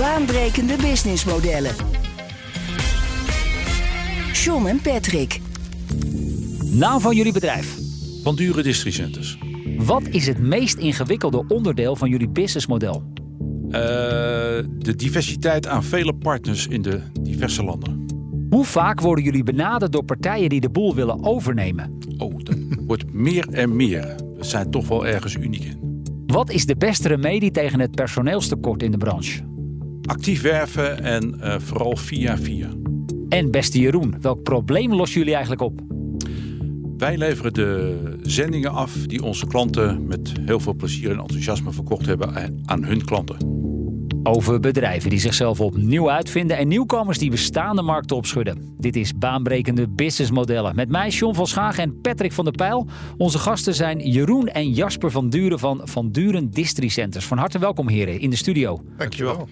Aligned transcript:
Baanbrekende 0.00 0.76
businessmodellen. 0.76 1.74
John 4.32 4.66
en 4.66 4.80
Patrick. 4.80 5.40
Naam 6.72 7.00
van 7.00 7.16
jullie 7.16 7.32
bedrijf. 7.32 7.76
Van 8.22 8.34
dure 8.34 8.62
districenters. 8.62 9.38
Wat 9.76 10.02
is 10.08 10.26
het 10.26 10.38
meest 10.38 10.78
ingewikkelde 10.78 11.44
onderdeel 11.48 11.96
van 11.96 12.08
jullie 12.08 12.28
businessmodel? 12.28 13.02
Uh, 13.66 13.72
de 14.78 14.94
diversiteit 14.96 15.66
aan 15.66 15.84
vele 15.84 16.14
partners 16.14 16.66
in 16.66 16.82
de 16.82 17.02
diverse 17.20 17.64
landen. 17.64 18.06
Hoe 18.50 18.64
vaak 18.64 19.00
worden 19.00 19.24
jullie 19.24 19.42
benaderd 19.42 19.92
door 19.92 20.04
partijen 20.04 20.48
die 20.48 20.60
de 20.60 20.70
boel 20.70 20.94
willen 20.94 21.24
overnemen? 21.24 21.98
Oh, 22.18 22.34
dat 22.42 22.56
wordt 22.86 23.12
meer 23.12 23.48
en 23.48 23.76
meer. 23.76 24.14
We 24.36 24.44
zijn 24.44 24.70
toch 24.70 24.88
wel 24.88 25.06
ergens 25.06 25.34
uniek 25.34 25.64
in. 25.64 26.04
Wat 26.26 26.50
is 26.50 26.66
de 26.66 26.76
beste 26.76 27.08
remedie 27.08 27.50
tegen 27.50 27.80
het 27.80 27.90
personeelstekort 27.90 28.82
in 28.82 28.90
de 28.90 28.98
branche? 28.98 29.49
Actief 30.10 30.42
werven 30.42 31.02
en 31.02 31.34
uh, 31.40 31.54
vooral 31.58 31.96
via 31.96 32.38
via. 32.38 32.68
En 33.28 33.50
beste 33.50 33.80
Jeroen, 33.80 34.14
welk 34.20 34.42
probleem 34.42 34.94
lossen 34.94 35.18
jullie 35.18 35.34
eigenlijk 35.34 35.62
op? 35.62 35.80
Wij 36.96 37.16
leveren 37.16 37.52
de 37.52 37.96
zendingen 38.22 38.70
af 38.70 38.92
die 38.92 39.22
onze 39.22 39.46
klanten 39.46 40.06
met 40.06 40.32
heel 40.44 40.60
veel 40.60 40.74
plezier 40.74 41.10
en 41.10 41.18
enthousiasme 41.18 41.72
verkocht 41.72 42.06
hebben 42.06 42.60
aan 42.64 42.84
hun 42.84 43.04
klanten. 43.04 43.36
Over 44.22 44.60
bedrijven 44.60 45.10
die 45.10 45.18
zichzelf 45.18 45.60
opnieuw 45.60 46.10
uitvinden 46.10 46.56
en 46.56 46.68
nieuwkomers 46.68 47.18
die 47.18 47.30
bestaande 47.30 47.82
markten 47.82 48.16
opschudden. 48.16 48.74
Dit 48.78 48.96
is 48.96 49.18
baanbrekende 49.18 49.88
businessmodellen. 49.88 50.74
Met 50.76 50.88
mij 50.88 51.08
John 51.08 51.34
van 51.34 51.46
Schagen 51.46 51.82
en 51.82 52.00
Patrick 52.00 52.32
van 52.32 52.44
der 52.44 52.54
Pijl. 52.54 52.86
Onze 53.16 53.38
gasten 53.38 53.74
zijn 53.74 54.10
Jeroen 54.10 54.48
en 54.48 54.70
Jasper 54.70 55.10
van 55.10 55.30
Duren 55.30 55.58
van 55.58 55.80
Van 55.84 56.10
Duren 56.10 56.50
Districenters. 56.50 57.24
Van 57.24 57.38
harte 57.38 57.58
welkom 57.58 57.88
heren 57.88 58.20
in 58.20 58.30
de 58.30 58.36
studio. 58.36 58.82
Dankjewel. 58.96 59.48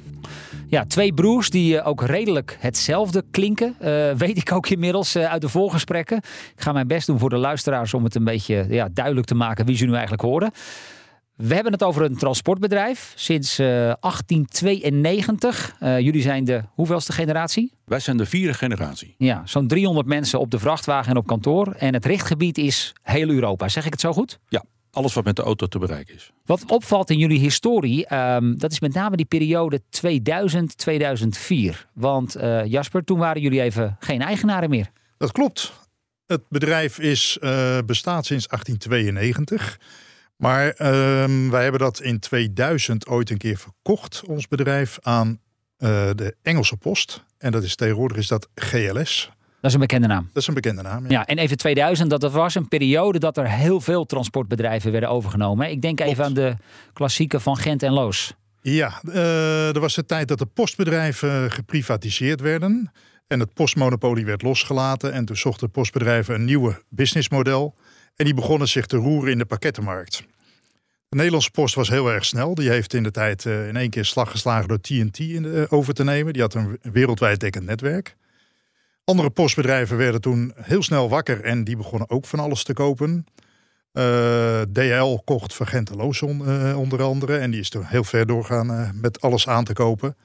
Ja, 0.69 0.85
twee 0.85 1.13
broers 1.13 1.51
die 1.51 1.83
ook 1.83 2.03
redelijk 2.03 2.57
hetzelfde 2.61 3.25
klinken. 3.31 3.77
Uh, 3.81 4.13
weet 4.13 4.37
ik 4.37 4.53
ook 4.53 4.69
inmiddels 4.69 5.17
uh, 5.17 5.25
uit 5.25 5.41
de 5.41 5.49
voorgesprekken. 5.49 6.17
Ik 6.17 6.61
ga 6.61 6.73
mijn 6.73 6.87
best 6.87 7.07
doen 7.07 7.19
voor 7.19 7.31
de 7.31 7.37
luisteraars 7.37 7.95
om 7.95 8.05
het 8.05 8.15
een 8.15 8.25
beetje 8.25 8.67
ja, 8.69 8.89
duidelijk 8.93 9.27
te 9.27 9.35
maken 9.35 9.67
wie 9.67 9.77
ze 9.77 9.85
nu 9.85 9.93
eigenlijk 9.93 10.23
horen. 10.23 10.51
We 11.35 11.55
hebben 11.55 11.73
het 11.73 11.83
over 11.83 12.03
een 12.03 12.17
transportbedrijf 12.17 13.13
sinds 13.17 13.61
uh, 13.61 13.67
1892. 13.67 15.77
Uh, 15.81 16.01
jullie 16.01 16.23
zijn 16.23 16.45
de 16.45 16.63
hoeveelste 16.75 17.13
generatie? 17.13 17.73
Wij 17.85 18.01
zijn 18.01 18.17
de 18.17 18.27
vierde 18.27 18.55
generatie. 18.55 19.15
Ja, 19.19 19.43
zo'n 19.45 19.67
300 19.67 20.07
mensen 20.07 20.41
op 20.41 20.51
de 20.51 20.59
vrachtwagen 20.59 21.11
en 21.11 21.17
op 21.17 21.27
kantoor. 21.27 21.73
En 21.73 21.95
het 21.95 22.05
richtgebied 22.05 22.59
is 22.59 22.93
heel 23.03 23.29
Europa. 23.29 23.69
Zeg 23.69 23.87
ik 23.87 23.93
het 23.93 24.01
zo 24.01 24.13
goed? 24.13 24.39
Ja, 24.49 24.65
alles 24.91 25.15
wat 25.15 25.25
met 25.25 25.37
de 25.37 25.43
auto 25.43 25.67
te 25.67 25.79
bereiken 25.79 26.15
is. 26.15 26.33
Wat 26.45 26.65
opvalt 26.65 27.11
in 27.11 27.19
jullie 27.19 27.41
historie, 27.41 28.15
um, 28.15 28.59
dat 28.59 28.73
is 28.73 28.81
met 28.81 28.95
name 28.95 29.17
die 29.17 29.27
periode 29.27 29.81
2000-2004. 29.81 29.83
Want 31.93 32.37
uh, 32.37 32.65
Jasper, 32.65 33.05
toen 33.05 33.19
waren 33.19 33.43
jullie 33.43 33.61
even 33.61 33.97
geen 34.01 34.23
eigenaren 34.23 34.71
meer. 34.71 34.91
Dat 35.17 35.33
klopt. 35.33 35.73
Het 36.27 36.43
bedrijf 36.49 36.99
is, 36.99 37.39
uh, 37.41 37.79
bestaat 37.87 38.27
sinds 38.27 38.47
1892. 38.47 39.79
Maar 40.37 40.67
um, 40.67 41.51
wij 41.51 41.63
hebben 41.63 41.81
dat 41.81 42.01
in 42.01 42.19
2000 42.19 43.07
ooit 43.07 43.31
een 43.31 43.39
keer 43.39 43.57
verkocht, 43.57 44.23
ons 44.27 44.49
bedrijf, 44.49 44.99
aan 45.01 45.29
uh, 45.29 45.39
de 46.15 46.37
Engelse 46.43 46.77
Post. 46.77 47.25
En 47.39 47.53
dat 47.53 47.63
is 47.63 47.77
tegenwoordig 47.77 48.17
is 48.17 48.29
dat 48.29 48.49
GLS. 48.55 49.31
Dat 49.61 49.71
is 49.71 49.75
een 49.75 49.81
bekende 49.81 50.07
naam. 50.07 50.29
Dat 50.33 50.43
is 50.43 50.49
een 50.49 50.55
bekende 50.55 50.83
naam. 50.83 51.03
Ja, 51.03 51.11
ja 51.11 51.27
en 51.27 51.39
even 51.39 51.57
2000, 51.57 52.11
dat, 52.11 52.21
dat 52.21 52.33
was 52.33 52.55
een 52.55 52.69
periode 52.69 53.19
dat 53.19 53.37
er 53.37 53.51
heel 53.51 53.81
veel 53.81 54.07
transportbedrijven 54.07 54.93
werden 54.93 55.11
overgenomen. 55.11 55.71
Ik 55.71 55.83
denk 55.83 56.01
even 56.01 56.25
aan 56.25 56.35
de 56.35 56.57
klassieke 56.93 57.41
van 57.41 57.57
Gent 57.57 57.83
en 57.83 57.93
Loos. 57.93 58.35
Ja, 58.61 59.01
uh, 59.05 59.75
er 59.75 59.81
was 59.81 59.95
de 59.95 60.05
tijd 60.05 60.29
dat 60.29 60.39
de 60.39 60.47
postbedrijven 60.47 61.51
geprivatiseerd 61.51 62.41
werden. 62.41 62.93
En 63.27 63.41
het 63.41 63.55
postmonopolie 63.55 64.25
werd 64.25 64.43
losgelaten. 64.43 65.13
En 65.13 65.25
toen 65.25 65.37
zochten 65.37 65.71
postbedrijven 65.71 66.35
een 66.35 66.45
nieuwe 66.45 66.83
businessmodel. 66.89 67.75
En 68.17 68.25
die 68.25 68.35
begonnen 68.35 68.69
zich 68.69 68.87
te 68.87 68.97
roeren 68.97 69.33
in 69.33 69.39
de 69.39 69.45
pakkettenmarkt. 69.45 70.23
De 71.09 71.17
Nederlandse 71.17 71.51
Post 71.51 71.75
was 71.75 71.89
heel 71.89 72.13
erg 72.13 72.25
snel. 72.25 72.55
Die 72.55 72.69
heeft 72.69 72.95
in 72.95 73.03
de 73.03 73.11
tijd 73.11 73.45
uh, 73.45 73.69
in 73.69 73.77
één 73.77 73.91
keer 73.91 74.05
slag 74.05 74.31
geslagen 74.31 74.69
door 74.69 74.81
TNT 74.81 75.19
in 75.19 75.43
de, 75.43 75.49
uh, 75.49 75.65
over 75.69 75.95
te 75.95 76.05
nemen. 76.05 76.33
Die 76.33 76.43
had 76.43 76.55
een 76.55 76.79
wereldwijd 76.83 77.41
dekkend 77.41 77.65
netwerk. 77.65 78.17
Andere 79.09 79.31
postbedrijven 79.31 79.97
werden 79.97 80.21
toen 80.21 80.53
heel 80.57 80.83
snel 80.83 81.09
wakker 81.09 81.45
en 81.45 81.65
die 81.65 81.77
begonnen 81.77 82.11
ook 82.11 82.27
van 82.27 82.39
alles 82.39 82.63
te 82.63 82.73
kopen. 82.73 83.27
Uh, 83.93 84.61
DL 84.73 85.17
kocht 85.25 85.55
van 85.55 85.67
Gent 85.67 86.21
on, 86.21 86.75
onder 86.75 87.03
andere 87.03 87.37
en 87.37 87.51
die 87.51 87.61
is 87.61 87.69
toen 87.69 87.85
heel 87.85 88.05
ver 88.05 88.27
doorgaan 88.27 88.99
met 89.01 89.21
alles 89.21 89.49
aan 89.49 89.65
te 89.65 89.73
kopen. 89.73 90.17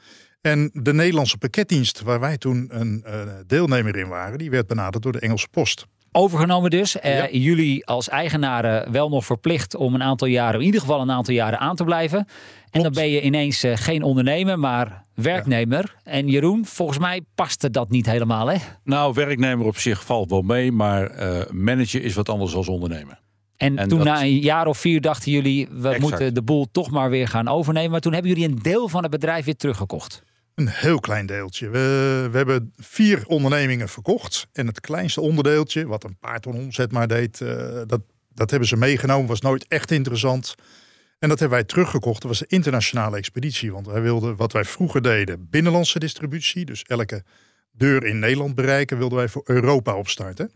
En 0.41 0.69
de 0.73 0.93
Nederlandse 0.93 1.37
pakketdienst, 1.37 2.01
waar 2.01 2.19
wij 2.19 2.37
toen 2.37 2.67
een 2.69 3.05
deelnemer 3.47 3.95
in 3.97 4.07
waren, 4.07 4.37
die 4.37 4.49
werd 4.49 4.67
benaderd 4.67 5.03
door 5.03 5.11
de 5.11 5.19
Engelse 5.19 5.47
Post 5.51 5.85
overgenomen 6.13 6.69
dus. 6.69 6.95
Uh, 6.95 7.17
ja. 7.17 7.27
Jullie 7.31 7.85
als 7.85 8.09
eigenaren 8.09 8.91
wel 8.91 9.09
nog 9.09 9.25
verplicht 9.25 9.75
om 9.75 9.93
een 9.93 10.03
aantal 10.03 10.27
jaren, 10.27 10.59
in 10.59 10.65
ieder 10.65 10.81
geval 10.81 11.01
een 11.01 11.11
aantal 11.11 11.33
jaren 11.33 11.59
aan 11.59 11.75
te 11.75 11.83
blijven. 11.83 12.17
En 12.17 12.25
Klopt. 12.81 12.95
dan 12.95 13.03
ben 13.03 13.11
je 13.11 13.21
ineens 13.21 13.63
uh, 13.63 13.71
geen 13.75 14.03
ondernemer, 14.03 14.59
maar 14.59 15.05
werknemer. 15.15 15.95
Ja. 16.03 16.11
En 16.11 16.27
Jeroen, 16.27 16.65
volgens 16.65 16.99
mij 16.99 17.21
paste 17.35 17.69
dat 17.69 17.89
niet 17.89 18.05
helemaal, 18.05 18.47
hè? 18.47 18.57
Nou, 18.83 19.13
werknemer 19.13 19.65
op 19.65 19.77
zich 19.77 20.05
valt 20.05 20.29
wel 20.29 20.41
mee, 20.41 20.71
maar 20.71 21.19
uh, 21.19 21.41
manager 21.51 22.03
is 22.03 22.13
wat 22.13 22.29
anders 22.29 22.51
dan 22.51 22.67
ondernemer. 22.67 23.19
En, 23.57 23.77
en 23.77 23.87
toen 23.87 23.97
dat... 23.97 24.07
na 24.07 24.21
een 24.21 24.39
jaar 24.39 24.67
of 24.67 24.77
vier 24.77 25.01
dachten 25.01 25.31
jullie, 25.31 25.67
we 25.71 25.87
exact. 25.87 26.01
moeten 26.01 26.33
de 26.33 26.41
boel 26.41 26.67
toch 26.71 26.91
maar 26.91 27.09
weer 27.09 27.27
gaan 27.27 27.47
overnemen. 27.47 27.91
Maar 27.91 27.99
toen 27.99 28.13
hebben 28.13 28.31
jullie 28.31 28.47
een 28.47 28.59
deel 28.61 28.87
van 28.87 29.01
het 29.01 29.11
bedrijf 29.11 29.45
weer 29.45 29.55
teruggekocht. 29.55 30.23
Een 30.55 30.67
heel 30.67 30.99
klein 30.99 31.25
deeltje. 31.25 31.69
We, 31.69 32.29
hebben 32.31 32.73
vier 32.77 33.23
ondernemingen 33.27 33.89
verkocht. 33.89 34.47
En 34.51 34.67
het 34.67 34.79
kleinste 34.79 35.21
onderdeeltje, 35.21 35.87
wat 35.87 36.03
een 36.03 36.17
paar 36.17 36.39
ton 36.39 36.55
omzet 36.55 36.91
maar 36.91 37.07
deed, 37.07 37.39
uh, 37.39 37.81
dat, 37.87 38.01
dat 38.33 38.49
hebben 38.49 38.67
ze 38.67 38.77
meegenomen. 38.77 39.27
Was 39.27 39.41
nooit 39.41 39.67
echt 39.67 39.91
interessant. 39.91 40.55
En 41.19 41.29
dat 41.29 41.39
hebben 41.39 41.57
wij 41.57 41.67
teruggekocht. 41.67 42.21
Dat 42.21 42.31
was 42.31 42.41
een 42.41 42.47
internationale 42.47 43.17
expeditie. 43.17 43.71
Want 43.71 43.87
wij 43.87 44.01
wilden 44.01 44.35
wat 44.35 44.51
wij 44.51 44.65
vroeger 44.65 45.01
deden, 45.01 45.47
binnenlandse 45.49 45.99
distributie. 45.99 46.65
Dus 46.65 46.83
elke 46.83 47.23
deur 47.71 48.05
in 48.05 48.19
Nederland 48.19 48.55
bereiken, 48.55 48.97
wilden 48.97 49.17
wij 49.17 49.29
voor 49.29 49.43
Europa 49.45 49.95
opstarten. 49.95 50.51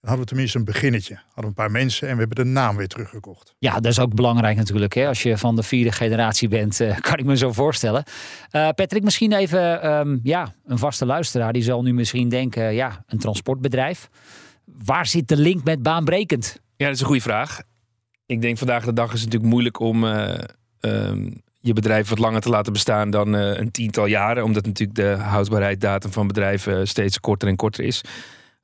Dan 0.00 0.08
hadden 0.08 0.26
we 0.26 0.32
tenminste 0.34 0.58
een 0.58 0.64
beginnetje. 0.64 1.14
Hadden 1.14 1.42
we 1.42 1.46
een 1.46 1.54
paar 1.54 1.70
mensen 1.70 2.08
en 2.08 2.14
we 2.14 2.20
hebben 2.20 2.44
de 2.44 2.50
naam 2.50 2.76
weer 2.76 2.88
teruggekocht. 2.88 3.54
Ja, 3.58 3.74
dat 3.74 3.92
is 3.92 4.00
ook 4.00 4.14
belangrijk 4.14 4.56
natuurlijk. 4.56 4.94
Hè? 4.94 5.06
Als 5.06 5.22
je 5.22 5.38
van 5.38 5.56
de 5.56 5.62
vierde 5.62 5.92
generatie 5.92 6.48
bent, 6.48 6.80
uh, 6.80 6.96
kan 7.08 7.18
ik 7.18 7.24
me 7.24 7.36
zo 7.36 7.52
voorstellen. 7.52 8.04
Uh, 8.52 8.68
Patrick, 8.68 9.02
misschien 9.02 9.32
even 9.32 9.90
um, 9.90 10.20
ja, 10.22 10.54
een 10.64 10.78
vaste 10.78 11.06
luisteraar. 11.06 11.52
Die 11.52 11.62
zal 11.62 11.82
nu 11.82 11.94
misschien 11.94 12.28
denken, 12.28 12.74
ja, 12.74 13.04
een 13.06 13.18
transportbedrijf. 13.18 14.08
Waar 14.64 15.06
zit 15.06 15.28
de 15.28 15.36
link 15.36 15.64
met 15.64 15.82
baanbrekend? 15.82 16.60
Ja, 16.76 16.86
dat 16.86 16.94
is 16.94 17.00
een 17.00 17.06
goede 17.06 17.22
vraag. 17.22 17.60
Ik 18.26 18.40
denk 18.40 18.58
vandaag 18.58 18.84
de 18.84 18.92
dag 18.92 19.12
is 19.12 19.20
het 19.20 19.24
natuurlijk 19.24 19.50
moeilijk 19.50 19.80
om 19.80 20.04
uh, 20.04 20.34
um, 20.80 21.42
je 21.60 21.72
bedrijf 21.72 22.08
wat 22.08 22.18
langer 22.18 22.40
te 22.40 22.48
laten 22.48 22.72
bestaan 22.72 23.10
dan 23.10 23.32
een 23.32 23.70
tiental 23.70 24.06
jaren. 24.06 24.44
Omdat 24.44 24.66
natuurlijk 24.66 24.98
de 24.98 25.22
houdbaarheidsdatum 25.22 26.12
van 26.12 26.26
bedrijven 26.26 26.88
steeds 26.88 27.20
korter 27.20 27.48
en 27.48 27.56
korter 27.56 27.84
is. 27.84 28.02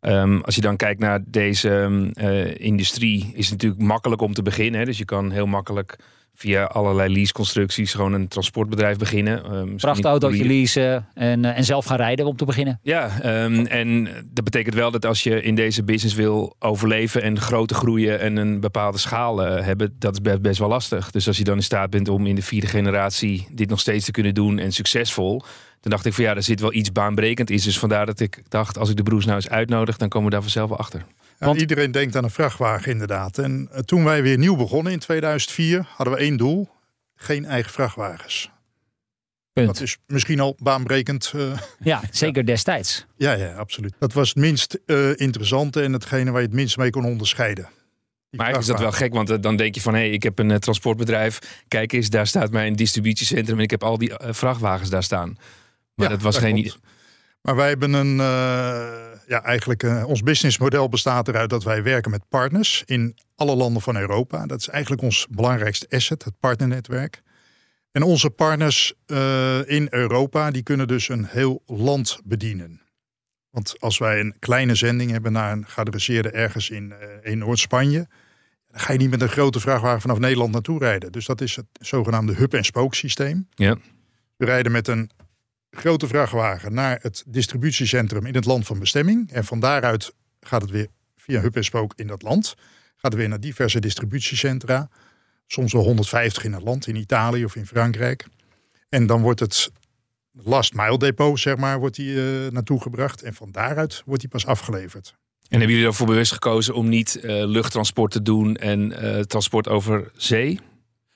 Um, 0.07 0.41
als 0.41 0.55
je 0.55 0.61
dan 0.61 0.77
kijkt 0.77 1.01
naar 1.01 1.21
deze 1.27 2.11
uh, 2.15 2.55
industrie, 2.55 3.31
is 3.35 3.51
het 3.51 3.63
natuurlijk 3.63 3.83
makkelijk 3.83 4.23
om 4.23 4.35
te 4.35 4.43
beginnen. 4.43 4.81
Hè? 4.81 4.87
Dus 4.87 4.99
je 4.99 5.05
kan 5.05 5.31
heel 5.31 5.47
makkelijk 5.47 5.99
via 6.35 6.65
allerlei 6.65 7.13
leaseconstructies 7.13 7.95
gewoon 7.95 8.13
een 8.13 8.29
transportbedrijf 8.29 8.99
beginnen. 8.99 9.55
Um, 9.55 9.81
Vrachtautootje 9.81 10.45
leasen 10.45 11.07
en, 11.15 11.45
uh, 11.45 11.57
en 11.57 11.65
zelf 11.65 11.85
gaan 11.85 11.97
rijden 11.97 12.27
om 12.27 12.37
te 12.37 12.45
beginnen. 12.45 12.79
Ja, 12.83 13.11
um, 13.45 13.67
en 13.67 14.09
dat 14.25 14.45
betekent 14.45 14.75
wel 14.75 14.91
dat 14.91 15.07
als 15.07 15.23
je 15.23 15.43
in 15.43 15.55
deze 15.55 15.85
business 15.85 16.15
wil 16.15 16.57
overleven 16.59 17.23
en 17.23 17.41
grote 17.41 17.75
groeien 17.75 18.21
en 18.21 18.37
een 18.37 18.61
bepaalde 18.61 18.99
schaal 18.99 19.47
uh, 19.47 19.65
hebben, 19.65 19.95
dat 19.99 20.21
is 20.23 20.39
best 20.41 20.59
wel 20.59 20.69
lastig. 20.69 21.11
Dus 21.11 21.27
als 21.27 21.39
je 21.39 21.45
dan 21.45 21.57
in 21.57 21.63
staat 21.63 21.91
bent 21.91 22.09
om 22.09 22.27
in 22.27 22.35
de 22.35 22.43
vierde 22.43 22.67
generatie 22.67 23.47
dit 23.53 23.69
nog 23.69 23.81
steeds 23.81 24.05
te 24.05 24.11
kunnen 24.11 24.35
doen 24.35 24.59
en 24.59 24.73
succesvol, 24.73 25.43
toen 25.85 25.93
dacht 25.93 26.05
ik 26.05 26.15
van 26.15 26.25
ja, 26.25 26.35
er 26.35 26.43
zit 26.43 26.61
wel 26.61 26.73
iets 26.73 26.93
baanbrekend 26.93 27.51
is. 27.51 27.63
Dus 27.63 27.79
vandaar 27.79 28.07
dat 28.07 28.21
ik 28.21 28.43
dacht, 28.49 28.79
als 28.79 28.91
ik 28.91 28.97
de 28.97 29.03
broers 29.03 29.25
nou 29.25 29.37
eens 29.37 29.49
uitnodig, 29.49 29.97
dan 29.97 30.09
komen 30.09 30.29
we 30.29 30.33
daar 30.33 30.43
vanzelf 30.43 30.69
wel 30.69 30.79
achter. 30.79 31.05
Ja, 31.39 31.47
Want... 31.47 31.61
Iedereen 31.61 31.91
denkt 31.93 32.17
aan 32.17 32.25
een 32.25 32.31
vrachtwagen 32.31 32.93
inderdaad. 32.93 33.39
En 33.39 33.69
uh, 33.73 33.79
toen 33.79 34.05
wij 34.05 34.23
weer 34.23 34.39
nieuw 34.39 34.57
begonnen 34.57 34.93
in 34.93 34.99
2004, 34.99 35.87
hadden 35.97 36.15
we 36.15 36.21
één 36.21 36.37
doel. 36.37 36.69
Geen 37.15 37.45
eigen 37.45 37.73
vrachtwagens. 37.73 38.51
Punt. 39.53 39.67
Dat 39.67 39.81
is 39.81 39.99
misschien 40.07 40.41
al 40.41 40.57
baanbrekend. 40.59 41.33
eh, 41.35 41.59
Ja, 41.81 42.01
zeker 42.11 42.47
destijds. 42.47 43.07
ja, 43.17 43.33
ja, 43.33 43.55
absoluut. 43.55 43.95
Dat 43.99 44.13
was 44.13 44.29
het 44.29 44.39
minst 44.39 44.79
eh, 44.87 45.11
interessante 45.17 45.83
en 45.83 45.93
hetgene 45.93 46.31
waar 46.31 46.41
je 46.41 46.47
het 46.47 46.57
minst 46.57 46.77
mee 46.77 46.91
kon 46.91 47.05
onderscheiden. 47.05 47.69
Die 48.35 48.43
Maar 48.43 48.53
eigenlijk 48.53 48.81
is 48.81 48.85
dat 48.85 48.93
wel 48.93 49.09
gek, 49.09 49.15
want 49.15 49.31
eh, 49.31 49.37
dan 49.41 49.57
denk 49.57 49.75
je 49.75 49.81
van... 49.81 49.95
hé, 49.95 50.01
hey, 50.01 50.11
ik 50.11 50.23
heb 50.23 50.39
een 50.39 50.51
eh, 50.51 50.57
transportbedrijf. 50.57 51.39
Kijk 51.69 51.93
eens, 51.93 52.11
daar 52.11 52.27
staat 52.27 52.51
mijn 52.51 52.77
distributiecentrum... 52.77 53.57
en 53.57 53.63
ik 53.63 53.71
heb 53.71 53.83
al 53.83 53.99
die 53.99 54.17
eh, 54.19 54.33
vrachtwagens 54.33 54.91
daar 54.91 55.03
staan. 55.03 55.37
Maar 55.95 56.07
Ja, 56.07 56.13
dat 56.13 56.23
was 56.23 56.39
geen... 56.39 56.63
klopt. 56.63 56.79
Maar 57.45 57.57
wij 57.57 57.69
hebben 57.69 57.93
een, 57.93 58.21
eh, 58.21 59.19
ja, 59.27 59.43
eigenlijk 59.43 59.83
eh, 59.83 60.05
ons 60.07 60.23
businessmodel 60.23 60.89
bestaat 60.89 61.29
eruit 61.29 61.51
dat 61.51 61.65
wij 61.65 61.83
werken 61.83 62.11
met 62.11 62.29
partners 62.29 62.83
in 62.87 63.19
alle 63.35 63.55
landen 63.55 63.83
van 63.83 63.97
Europa. 63.97 64.47
Dat 64.47 64.61
is 64.61 64.69
eigenlijk 64.69 65.03
ons 65.03 65.27
belangrijkste 65.31 65.87
asset, 65.91 66.25
het 66.25 66.39
partnernetwerk. 66.41 67.23
En 67.93 68.03
onze 68.03 68.31
partners 68.31 68.95
eh, 69.07 69.69
in 69.69 69.87
Europa, 69.91 70.51
die 70.51 70.63
kunnen 70.63 70.89
dus 70.89 71.09
een 71.09 71.25
heel 71.25 71.63
land 71.67 72.21
bedienen. 72.25 72.81
Want 73.51 73.81
als 73.81 73.99
wij 73.99 74.21
een 74.21 74.35
kleine 74.39 74.75
zending 74.75 75.11
hebben 75.11 75.33
naar 75.33 75.53
een 75.53 75.67
geadresseerde 75.67 76.31
ergens 76.31 76.71
in, 76.71 76.95
in 77.23 77.39
Noord-Spanje, 77.39 78.09
dan 78.69 78.81
ga 78.81 78.93
je 78.93 78.99
niet 78.99 79.11
met 79.11 79.23
een 79.23 79.29
grote 79.29 79.61
vrachtwagen 79.61 80.01
vanaf 80.01 80.19
Nederland 80.19 80.53
naartoe 80.53 80.79
rijden. 80.79 81.13
Dus 81.13 81.27
dat 81.27 81.41
is 81.41 81.57
het 81.57 81.67
zogenaamde 81.73 82.35
hub-en-spook 82.35 82.95
systeem. 82.95 83.49
Ja. 83.55 83.77
We 84.37 84.45
rijden 84.45 84.73
met 84.73 84.89
een 84.89 85.11
grote 85.75 86.07
vrachtwagen 86.07 86.75
naar 86.75 86.99
het 87.03 87.25
distributiecentrum 87.27 88.27
in 88.27 88.35
het 88.35 88.45
land 88.45 88.67
van 88.67 88.79
bestemming. 88.79 89.33
En 89.33 89.45
van 89.45 89.61
daaruit 89.61 90.15
gaat 90.41 90.63
het 90.63 90.71
weer 90.71 90.87
via 91.17 91.41
hub 91.41 91.57
en 91.57 91.65
spook 91.65 91.93
in 91.97 92.07
dat 92.07 92.23
land. 92.23 92.55
Gaat 92.97 93.13
het 93.13 93.15
weer 93.15 93.29
naar 93.29 93.41
diverse 93.41 93.81
distributiecentra. 93.81 94.89
Soms 95.47 95.73
wel 95.73 95.83
150 95.83 96.45
in 96.45 96.53
het 96.53 96.63
land, 96.63 96.87
in 96.87 96.97
Italië 96.97 97.45
of 97.45 97.57
in 97.57 97.67
Frankrijk. 97.67 98.27
En 98.89 99.07
dan 99.07 99.23
wordt 99.23 99.41
het 99.41 99.71
last 100.33 100.75
mile 100.75 100.99
depot, 100.99 101.39
zeg 101.41 101.57
maar, 101.57 101.79
wordt 101.79 101.97
die, 101.97 102.17
eh, 102.17 102.51
naartoe 102.51 102.81
gebracht. 102.81 103.23
En 103.23 103.35
van 103.35 103.53
daaruit 103.53 104.03
wordt 104.05 104.21
die 104.21 104.31
pas 104.31 104.47
afgeleverd. 104.47 105.15
En 105.49 105.59
hebben 105.59 105.77
jullie 105.77 105.91
ervoor 105.91 106.07
bewust 106.07 106.33
gekozen 106.33 106.75
om 106.75 106.89
niet 106.89 107.17
eh, 107.17 107.45
luchttransport 107.47 108.11
te 108.11 108.23
doen... 108.23 108.57
en 108.57 108.93
eh, 108.93 109.21
transport 109.21 109.69
over 109.69 110.11
zee? 110.17 110.61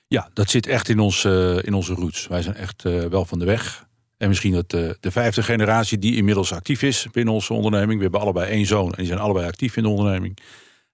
Ja, 0.07 0.29
dat 0.33 0.49
zit 0.49 0.67
echt 0.67 0.89
in, 0.89 0.99
ons, 0.99 1.25
in 1.61 1.73
onze 1.73 1.93
roots. 1.93 2.27
Wij 2.27 2.41
zijn 2.41 2.55
echt 2.55 2.85
eh, 2.85 3.05
wel 3.05 3.25
van 3.25 3.39
de 3.39 3.45
weg. 3.45 3.87
En 4.19 4.27
misschien 4.27 4.53
dat 4.53 4.73
eh, 4.73 4.89
de 4.99 5.11
vijfde 5.11 5.43
generatie 5.43 5.97
die 5.97 6.15
inmiddels 6.15 6.53
actief 6.53 6.81
is 6.83 7.07
binnen 7.11 7.33
onze 7.33 7.53
onderneming. 7.53 7.95
We 7.97 8.03
hebben 8.03 8.21
allebei 8.21 8.51
één 8.51 8.65
zoon 8.65 8.89
en 8.89 8.95
die 8.97 9.05
zijn 9.05 9.19
allebei 9.19 9.47
actief 9.47 9.77
in 9.77 9.83
de 9.83 9.89
onderneming. 9.89 10.37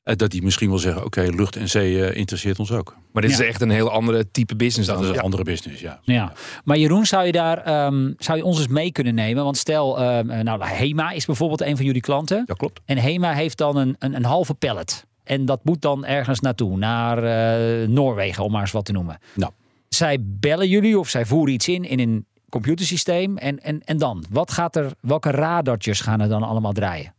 eh, 0.04 0.16
dat 0.16 0.32
die 0.32 0.42
misschien 0.44 0.70
wel 0.70 0.78
zeggen, 0.78 1.06
oké, 1.06 1.22
lucht 1.22 1.56
en 1.56 1.70
zee 1.70 2.06
eh, 2.06 2.18
interesseert 2.18 2.60
ons 2.60 2.72
ook. 2.72 2.96
Maar 3.12 3.22
dit 3.22 3.32
Ja. 3.32 3.38
is 3.40 3.48
echt 3.48 3.62
een 3.62 3.70
heel 3.70 3.90
andere 3.92 4.32
type 4.32 4.56
business 4.56 4.88
Dat 4.88 4.96
dan. 4.96 5.04
is 5.06 5.10
een 5.10 5.16
Ja. 5.18 5.22
andere 5.22 5.44
business, 5.44 5.82
ja. 5.82 6.00
Ja. 6.04 6.34
Maar 6.64 6.78
Jeroen, 6.78 7.06
zou 7.06 7.26
je 7.26 7.32
daar 7.32 7.58
ehm, 7.58 8.12
zou 8.18 8.38
je 8.38 8.44
ons 8.44 8.58
eens 8.58 8.68
mee 8.68 8.92
kunnen 8.92 9.16
nemen? 9.16 9.44
Want 9.44 9.58
stel, 9.58 10.00
ehm, 10.00 10.30
eh, 10.30 10.40
nou, 10.44 10.66
Hema 10.66 11.12
is 11.12 11.26
bijvoorbeeld 11.26 11.62
een 11.62 11.76
van 11.76 11.86
jullie 11.86 12.02
klanten. 12.02 12.44
Dat 12.46 12.58
klopt. 12.58 12.82
En 12.86 12.98
Hema 12.98 13.34
heeft 13.34 13.58
dan 13.58 13.78
een, 13.78 13.96
een, 14.00 14.16
een 14.16 14.26
halve 14.26 14.54
pallet. 14.54 15.06
En 15.24 15.46
dat 15.46 15.60
moet 15.64 15.82
dan 15.82 16.06
ergens 16.06 16.40
naartoe, 16.40 16.78
naar 16.78 17.18
eh, 17.24 17.88
Noorwegen, 17.88 18.44
om 18.44 18.52
maar 18.52 18.62
eens 18.62 18.72
wat 18.72 18.86
te 18.86 18.92
noemen. 18.92 19.18
Nou. 19.36 19.52
Zij 19.90 20.18
bellen 20.22 20.70
jullie 20.70 21.00
of 21.00 21.10
zij 21.10 21.26
voeren 21.26 21.54
iets 21.54 21.68
in 21.68 21.84
in 21.84 22.00
een 22.00 22.26
computersysteem. 22.56 23.38
En, 23.38 23.60
en, 23.60 23.82
en 23.84 23.98
dan? 23.98 24.26
Wat 24.30 24.52
gaat 24.52 24.76
er, 24.76 24.92
welke 25.00 25.32
radartjes 25.32 26.02
gaan 26.02 26.22
er 26.22 26.30
dan 26.30 26.44
allemaal 26.44 26.72
draaien? 26.72 27.14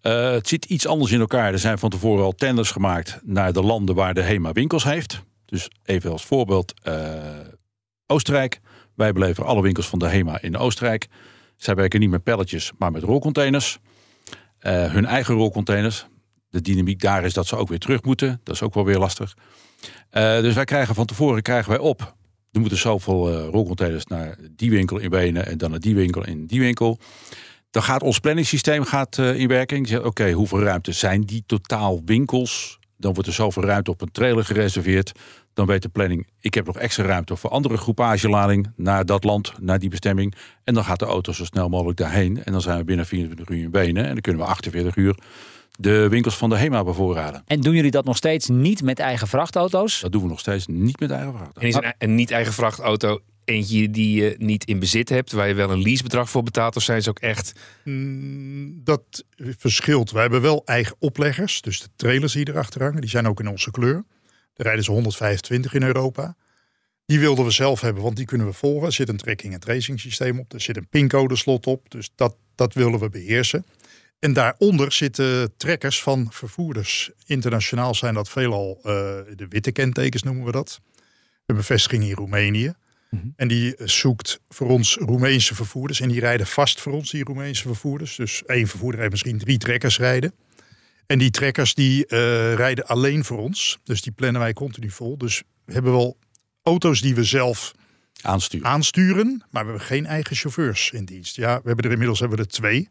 Eh, 0.00 0.30
het 0.30 0.48
zit 0.48 0.64
iets 0.64 0.86
anders 0.86 1.12
in 1.12 1.20
elkaar. 1.20 1.52
Er 1.52 1.58
zijn 1.58 1.78
van 1.78 1.90
tevoren 1.90 2.24
al 2.24 2.32
tenders 2.32 2.70
gemaakt 2.70 3.20
naar 3.22 3.52
de 3.52 3.62
landen 3.62 3.94
waar 3.94 4.14
de 4.14 4.22
HEMA 4.22 4.52
winkels 4.52 4.84
heeft. 4.84 5.22
Dus 5.44 5.70
even 5.84 6.10
als 6.10 6.24
voorbeeld 6.24 6.74
eh, 6.82 6.94
Oostenrijk. 8.06 8.60
Wij 8.94 9.12
beleveren 9.12 9.48
alle 9.48 9.62
winkels 9.62 9.88
van 9.88 9.98
de 9.98 10.08
HEMA 10.08 10.40
in 10.40 10.56
Oostenrijk. 10.56 11.08
Zij 11.56 11.74
werken 11.74 12.00
niet 12.00 12.10
met 12.10 12.22
pelletjes, 12.22 12.72
maar 12.78 12.90
met 12.90 13.02
rolcontainers. 13.02 13.78
Eh, 14.58 14.92
hun 14.92 15.06
eigen 15.06 15.34
rolcontainers. 15.34 16.06
De 16.48 16.60
dynamiek 16.60 17.00
daar 17.00 17.24
is 17.24 17.34
dat 17.34 17.46
ze 17.46 17.56
ook 17.56 17.68
weer 17.68 17.78
terug 17.78 18.02
moeten. 18.02 18.40
Dat 18.44 18.54
is 18.54 18.62
ook 18.62 18.74
wel 18.74 18.84
weer 18.84 18.98
lastig. 18.98 19.36
Dus 20.10 20.54
wij 20.54 20.64
krijgen 20.64 20.94
van 20.94 21.06
tevoren 21.06 21.42
krijgen 21.42 21.70
wij 21.70 21.80
op. 21.80 22.14
Er 22.52 22.60
moeten 22.60 22.78
zoveel 22.78 23.28
eh, 23.28 23.48
rolcontainers 23.48 24.06
naar 24.06 24.36
die 24.56 24.70
winkel 24.70 24.98
in 24.98 25.10
Wenen 25.10 25.46
en 25.46 25.58
dan 25.58 25.70
naar 25.70 25.80
die 25.80 25.94
winkel 25.94 26.26
in 26.26 26.46
die 26.46 26.60
winkel. 26.60 26.98
Dan 27.70 27.82
gaat 27.82 28.02
ons 28.02 28.18
planningssysteem 28.18 28.84
gaat, 28.84 29.18
eh, 29.18 29.38
in 29.38 29.48
werking. 29.48 29.98
Oké, 29.98 30.30
hoeveel 30.30 30.62
ruimte 30.62 30.92
zijn 30.92 31.20
die 31.20 31.42
totaal 31.46 32.00
winkels? 32.04 32.78
Dan 32.96 33.14
wordt 33.14 33.28
er 33.28 33.34
zoveel 33.34 33.62
ruimte 33.62 33.90
op 33.90 34.00
een 34.00 34.10
trailer 34.10 34.44
gereserveerd. 34.44 35.12
Dan 35.54 35.66
weet 35.66 35.82
de 35.82 35.88
planning, 35.88 36.26
ik 36.40 36.54
heb 36.54 36.66
nog 36.66 36.78
extra 36.78 37.04
ruimte 37.04 37.36
voor 37.36 37.50
andere 37.50 37.76
groepagelading 37.76 38.72
naar 38.76 39.06
dat 39.06 39.24
land, 39.24 39.52
naar 39.60 39.78
die 39.78 39.88
bestemming. 39.88 40.34
En 40.64 40.74
dan 40.74 40.84
gaat 40.84 40.98
de 40.98 41.04
auto 41.04 41.32
zo 41.32 41.44
snel 41.44 41.68
mogelijk 41.68 41.98
daarheen. 41.98 42.44
En 42.44 42.52
dan 42.52 42.60
zijn 42.60 42.78
we 42.78 42.84
binnen 42.84 43.06
24 43.06 43.48
uur 43.48 43.62
in 43.62 43.70
Benen. 43.70 44.04
En 44.04 44.12
dan 44.12 44.20
kunnen 44.20 44.42
we 44.42 44.48
48 44.48 44.96
uur 44.96 45.14
de 45.80 46.08
winkels 46.08 46.36
van 46.36 46.48
de 46.48 46.56
HEMA 46.56 46.84
bevoorraden. 46.84 47.42
En 47.46 47.60
doen 47.60 47.74
jullie 47.74 47.90
dat 47.90 48.04
nog 48.04 48.16
steeds 48.16 48.48
niet 48.48 48.82
met 48.82 48.98
eigen 48.98 49.28
vrachtauto's? 49.28 50.00
Dat 50.00 50.12
doen 50.12 50.22
we 50.22 50.28
nog 50.28 50.40
steeds 50.40 50.66
niet 50.66 51.00
met 51.00 51.10
eigen 51.10 51.32
vracht. 51.34 51.58
En 51.58 51.66
is 51.66 51.74
een, 51.74 51.94
een 51.98 52.14
niet-eigen 52.14 52.52
vrachtauto 52.52 53.20
eentje 53.44 53.90
die 53.90 54.22
je 54.22 54.34
niet 54.38 54.64
in 54.64 54.78
bezit 54.78 55.08
hebt... 55.08 55.32
waar 55.32 55.48
je 55.48 55.54
wel 55.54 55.70
een 55.70 55.82
leasebedrag 55.82 56.30
voor 56.30 56.42
betaalt? 56.42 56.76
Of 56.76 56.82
zijn 56.82 57.02
ze 57.02 57.08
ook 57.08 57.18
echt... 57.18 57.52
Mm, 57.84 58.80
Dat 58.84 59.24
verschilt. 59.36 60.10
Wij 60.10 60.22
hebben 60.22 60.40
wel 60.40 60.62
eigen 60.64 60.96
opleggers. 60.98 61.60
Dus 61.60 61.80
de 61.80 61.88
trailers 61.96 62.32
die 62.32 62.48
erachter 62.48 62.82
hangen, 62.82 63.00
die 63.00 63.10
zijn 63.10 63.28
ook 63.28 63.40
in 63.40 63.48
onze 63.48 63.70
kleur. 63.70 64.04
Daar 64.54 64.66
rijden 64.66 64.84
ze 64.84 64.90
125 64.90 65.74
in 65.74 65.82
Europa. 65.82 66.36
Die 67.06 67.20
wilden 67.20 67.44
we 67.44 67.50
zelf 67.50 67.80
hebben, 67.80 68.02
want 68.02 68.16
die 68.16 68.26
kunnen 68.26 68.46
we 68.46 68.52
volgen. 68.52 68.86
Er 68.86 68.92
zit 68.92 69.08
een 69.08 69.16
tracking- 69.16 69.54
en 69.54 69.60
tracing 69.60 70.00
systeem 70.00 70.38
op. 70.38 70.52
Er 70.52 70.60
zit 70.60 70.76
een 70.76 70.88
pincode 70.88 71.36
slot 71.36 71.66
op. 71.66 71.90
Dus 71.90 72.10
dat, 72.14 72.36
dat 72.54 72.74
willen 72.74 72.98
we 73.00 73.08
beheersen. 73.08 73.64
En 74.20 74.32
daaronder 74.32 74.92
zitten 74.92 75.56
trekkers 75.56 76.02
van 76.02 76.28
vervoerders. 76.30 77.10
Internationaal 77.26 77.94
zijn 77.94 78.14
dat 78.14 78.28
veelal 78.28 78.76
eh, 78.76 78.82
de 79.36 79.46
witte 79.48 79.72
kentekens 79.72 80.22
noemen 80.22 80.44
we 80.44 80.52
dat. 80.52 80.80
Een 81.46 81.62
vestiging 81.62 82.04
in 82.04 82.14
Roemenië. 82.14 82.74
En 83.36 83.48
die 83.48 83.74
zoekt 83.78 84.40
voor 84.48 84.68
ons 84.68 84.96
Roemeense 84.96 85.54
vervoerders. 85.54 86.00
En 86.00 86.08
die 86.08 86.20
rijden 86.20 86.46
vast 86.46 86.80
voor 86.80 86.92
ons, 86.92 87.10
die 87.10 87.24
Roemeense 87.24 87.62
vervoerders. 87.62 88.16
Dus 88.16 88.42
één 88.46 88.66
vervoerder 88.66 89.00
heeft 89.00 89.12
misschien 89.12 89.38
drie 89.38 89.58
trekkers 89.58 89.98
rijden. 89.98 90.34
En 91.06 91.18
die 91.18 91.30
trekkers 91.30 91.74
die 91.74 92.06
eh, 92.06 92.54
rijden 92.54 92.86
alleen 92.86 93.24
voor 93.24 93.38
ons. 93.38 93.78
Dus 93.84 94.02
die 94.02 94.12
plannen 94.12 94.40
wij 94.40 94.52
continu 94.52 94.90
vol. 94.90 95.18
Dus 95.18 95.42
we 95.64 95.72
hebben 95.72 95.92
wel 95.92 96.16
auto's 96.62 97.00
die 97.00 97.14
we 97.14 97.24
zelf 97.24 97.72
Aansturen. 98.22 98.66
aansturen. 98.66 99.44
Maar 99.50 99.64
we 99.64 99.70
hebben 99.70 99.86
geen 99.86 100.06
eigen 100.06 100.36
chauffeurs 100.36 100.90
in 100.90 101.04
dienst. 101.04 101.36
Ja, 101.36 101.56
we 101.56 101.66
hebben 101.66 101.84
er 101.84 101.90
inmiddels 101.90 102.20
hebben 102.20 102.38
we 102.38 102.44
er 102.44 102.50
twee. 102.50 102.88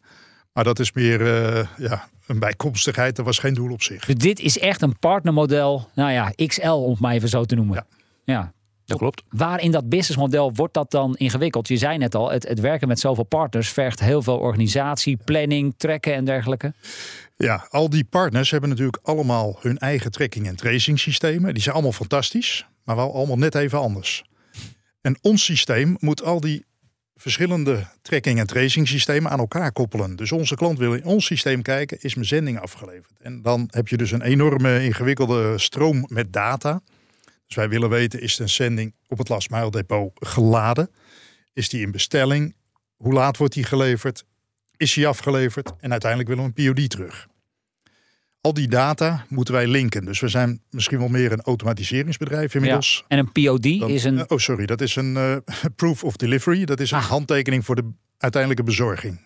Maar 0.53 0.63
dat 0.63 0.79
is 0.79 0.91
meer 0.91 1.21
eh, 1.21 1.67
ja, 1.77 2.09
een 2.27 2.39
bijkomstigheid. 2.39 3.15
Dat 3.15 3.25
was 3.25 3.39
geen 3.39 3.53
doel 3.53 3.71
op 3.71 3.81
zich. 3.81 4.05
Dus 4.05 4.15
dit 4.15 4.39
is 4.39 4.59
echt 4.59 4.81
een 4.81 4.99
partnermodel, 4.99 5.89
nou 5.95 6.11
ja, 6.11 6.31
XL 6.45 6.69
om 6.69 6.91
het 6.91 6.99
maar 6.99 7.13
even 7.13 7.29
zo 7.29 7.43
te 7.43 7.55
noemen. 7.55 7.75
Ja. 7.75 7.85
ja. 8.23 8.53
Dat 8.89 8.97
klopt. 8.97 9.23
Waar 9.29 9.61
in 9.61 9.71
dat 9.71 9.89
businessmodel 9.89 10.53
wordt 10.53 10.73
dat 10.73 10.91
dan 10.91 11.15
ingewikkeld? 11.15 11.67
Je 11.67 11.77
zei 11.77 11.97
net 11.97 12.15
al, 12.15 12.31
het, 12.31 12.47
het 12.47 12.59
werken 12.59 12.87
met 12.87 12.99
zoveel 12.99 13.23
partners 13.23 13.69
vergt 13.69 13.99
heel 13.99 14.21
veel 14.21 14.37
organisatie, 14.37 15.17
planning, 15.25 15.73
trekken 15.77 16.13
en 16.13 16.25
dergelijke. 16.25 16.73
Ja, 17.37 17.67
al 17.69 17.89
die 17.89 18.03
partners 18.03 18.51
hebben 18.51 18.69
natuurlijk 18.69 18.99
allemaal 19.03 19.57
hun 19.61 19.77
eigen 19.77 20.11
tracking- 20.11 20.47
en 20.47 20.55
tracing 20.55 20.99
systemen. 20.99 21.53
Die 21.53 21.63
zijn 21.63 21.75
allemaal 21.75 21.93
fantastisch, 21.93 22.65
maar 22.83 22.95
wel 22.95 23.13
allemaal 23.13 23.37
net 23.37 23.55
even 23.55 23.79
anders. 23.79 24.23
En 25.01 25.17
ons 25.21 25.43
systeem 25.43 25.97
moet 25.99 26.23
al 26.23 26.39
die 26.39 26.65
verschillende 27.19 27.87
tracking- 28.01 28.39
en 28.39 28.47
tracing 28.47 28.87
systemen 28.87 29.31
aan 29.31 29.39
elkaar 29.39 29.71
koppelen. 29.71 30.15
Dus 30.15 30.31
onze 30.31 30.55
klant 30.55 30.77
wil 30.77 30.93
in 30.93 31.03
ons 31.03 31.25
systeem 31.25 31.61
kijken, 31.61 31.97
is 32.01 32.15
mijn 32.15 32.27
zending 32.27 32.59
afgeleverd? 32.59 33.19
En 33.21 33.41
dan 33.41 33.67
heb 33.71 33.87
je 33.87 33.97
dus 33.97 34.11
een 34.11 34.21
enorme 34.21 34.83
ingewikkelde 34.83 35.57
stroom 35.57 36.05
met 36.07 36.33
data. 36.33 36.81
Dus 37.47 37.55
wij 37.55 37.69
willen 37.69 37.89
weten, 37.89 38.21
is 38.21 38.35
de 38.35 38.47
zending 38.47 38.93
op 39.07 39.17
het 39.17 39.29
last 39.29 39.49
mile 39.49 39.71
depot 39.71 40.11
geladen? 40.15 40.89
Is 41.53 41.69
die 41.69 41.81
in 41.81 41.91
bestelling? 41.91 42.55
Hoe 42.95 43.13
laat 43.13 43.37
wordt 43.37 43.53
die 43.53 43.63
geleverd? 43.63 44.25
Is 44.77 44.93
die 44.93 45.07
afgeleverd? 45.07 45.71
En 45.79 45.91
uiteindelijk 45.91 46.29
willen 46.29 46.53
we 46.53 46.61
een 46.61 46.73
POD 46.73 46.89
terug. 46.89 47.27
Al 48.41 48.53
die 48.53 48.67
data 48.67 49.25
moeten 49.29 49.53
wij 49.53 49.67
linken. 49.67 50.05
Dus 50.05 50.19
we 50.19 50.27
zijn 50.27 50.61
misschien 50.69 50.99
wel 50.99 51.07
meer 51.07 51.31
een 51.31 51.41
automatiseringsbedrijf 51.41 52.53
inmiddels. 52.55 53.03
En 53.07 53.19
een 53.19 53.31
POD 53.31 53.79
Dan- 53.79 53.89
is 53.89 54.03
een. 54.03 54.17
eh, 54.19 54.25
oh, 54.27 54.37
sorry. 54.37 54.65
Dat 54.65 54.81
is 54.81 54.95
een 54.95 55.17
eh, 55.17 55.35
proof 55.75 56.03
of 56.03 56.15
delivery. 56.15 56.65
Dat 56.65 56.79
is 56.79 56.91
een 56.91 56.97
Ah. 56.97 57.05
handtekening 57.05 57.65
voor 57.65 57.75
de 57.75 57.89
uiteindelijke 58.17 58.63
bezorging. 58.65 59.19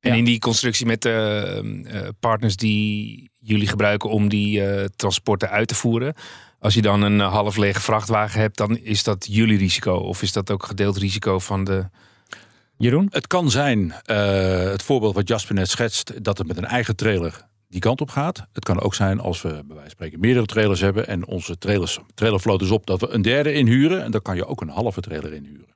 En 0.00 0.10
Ja. 0.12 0.18
in 0.18 0.24
die 0.24 0.38
constructie 0.38 0.86
met 0.86 1.02
de 1.02 1.82
eh, 1.86 2.00
partners 2.20 2.56
die 2.56 3.30
jullie 3.40 3.68
gebruiken 3.68 4.10
om 4.10 4.28
die 4.28 4.66
eh, 4.66 4.84
transporten 4.96 5.50
uit 5.50 5.68
te 5.68 5.74
voeren. 5.74 6.14
Als 6.58 6.74
je 6.74 6.82
dan 6.82 7.02
een 7.02 7.20
eh, 7.20 7.32
half 7.32 7.56
lege 7.56 7.80
vrachtwagen 7.80 8.40
hebt, 8.40 8.56
dan 8.56 8.76
is 8.78 9.02
dat 9.02 9.26
jullie 9.30 9.58
risico. 9.58 9.94
Of 9.94 10.22
is 10.22 10.32
dat 10.32 10.50
ook 10.50 10.64
gedeeld 10.66 10.96
risico 10.96 11.38
van 11.38 11.64
de... 11.64 11.88
Jeroen? 12.78 13.06
Het 13.10 13.26
kan 13.26 13.50
zijn, 13.50 13.92
eh, 14.04 14.58
het 14.70 14.82
voorbeeld 14.82 15.14
wat 15.14 15.28
Jasper 15.28 15.54
net 15.54 15.68
schetst, 15.70 16.24
dat 16.24 16.38
het 16.38 16.46
met 16.46 16.56
een 16.56 16.64
eigen 16.64 16.96
trailer 16.96 17.46
die 17.68 17.80
kant 17.80 18.00
op 18.00 18.10
gaat. 18.10 18.46
Het 18.52 18.64
kan 18.64 18.80
ook 18.80 18.94
zijn 18.94 19.20
als 19.20 19.42
we 19.42 19.48
bij 19.48 19.62
wijze 19.62 19.80
van 19.80 19.90
spreken 19.90 20.20
meerdere 20.20 20.46
trailers 20.46 20.80
hebben 20.80 21.06
en 21.06 21.26
onze 21.26 21.58
trailers, 21.58 21.98
trailervloot 22.14 22.62
is 22.62 22.70
op, 22.70 22.86
dat 22.86 23.00
we 23.00 23.08
een 23.08 23.22
derde 23.22 23.52
inhuren. 23.52 24.02
En 24.02 24.10
dan 24.10 24.22
kan 24.22 24.36
je 24.36 24.46
ook 24.46 24.60
een 24.60 24.68
halve 24.68 25.00
trailer 25.00 25.32
inhuren. 25.32 25.74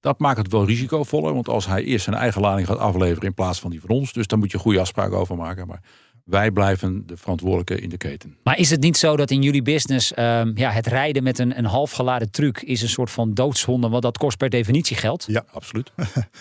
Dat 0.00 0.18
maakt 0.18 0.38
het 0.38 0.52
wel 0.52 0.66
risicovoller, 0.66 1.34
want 1.34 1.48
als 1.48 1.66
hij 1.66 1.84
eerst 1.84 2.04
zijn 2.04 2.16
eigen 2.16 2.40
lading 2.40 2.66
gaat 2.66 2.78
afleveren 2.78 3.28
in 3.28 3.34
plaats 3.34 3.60
van 3.60 3.70
die 3.70 3.80
van 3.80 3.90
ons, 3.90 4.12
dus 4.12 4.26
dan 4.26 4.38
moet 4.38 4.50
je 4.50 4.58
goede 4.58 4.80
afspraken 4.80 5.18
over 5.18 5.36
maken. 5.36 5.66
Maar 5.66 5.82
wij 6.24 6.50
blijven 6.50 7.06
de 7.06 7.16
verantwoordelijke 7.16 7.80
in 7.80 7.88
de 7.88 7.96
keten. 7.96 8.36
Maar 8.42 8.58
is 8.58 8.70
het 8.70 8.80
niet 8.80 8.96
zo 8.96 9.16
dat 9.16 9.30
in 9.30 9.42
jullie 9.42 9.62
business 9.62 10.14
ehm, 10.14 10.52
ja, 10.54 10.70
het 10.70 10.86
rijden 10.86 11.22
met 11.22 11.38
een, 11.38 11.58
een 11.58 11.64
halfgeladen 11.64 12.30
truck 12.30 12.62
is 12.62 12.82
een 12.82 12.88
soort 12.88 13.10
van 13.10 13.34
doodzonde, 13.34 13.88
want 13.88 14.02
dat 14.02 14.18
kost 14.18 14.36
per 14.36 14.50
definitie 14.50 14.96
geld? 14.96 15.24
Ja. 15.26 15.44
Absoluut. 15.52 15.92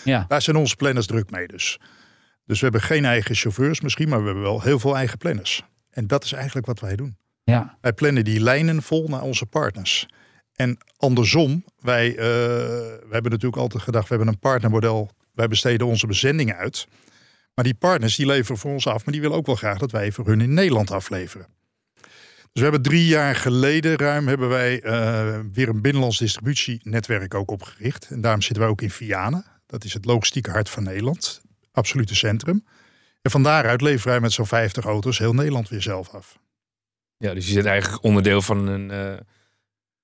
Ja. 0.04 0.26
Daar 0.28 0.42
zijn 0.42 0.56
onze 0.56 0.76
planners 0.76 1.06
druk 1.06 1.32
mee 1.32 1.48
dus. 1.48 1.80
Dus 2.50 2.60
we 2.60 2.64
hebben 2.64 2.82
geen 2.82 3.06
eigen 3.06 3.36
chauffeurs 3.36 3.82
misschien, 3.82 4.10
maar 4.10 4.20
we 4.20 4.26
hebben 4.26 4.44
wel 4.44 4.62
heel 4.62 4.80
veel 4.80 4.96
eigen 4.96 5.18
planners. 5.18 5.64
En 5.90 6.08
dat 6.08 6.24
is 6.24 6.32
eigenlijk 6.32 6.66
wat 6.66 6.80
wij 6.80 6.96
doen. 6.96 7.18
Ja. 7.44 7.78
Wij 7.82 7.94
plannen 7.94 8.24
die 8.24 8.40
lijnen 8.40 8.82
vol 8.82 9.08
naar 9.08 9.22
onze 9.22 9.46
partners. 9.46 10.08
En 10.56 10.78
andersom, 10.98 11.64
wij, 11.80 12.14
we 12.16 13.08
hebben 13.10 13.32
natuurlijk 13.32 13.62
altijd 13.62 13.84
gedacht, 13.84 14.10
we 14.10 14.16
hebben 14.16 14.34
een 14.34 14.40
partnermodel. 14.40 15.10
Wij 15.34 15.48
besteden 15.48 15.88
onze 15.88 16.08
bezendingen 16.08 16.56
uit. 16.56 16.88
Maar 17.54 17.64
die 17.64 17.74
partners 17.74 18.16
die 18.16 18.26
leveren 18.26 18.58
voor 18.58 18.72
ons 18.72 18.88
af, 18.88 19.06
maar 19.06 19.14
die 19.14 19.22
willen 19.22 19.38
ook 19.38 19.46
wel 19.46 19.56
graag 19.56 19.78
dat 19.78 19.92
wij 19.92 20.12
voor 20.12 20.26
hun 20.26 20.42
in 20.42 20.54
Nederland 20.54 20.92
afleveren. 20.92 21.48
Dus 22.52 22.52
we 22.54 22.62
hebben 22.62 22.82
drie 22.82 23.06
jaar 23.06 23.36
geleden 23.36 23.98
ruim 23.98 24.28
hebben 24.28 24.50
wij 24.50 24.82
eh, 24.82 25.40
weer 25.54 25.70
een 25.70 25.82
binnenlands 25.82 26.18
distributienetwerk 26.18 27.34
ook 27.34 27.52
opgericht. 27.52 28.08
En 28.10 28.22
daarom 28.22 28.42
zitten 28.42 28.62
wij 28.62 28.72
ook 28.72 28.82
in 28.82 28.92
Vianen. 28.92 29.46
Dat 29.66 29.84
is 29.84 29.94
het 29.94 30.06
logistieke 30.06 30.52
hart 30.52 30.70
van 30.70 30.84
Nederland. 30.84 31.42
Absolute 31.72 32.16
centrum. 32.16 32.66
En 33.22 33.32
van 33.32 33.44
daaruit 33.44 33.82
leveren 33.82 34.12
wij 34.12 34.20
met 34.20 34.32
zo'n 34.32 34.46
50 34.48 34.86
auto's 34.86 35.18
heel 35.18 35.34
Nederland 35.34 35.70
weer 35.70 35.82
zelf 35.82 36.10
af. 36.14 36.40
Ja, 37.18 37.34
dus 37.34 37.46
je 37.48 37.52
zit 37.54 37.66
eigenlijk 37.66 38.04
onderdeel 38.04 38.42
van 38.42 38.68
een 38.68 38.92
eh, 38.92 39.14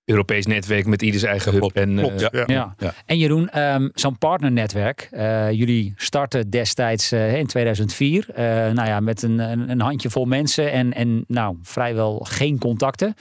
Europees 0.06 0.46
netwerk 0.46 0.86
met 0.86 1.02
ieders 1.02 1.24
eigen 1.24 1.52
hub. 1.52 1.60
klopt, 1.60 1.76
en, 1.76 1.96
Klopt, 1.98 2.22
eh, 2.22 2.30
ja. 2.32 2.44
Ja. 2.48 2.76
Ja. 2.78 2.94
En 3.06 3.18
Jeroen, 3.18 3.50
ehm, 3.50 3.90
zo'n 3.94 4.18
partnernetwerk. 4.18 5.08
eh, 5.12 5.52
jullie 5.52 5.94
starten 5.96 6.50
destijds 6.50 7.12
eh, 7.12 7.38
in 7.38 7.46
2004. 7.48 8.30
eh, 8.30 8.44
nou 8.46 8.88
ja, 8.88 9.00
met 9.00 9.22
een, 9.22 9.40
een, 9.40 9.70
een 9.70 9.82
handjevol 9.82 10.26
mensen 10.26 10.72
en, 10.72 10.94
en 10.94 11.24
nou, 11.28 11.58
vrijwel 11.62 12.20
geen 12.20 12.58
contacten. 12.60 13.14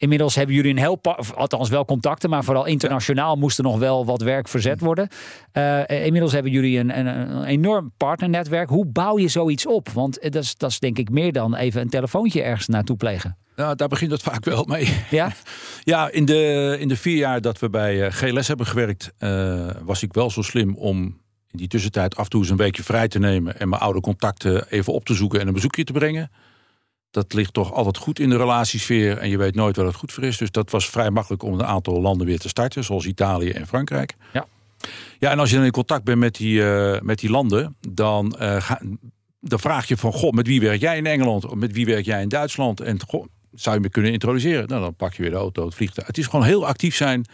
Inmiddels 0.00 0.34
hebben 0.34 0.54
jullie 0.54 0.70
een 0.70 0.78
heel, 0.78 1.00
althans 1.34 1.68
wel 1.68 1.84
contacten, 1.84 2.30
maar 2.30 2.44
vooral 2.44 2.66
internationaal 2.66 3.36
moest 3.36 3.58
er 3.58 3.64
nog 3.64 3.78
wel 3.78 4.04
wat 4.04 4.22
werk 4.22 4.48
verzet 4.48 4.80
worden. 4.80 5.08
Eh, 5.52 6.04
inmiddels 6.04 6.32
hebben 6.32 6.52
jullie 6.52 6.78
een, 6.78 6.98
een, 6.98 7.06
een 7.06 7.44
enorm 7.44 7.92
partnernetwerk. 7.96 8.68
Hoe 8.68 8.86
bouw 8.86 9.18
je 9.18 9.28
zoiets 9.28 9.66
op? 9.66 9.88
Want 9.88 10.18
eh, 10.18 10.30
dat 10.30 10.42
is, 10.42 10.56
dat 10.56 10.70
is 10.70 10.78
denk 10.78 10.98
ik 10.98 11.10
meer 11.10 11.32
dan 11.32 11.54
even 11.54 11.80
een 11.80 11.88
telefoontje 11.88 12.42
ergens 12.42 12.66
naartoe 12.68 12.96
plegen. 12.96 13.36
Nou, 13.56 13.76
daar 13.76 13.88
begint 13.88 14.10
het 14.10 14.22
vaak 14.22 14.44
wel 14.44 14.64
mee. 14.64 14.96
Ja? 15.10 15.32
Ja, 15.82 16.10
in 16.10 16.24
de, 16.24 16.76
in 16.78 16.88
de 16.88 16.96
vier 16.96 17.16
jaar 17.16 17.40
dat 17.40 17.58
we 17.58 17.70
bij 17.70 18.06
eh, 18.06 18.12
GLS 18.12 18.48
hebben 18.48 18.66
gewerkt, 18.66 19.12
eh, 19.18 19.70
was 19.82 20.02
ik 20.02 20.12
wel 20.12 20.30
zo 20.30 20.42
slim 20.42 20.76
om 20.76 20.96
in 21.50 21.58
die 21.58 21.68
tussentijd 21.68 22.16
af 22.16 22.24
en 22.24 22.30
toe 22.30 22.40
eens 22.40 22.50
een 22.50 22.56
weekje 22.56 22.82
vrij 22.82 23.08
te 23.08 23.18
nemen 23.18 23.58
en 23.60 23.68
mijn 23.68 23.82
oude 23.82 24.00
contacten 24.00 24.68
even 24.68 24.92
op 24.92 25.04
te 25.04 25.14
zoeken 25.14 25.40
en 25.40 25.46
een 25.46 25.52
bezoekje 25.52 25.84
te 25.84 25.92
brengen. 25.92 26.30
Dat 27.10 27.32
ligt 27.32 27.52
toch 27.52 27.72
altijd 27.72 27.96
goed 27.96 28.18
in 28.18 28.28
de 28.28 28.36
relatiesfeer 28.36 29.18
en 29.18 29.28
je 29.28 29.36
weet 29.36 29.54
nooit 29.54 29.76
waar 29.76 29.86
het 29.86 29.94
goed 29.94 30.12
voor 30.12 30.24
is. 30.24 30.36
Dus 30.36 30.50
dat 30.50 30.70
was 30.70 30.88
vrij 30.88 31.10
makkelijk 31.10 31.42
om 31.42 31.52
een 31.52 31.64
aantal 31.64 32.00
landen 32.00 32.26
weer 32.26 32.38
te 32.38 32.48
starten, 32.48 32.84
zoals 32.84 33.06
Italië 33.06 33.50
en 33.50 33.66
Frankrijk. 33.66 34.14
Ja. 34.32 34.46
Ja, 35.18 35.30
en 35.30 35.38
als 35.38 35.50
je 35.50 35.56
dan 35.56 35.64
in 35.64 35.70
contact 35.70 36.04
bent 36.04 36.18
met 36.18 36.34
die, 36.34 36.64
eh, 36.72 37.00
met 37.00 37.18
die 37.18 37.30
landen, 37.30 37.76
dan, 37.88 38.36
eh, 38.38 38.56
ga, 38.62 38.80
dan 39.40 39.58
vraag 39.58 39.88
je 39.88 39.96
van, 39.96 40.12
goh, 40.12 40.32
met 40.32 40.46
wie 40.46 40.60
werk 40.60 40.80
jij 40.80 40.96
in 40.96 41.06
Engeland? 41.06 41.44
Of 41.44 41.54
met 41.54 41.72
wie 41.72 41.86
werk 41.86 42.04
jij 42.04 42.22
in 42.22 42.28
Duitsland? 42.28 42.80
En 42.80 42.98
zou 43.52 43.76
je 43.76 43.82
me 43.82 43.88
kunnen 43.88 44.12
introduceren? 44.12 44.68
Nou, 44.68 44.80
dan 44.80 44.94
pak 44.94 45.14
je 45.14 45.22
weer 45.22 45.30
de 45.30 45.36
auto, 45.36 45.64
het 45.64 45.74
vliegtuig. 45.74 46.06
Het 46.06 46.18
is 46.18 46.26
gewoon 46.26 46.44
heel 46.44 46.66
actief 46.66 46.96
zijn. 46.96 47.24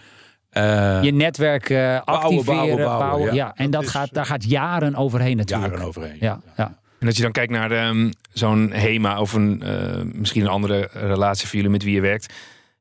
Eh, 0.51 1.03
Je 1.03 1.13
netwerk 1.13 1.63
activeren, 2.05 2.05
bouwen. 2.05 2.45
bouwen, 2.45 2.77
bouwen, 2.77 3.25
ja. 3.25 3.33
ja. 3.35 3.55
En 3.55 3.71
dat 3.71 3.83
is, 3.83 3.91
gaat, 3.91 4.13
daar 4.13 4.27
gaat 4.27 4.45
jaren 4.45 4.95
overheen 4.95 5.37
natuurlijk. 5.37 5.71
jaren 5.73 5.87
overheen. 5.87 6.17
Ja, 6.21 6.41
ja. 6.57 6.79
En 6.99 7.07
als 7.07 7.17
je 7.17 7.23
dan 7.23 7.33
kijkt 7.33 7.53
naar 7.53 7.71
ehm, 7.71 8.11
zo'n 8.33 8.71
HEMA 8.73 9.21
of 9.21 9.33
een, 9.33 9.63
eh, 9.63 10.03
misschien 10.03 10.43
een 10.43 10.49
andere 10.49 10.89
relatie 10.93 11.47
voor 11.47 11.57
jullie 11.57 11.71
met 11.71 11.83
wie 11.83 11.95
je 11.95 12.01
werkt. 12.01 12.35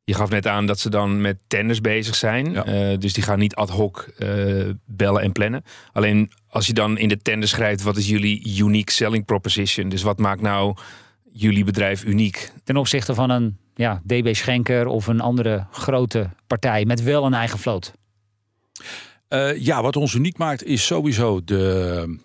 Je 0.03 0.13
gaf 0.13 0.29
net 0.29 0.47
aan 0.47 0.65
dat 0.65 0.79
ze 0.79 0.89
dan 0.89 1.21
met 1.21 1.37
tenders 1.47 1.81
bezig 1.81 2.15
zijn. 2.15 2.51
Ja. 2.51 2.65
Eh, 2.65 2.97
dus 2.99 3.13
die 3.13 3.23
gaan 3.23 3.39
niet 3.39 3.55
ad 3.55 3.69
hoc 3.69 4.07
eh, 4.17 4.29
bellen 4.85 5.21
en 5.21 5.31
plannen. 5.31 5.63
Alleen 5.93 6.31
als 6.47 6.67
je 6.67 6.73
dan 6.73 6.97
in 6.97 7.07
de 7.07 7.17
tender 7.17 7.49
schrijft, 7.49 7.81
wat 7.81 7.97
is 7.97 8.07
jullie 8.07 8.57
unique 8.57 8.91
selling 8.91 9.25
proposition? 9.25 9.89
Dus 9.89 10.01
wat 10.01 10.19
maakt 10.19 10.41
nou 10.41 10.75
jullie 11.31 11.63
bedrijf 11.63 12.03
uniek? 12.03 12.51
Ten 12.63 12.77
opzichte 12.77 13.13
van 13.13 13.29
een 13.29 13.57
ja, 13.75 14.01
DB 14.03 14.35
Schenker 14.35 14.87
of 14.87 15.07
een 15.07 15.21
andere 15.21 15.67
grote 15.71 16.29
partij 16.47 16.85
met 16.85 17.03
wel 17.03 17.25
een 17.25 17.33
eigen 17.33 17.59
vloot. 17.59 17.93
Eh, 19.27 19.57
ja, 19.57 19.81
wat 19.81 19.95
ons 19.95 20.13
uniek 20.13 20.37
maakt 20.37 20.63
is 20.63 20.85
sowieso 20.85 21.43
de, 21.43 22.17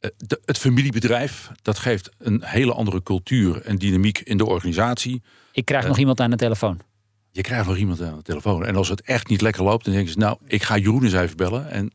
de, 0.00 0.40
het 0.44 0.58
familiebedrijf. 0.58 1.50
Dat 1.62 1.78
geeft 1.78 2.10
een 2.18 2.42
hele 2.44 2.72
andere 2.72 3.02
cultuur 3.02 3.62
en 3.62 3.76
dynamiek 3.76 4.18
in 4.18 4.36
de 4.36 4.46
organisatie. 4.46 5.22
Ik 5.52 5.64
krijg 5.64 5.82
Ja. 5.82 5.88
nog 5.88 5.98
iemand 5.98 6.20
aan 6.20 6.30
de 6.30 6.36
telefoon. 6.36 6.80
Je 7.30 7.42
krijgt 7.42 7.66
nog 7.66 7.76
iemand 7.76 8.02
aan 8.02 8.16
de 8.16 8.22
telefoon. 8.22 8.64
En 8.64 8.76
als 8.76 8.88
het 8.88 9.00
echt 9.00 9.28
niet 9.28 9.40
lekker 9.40 9.62
loopt, 9.62 9.84
dan 9.84 9.94
denken 9.94 10.12
ze... 10.12 10.18
nou, 10.18 10.38
ik 10.46 10.62
ga 10.62 10.76
Jeroen 10.76 11.04
eens 11.04 11.12
even 11.12 11.36
bellen. 11.36 11.70
En 11.70 11.92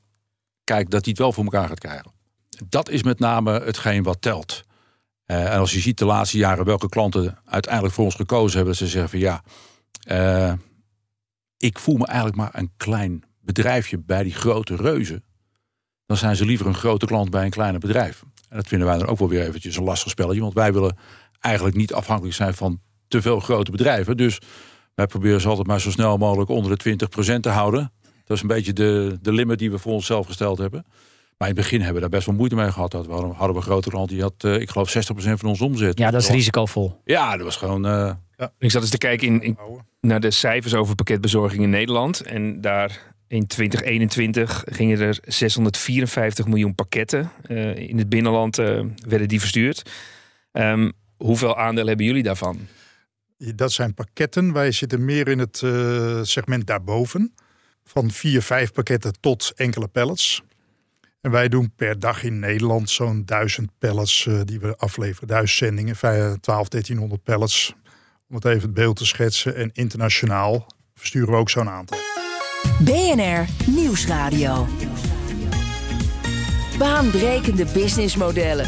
kijk 0.63 0.89
dat 0.89 1.01
hij 1.01 1.09
het 1.09 1.17
wel 1.21 1.33
voor 1.33 1.43
elkaar 1.43 1.67
gaat 1.67 1.79
krijgen. 1.79 2.11
Dat 2.69 2.89
is 2.89 3.03
met 3.03 3.19
name 3.19 3.51
hetgeen 3.51 4.03
wat 4.03 4.21
telt. 4.21 4.63
Eh, 5.25 5.53
en 5.53 5.59
als 5.59 5.71
je 5.73 5.79
ziet 5.79 5.97
de 5.97 6.05
laatste 6.05 6.37
jaren 6.37 6.65
welke 6.65 6.89
klanten 6.89 7.37
uiteindelijk 7.45 7.93
voor 7.93 8.05
ons 8.05 8.15
gekozen 8.15 8.55
hebben... 8.55 8.77
dat 8.77 8.83
ze 8.83 8.87
zeggen 8.87 9.09
van 9.09 9.19
ja, 9.19 9.43
eh, 10.01 10.53
ik 11.57 11.79
voel 11.79 11.97
me 11.97 12.05
eigenlijk 12.05 12.37
maar 12.37 12.49
een 12.53 12.71
klein 12.77 13.23
bedrijfje 13.41 13.97
bij 13.99 14.23
die 14.23 14.33
grote 14.33 14.75
reuzen. 14.75 15.23
Dan 16.11 16.19
zijn 16.19 16.35
ze 16.35 16.45
liever 16.45 16.65
een 16.67 16.73
grote 16.75 17.05
klant 17.05 17.29
bij 17.29 17.43
een 17.45 17.49
kleiner 17.49 17.79
bedrijf. 17.79 18.23
En 18.49 18.57
dat 18.57 18.67
vinden 18.67 18.87
wij 18.87 18.97
dan 18.97 19.07
ook 19.07 19.19
wel 19.19 19.29
weer 19.29 19.47
eventjes 19.47 19.75
een 19.77 19.83
lastig 19.83 20.11
spelletje. 20.11 20.41
Want 20.41 20.53
wij 20.53 20.73
willen 20.73 20.97
eigenlijk 21.39 21.75
niet 21.75 21.93
afhankelijk 21.93 22.35
zijn 22.35 22.53
van 22.53 22.79
te 23.07 23.21
veel 23.21 23.39
grote 23.39 23.71
bedrijven. 23.71 24.17
Dus 24.17 24.39
wij 24.95 25.07
proberen 25.07 25.41
ze 25.41 25.47
altijd 25.47 25.67
maar 25.67 25.81
zo 25.81 25.91
snel 25.91 26.17
mogelijk 26.17 26.49
onder 26.49 26.77
de 26.77 26.97
20% 27.35 27.39
te 27.39 27.49
houden. 27.49 27.91
Dat 28.25 28.37
is 28.37 28.41
een 28.41 28.47
beetje 28.49 28.73
de, 28.73 29.17
de 29.21 29.31
limit 29.33 29.59
die 29.59 29.71
we 29.71 29.77
voor 29.77 29.93
onszelf 29.93 30.25
gesteld 30.25 30.57
hebben. 30.57 30.85
Maar 31.37 31.49
in 31.49 31.55
het 31.55 31.63
begin 31.63 31.77
hebben 31.77 31.95
we 31.95 32.01
daar 32.01 32.09
best 32.09 32.25
wel 32.25 32.35
moeite 32.35 32.55
mee 32.55 32.71
gehad. 32.71 32.91
Dat 32.91 33.05
we 33.05 33.11
hadden, 33.11 33.29
hadden 33.31 33.51
we 33.51 33.55
een 33.61 33.67
grote 33.67 33.89
klant 33.89 34.09
die 34.09 34.21
had, 34.21 34.33
eh, 34.37 34.59
ik 34.59 34.69
geloof, 34.69 34.89
60% 34.89 35.39
van 35.39 35.49
ons 35.49 35.61
omzet. 35.61 35.99
Ja, 35.99 36.11
dat 36.11 36.21
is 36.21 36.29
risicovol. 36.29 37.01
Ja, 37.05 37.35
dat 37.35 37.43
was 37.45 37.55
gewoon... 37.55 37.85
eh, 37.85 38.13
Ik 38.57 38.71
zat 38.71 38.81
eens 38.81 38.91
te 38.91 38.97
kijken 38.97 39.41
in, 39.41 39.57
naar 40.01 40.19
de 40.19 40.31
cijfers 40.31 40.73
over 40.73 40.95
pakketbezorging 40.95 41.63
in 41.63 41.69
Nederland. 41.69 42.21
En 42.21 42.61
daar 42.61 43.10
in 43.31 43.47
2021 43.47 44.63
gingen 44.65 44.99
er 44.99 45.19
654 45.21 46.47
miljoen 46.47 46.75
pakketten 46.75 47.31
eh, 47.43 47.75
in 47.75 47.97
het 47.97 48.09
binnenland 48.09 48.57
eh, 48.57 48.85
werden 49.07 49.27
die 49.27 49.39
verstuurd. 49.39 49.91
Ehm, 50.51 50.91
hoeveel 51.17 51.57
aandeel 51.57 51.87
hebben 51.87 52.05
jullie 52.05 52.23
daarvan? 52.23 52.67
Dat 53.37 53.71
zijn 53.71 53.93
pakketten. 53.93 54.53
Wij 54.53 54.71
zitten 54.71 55.05
meer 55.05 55.27
in 55.27 55.39
het 55.39 55.61
eh, 55.63 56.19
segment 56.21 56.67
daarboven. 56.67 57.33
Van 57.83 58.11
vier, 58.11 58.41
vijf 58.41 58.71
pakketten 58.71 59.13
tot 59.19 59.51
enkele 59.55 59.87
pallets. 59.87 60.43
En 61.21 61.31
wij 61.31 61.49
doen 61.49 61.71
per 61.75 61.99
dag 61.99 62.23
in 62.23 62.39
Nederland 62.39 62.89
zo'n 62.89 63.25
duizend 63.25 63.69
pallets 63.79 64.29
die 64.43 64.59
we 64.59 64.77
afleveren. 64.77 65.27
Duizend 65.27 65.57
zendingen, 65.57 65.95
vijf- 65.95 66.37
12, 66.39 66.67
1300 66.67 67.23
pallets. 67.23 67.75
Om 68.29 68.35
het 68.35 68.45
even 68.45 68.61
het 68.61 68.73
beeld 68.73 68.95
te 68.95 69.05
schetsen. 69.05 69.55
En 69.55 69.69
internationaal 69.73 70.67
versturen 70.95 71.29
we 71.29 71.35
ook 71.35 71.49
zo'n 71.49 71.69
aantal. 71.69 72.10
BNR 72.61 73.45
Nieuwsradio. 73.75 74.65
Baanbrekende 76.77 77.65
businessmodellen. 77.73 78.65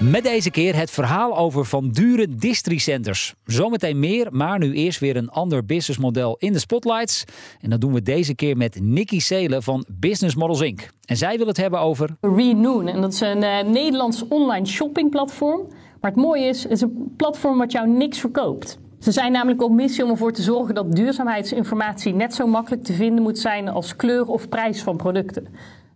Met 0.00 0.22
deze 0.22 0.50
keer 0.50 0.76
het 0.76 0.90
verhaal 0.90 1.38
over 1.38 1.64
van 1.64 1.88
dure 1.90 2.34
districenters. 2.34 3.34
Zometeen 3.44 3.98
meer, 3.98 4.26
maar 4.30 4.58
nu 4.58 4.74
eerst 4.74 5.00
weer 5.00 5.16
een 5.16 5.28
ander 5.30 5.64
businessmodel 5.64 6.36
in 6.38 6.52
de 6.52 6.58
spotlights. 6.58 7.24
En 7.60 7.70
dat 7.70 7.80
doen 7.80 7.92
we 7.92 8.02
deze 8.02 8.34
keer 8.34 8.56
met 8.56 8.80
Nikki 8.80 9.20
Seelen 9.20 9.62
van 9.62 9.86
Business 9.92 10.34
Models 10.36 10.60
Inc. 10.60 10.90
En 11.04 11.16
zij 11.16 11.36
wil 11.36 11.46
het 11.46 11.56
hebben 11.56 11.80
over 11.80 12.16
Renoon. 12.20 12.88
En 12.88 13.00
dat 13.00 13.12
is 13.12 13.20
een 13.20 13.42
eh, 13.42 13.64
Nederlands 13.64 14.24
online 14.28 14.66
shoppingplatform. 14.66 15.66
Maar 16.00 16.10
het 16.10 16.20
mooie 16.20 16.46
is, 16.46 16.62
het 16.62 16.72
is 16.72 16.80
een 16.80 17.12
platform 17.16 17.58
wat 17.58 17.72
jou 17.72 17.88
niks 17.88 18.18
verkoopt. 18.18 18.78
Ze 18.98 19.12
zijn 19.12 19.32
namelijk 19.32 19.62
op 19.62 19.70
missie 19.70 20.04
om 20.04 20.10
ervoor 20.10 20.32
te 20.32 20.42
zorgen 20.42 20.74
dat 20.74 20.92
duurzaamheidsinformatie 20.92 22.14
net 22.14 22.34
zo 22.34 22.46
makkelijk 22.46 22.84
te 22.84 22.92
vinden 22.92 23.22
moet 23.22 23.38
zijn 23.38 23.68
als 23.68 23.96
kleur 23.96 24.26
of 24.26 24.48
prijs 24.48 24.82
van 24.82 24.96
producten. 24.96 25.46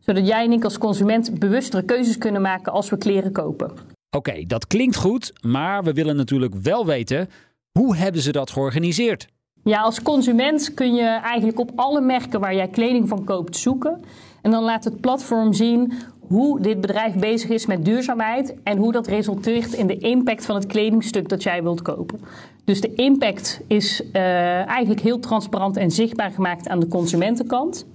Zodat 0.00 0.26
jij 0.26 0.44
en 0.44 0.52
ik 0.52 0.64
als 0.64 0.78
consument 0.78 1.38
bewustere 1.38 1.82
keuzes 1.82 2.18
kunnen 2.18 2.42
maken 2.42 2.73
als 2.73 2.90
we 2.90 2.99
kleren 2.99 3.32
kopen. 3.32 3.73
Oké, 4.11 4.44
dat 4.47 4.66
klinkt 4.66 4.97
goed, 4.97 5.32
maar 5.40 5.85
we 5.85 5.92
willen 5.92 6.16
natuurlijk 6.16 6.54
wel 6.54 6.87
weten 6.87 7.28
hoe 7.73 7.97
hebben 7.97 8.23
ze 8.23 8.32
dat 8.32 8.50
georganiseerd? 8.50 9.28
Ja, 9.64 9.80
als 9.80 10.02
consument 10.02 10.75
kun 10.75 10.94
je 10.94 11.06
eigenlijk 11.06 11.59
op 11.59 11.71
alle 11.75 12.00
merken 12.00 12.40
waar 12.40 12.54
jij 12.54 12.68
kleding 12.68 13.09
van 13.09 13.25
koopt 13.25 13.56
zoeken. 13.56 14.04
En 14.42 14.50
dan 14.50 14.62
laat 14.62 14.85
het 14.85 15.00
platform 15.00 15.52
zien 15.52 15.92
hoe 16.29 16.61
dit 16.61 16.81
bedrijf 16.81 17.14
bezig 17.14 17.50
is 17.50 17.67
met 17.67 17.85
duurzaamheid 17.85 18.55
en 18.62 18.79
hoe 18.79 18.93
dat 18.93 19.07
resulteert 19.07 19.73
in 19.73 19.87
de 19.87 19.99
impact 19.99 20.45
van 20.45 20.55
het 20.55 20.67
kledingstuk 20.67 21.29
dat 21.29 21.43
jij 21.43 21.62
wilt 21.62 21.83
kopen. 21.83 22.21
Dus 22.64 22.81
de 22.81 22.95
impact 22.95 23.61
is 23.67 24.11
eh, 24.12 24.23
eigenlijk 24.67 25.00
heel 25.00 25.19
transparant 25.19 25.76
en 25.76 25.91
zichtbaar 25.91 26.31
gemaakt 26.31 26.69
aan 26.69 26.81
de 26.81 26.88
consumentenkant. 26.88 27.87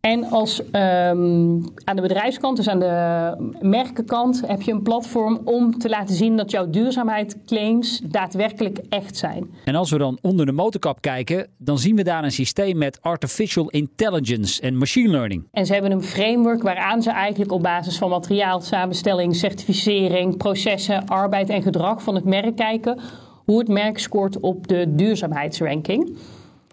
En 0.00 0.24
als 0.24 0.60
um, 0.60 1.64
aan 1.84 1.96
de 1.96 2.02
bedrijfskant, 2.02 2.56
dus 2.56 2.68
aan 2.68 2.78
de 2.78 3.34
merkenkant, 3.60 4.42
heb 4.46 4.62
je 4.62 4.72
een 4.72 4.82
platform 4.82 5.40
om 5.44 5.78
te 5.78 5.88
laten 5.88 6.14
zien 6.14 6.36
dat 6.36 6.50
jouw 6.50 6.70
duurzaamheidsclaims 6.70 8.00
daadwerkelijk 8.04 8.78
echt 8.88 9.16
zijn. 9.16 9.50
En 9.64 9.74
als 9.74 9.90
we 9.90 9.98
dan 9.98 10.18
onder 10.22 10.46
de 10.46 10.52
motorkap 10.52 11.00
kijken, 11.00 11.48
dan 11.58 11.78
zien 11.78 11.96
we 11.96 12.02
daar 12.02 12.24
een 12.24 12.32
systeem 12.32 12.78
met 12.78 13.02
artificial 13.02 13.68
intelligence 13.70 14.60
en 14.60 14.76
machine 14.76 15.08
learning. 15.08 15.48
En 15.52 15.66
ze 15.66 15.72
hebben 15.72 15.92
een 15.92 16.02
framework 16.02 16.62
waaraan 16.62 17.02
ze 17.02 17.10
eigenlijk 17.10 17.52
op 17.52 17.62
basis 17.62 17.98
van 17.98 18.10
materiaalsamenstelling, 18.10 19.36
certificering, 19.36 20.36
processen, 20.36 21.06
arbeid 21.06 21.48
en 21.48 21.62
gedrag 21.62 22.02
van 22.02 22.14
het 22.14 22.24
merk 22.24 22.56
kijken 22.56 22.98
hoe 23.44 23.58
het 23.58 23.68
merk 23.68 23.98
scoort 23.98 24.40
op 24.40 24.68
de 24.68 24.94
duurzaamheidsranking. 24.94 26.16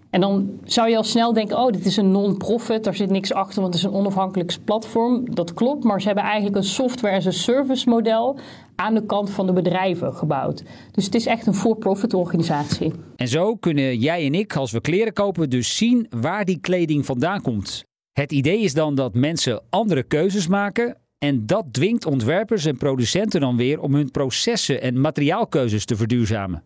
En 0.10 0.22
dan 0.22 0.60
zou 0.64 0.90
je 0.90 0.98
al 0.98 1.04
snel 1.04 1.34
denken: 1.34 1.58
oh, 1.58 1.72
dit 1.72 1.86
is 1.86 1.98
een 1.98 2.12
non-profit, 2.12 2.84
daar 2.84 2.96
zit 2.96 3.10
niks 3.10 3.34
achter, 3.34 3.62
want 3.62 3.74
het 3.74 3.84
is 3.84 3.90
een 3.90 3.96
onafhankelijk 3.96 4.58
platform. 4.64 5.36
Dat 5.36 5.54
klopt, 5.54 5.84
maar 5.84 6.02
ze 6.02 6.08
hebben 6.08 6.26
eigenlijk 6.26 6.56
een 6.56 6.64
software 6.64 7.16
as 7.16 7.28
a 7.28 7.32
service 7.32 7.90
model 7.90 8.40
aan 8.76 8.94
de 8.94 9.06
kant 9.06 9.30
van 9.30 9.46
de 9.46 9.54
bedrijven 9.54 10.14
gebouwd. 10.14 10.64
Dus 10.92 11.06
het 11.06 11.16
is 11.16 11.26
echt 11.26 11.48
een 11.48 11.54
for-profit 11.54 12.14
organisatie. 12.14 12.94
En 13.16 13.28
zo 13.28 13.56
kunnen 13.56 13.98
jij 14.00 14.26
en 14.26 14.34
ik, 14.34 14.56
als 14.56 14.72
we 14.72 14.82
kleren 14.82 15.14
kopen, 15.14 15.50
dus 15.50 15.78
zien 15.78 16.08
waar 16.10 16.46
die 16.46 16.60
kleding 16.60 17.06
vandaan 17.06 17.42
komt. 17.42 17.84
Het 18.12 18.32
idee 18.32 18.60
is 18.60 18.74
dan 18.74 18.96
dat 18.96 19.14
mensen 19.14 19.62
andere 19.70 20.04
keuzes 20.04 20.48
maken. 20.48 20.98
En 21.18 21.46
dat 21.46 21.66
dwingt 21.72 22.06
ontwerpers 22.06 22.66
en 22.66 22.78
producenten 22.78 23.42
dan 23.42 23.58
weer 23.58 23.80
om 23.80 23.94
hun 23.94 24.12
processen 24.12 24.82
en 24.82 25.02
materiaalkeuzes 25.02 25.86
te 25.86 25.96
verduurzamen. 25.96 26.64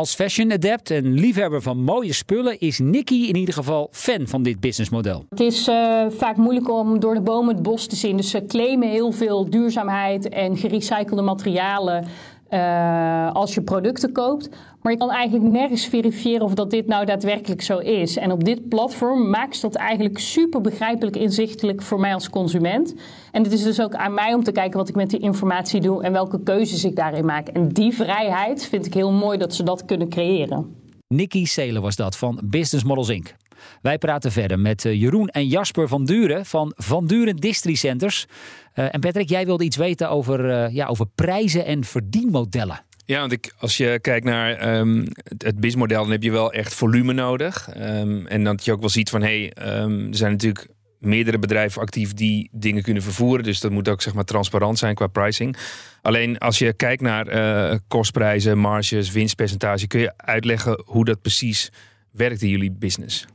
Als 0.00 0.14
fashion 0.14 0.52
adept 0.52 0.90
en 0.90 1.12
liefhebber 1.12 1.62
van 1.62 1.78
mooie 1.82 2.12
spullen 2.12 2.60
is 2.60 2.78
Nicky 2.78 3.14
in 3.14 3.36
ieder 3.36 3.54
geval 3.54 3.88
fan 3.90 4.26
van 4.26 4.42
dit 4.42 4.60
businessmodel. 4.60 5.24
Het 5.28 5.40
is 5.40 5.68
uh, 5.68 6.06
vaak 6.08 6.36
moeilijk 6.36 6.70
om 6.70 7.00
door 7.00 7.14
de 7.14 7.20
bomen 7.20 7.54
het 7.54 7.62
bos 7.62 7.86
te 7.86 7.96
zien. 7.96 8.16
Dus 8.16 8.30
ze 8.30 8.44
claimen 8.46 8.88
heel 8.88 9.12
veel 9.12 9.50
duurzaamheid 9.50 10.28
en 10.28 10.56
gerecyclede 10.56 11.22
materialen 11.22 12.06
uh, 12.54 13.32
als 13.32 13.54
je 13.54 13.62
producten 13.62 14.12
koopt. 14.12 14.48
Maar 14.82 14.92
je 14.92 14.98
kan 14.98 15.10
eigenlijk 15.10 15.52
nergens 15.52 15.86
verifiëren 15.86 16.42
of 16.42 16.54
dat 16.54 16.70
dit 16.70 16.86
nou 16.86 17.04
daadwerkelijk 17.04 17.62
zo 17.62 17.78
is. 17.78 18.16
En 18.16 18.32
op 18.32 18.44
dit 18.44 18.68
platform 18.68 19.30
maakt 19.30 19.60
dat 19.60 19.74
eigenlijk 19.74 20.18
super 20.18 20.60
begrijpelijk 20.60 21.16
inzichtelijk 21.16 21.82
voor 21.82 22.00
mij 22.00 22.14
als 22.14 22.30
consument. 22.30 22.94
En 23.32 23.42
het 23.42 23.52
is 23.52 23.62
dus 23.62 23.80
ook 23.80 23.94
aan 23.94 24.14
mij 24.14 24.34
om 24.34 24.42
te 24.42 24.52
kijken 24.52 24.78
wat 24.78 24.88
ik 24.88 24.94
met 24.94 25.10
die 25.10 25.20
informatie 25.20 25.80
doe 25.80 26.02
en 26.02 26.12
welke 26.12 26.42
keuzes 26.42 26.84
ik 26.84 26.96
daarin 26.96 27.24
maak. 27.24 27.48
En 27.48 27.68
die 27.68 27.92
vrijheid 27.92 28.66
vind 28.66 28.86
ik 28.86 28.94
heel 28.94 29.12
mooi 29.12 29.38
dat 29.38 29.54
ze 29.54 29.62
dat 29.62 29.84
kunnen 29.84 30.08
creëren. 30.08 30.82
Nikki 31.08 31.46
Selen 31.46 31.82
was 31.82 31.96
dat 31.96 32.16
van 32.16 32.40
Business 32.44 32.84
Models 32.84 33.08
Inc. 33.08 33.34
Wij 33.82 33.98
praten 33.98 34.32
verder 34.32 34.58
met 34.58 34.84
eh, 34.84 35.00
Jeroen 35.00 35.28
en 35.28 35.46
Jasper 35.46 35.88
van 35.88 36.04
Duren 36.04 36.46
van 36.46 36.72
Van 36.76 37.06
Duren 37.06 37.36
Districenters. 37.36 38.26
Uh, 38.74 38.94
en 38.94 39.00
Patrick, 39.00 39.28
jij 39.28 39.46
wilde 39.46 39.64
iets 39.64 39.76
weten 39.76 40.10
over, 40.10 40.44
uh, 40.44 40.74
ja, 40.74 40.86
over 40.86 41.06
prijzen 41.14 41.64
en 41.64 41.84
verdienmodellen. 41.84 42.84
Ja, 43.04 43.20
want 43.20 43.32
ik, 43.32 43.54
als 43.58 43.76
je 43.76 43.98
kijkt 44.00 44.24
naar 44.24 44.76
um, 44.78 45.06
het, 45.22 45.42
het 45.42 45.88
dan 45.88 46.10
heb 46.10 46.22
je 46.22 46.30
wel 46.30 46.52
echt 46.52 46.74
volume 46.74 47.12
nodig. 47.12 47.68
Um, 47.76 48.26
en 48.26 48.44
dat 48.44 48.64
je 48.64 48.72
ook 48.72 48.80
wel 48.80 48.88
ziet 48.88 49.10
van, 49.10 49.22
hey, 49.22 49.52
um, 49.80 50.08
er 50.08 50.16
zijn 50.16 50.32
natuurlijk 50.32 50.68
meerdere 50.98 51.38
bedrijven 51.38 51.82
actief 51.82 52.14
die 52.14 52.48
dingen 52.52 52.82
kunnen 52.82 53.02
vervoeren. 53.02 53.44
Dus 53.44 53.60
dat 53.60 53.70
moet 53.70 53.88
ook 53.88 54.02
zeg 54.02 54.14
maar 54.14 54.24
transparant 54.24 54.78
zijn 54.78 54.94
qua 54.94 55.06
pricing. 55.06 55.56
Alleen 56.02 56.38
als 56.38 56.58
je 56.58 56.72
kijkt 56.72 57.02
naar 57.02 57.80
kostprijzen, 57.88 58.58
marges, 58.58 59.10
winstpercentage, 59.10 59.86
kun 59.86 60.00
je 60.00 60.12
uitleggen 60.16 60.82
hoe 60.84 61.04
dat 61.04 61.22
precies 61.22 61.70
werkt 62.12 62.42
in 62.42 62.48
jullie 62.48 62.72
business? 62.72 63.26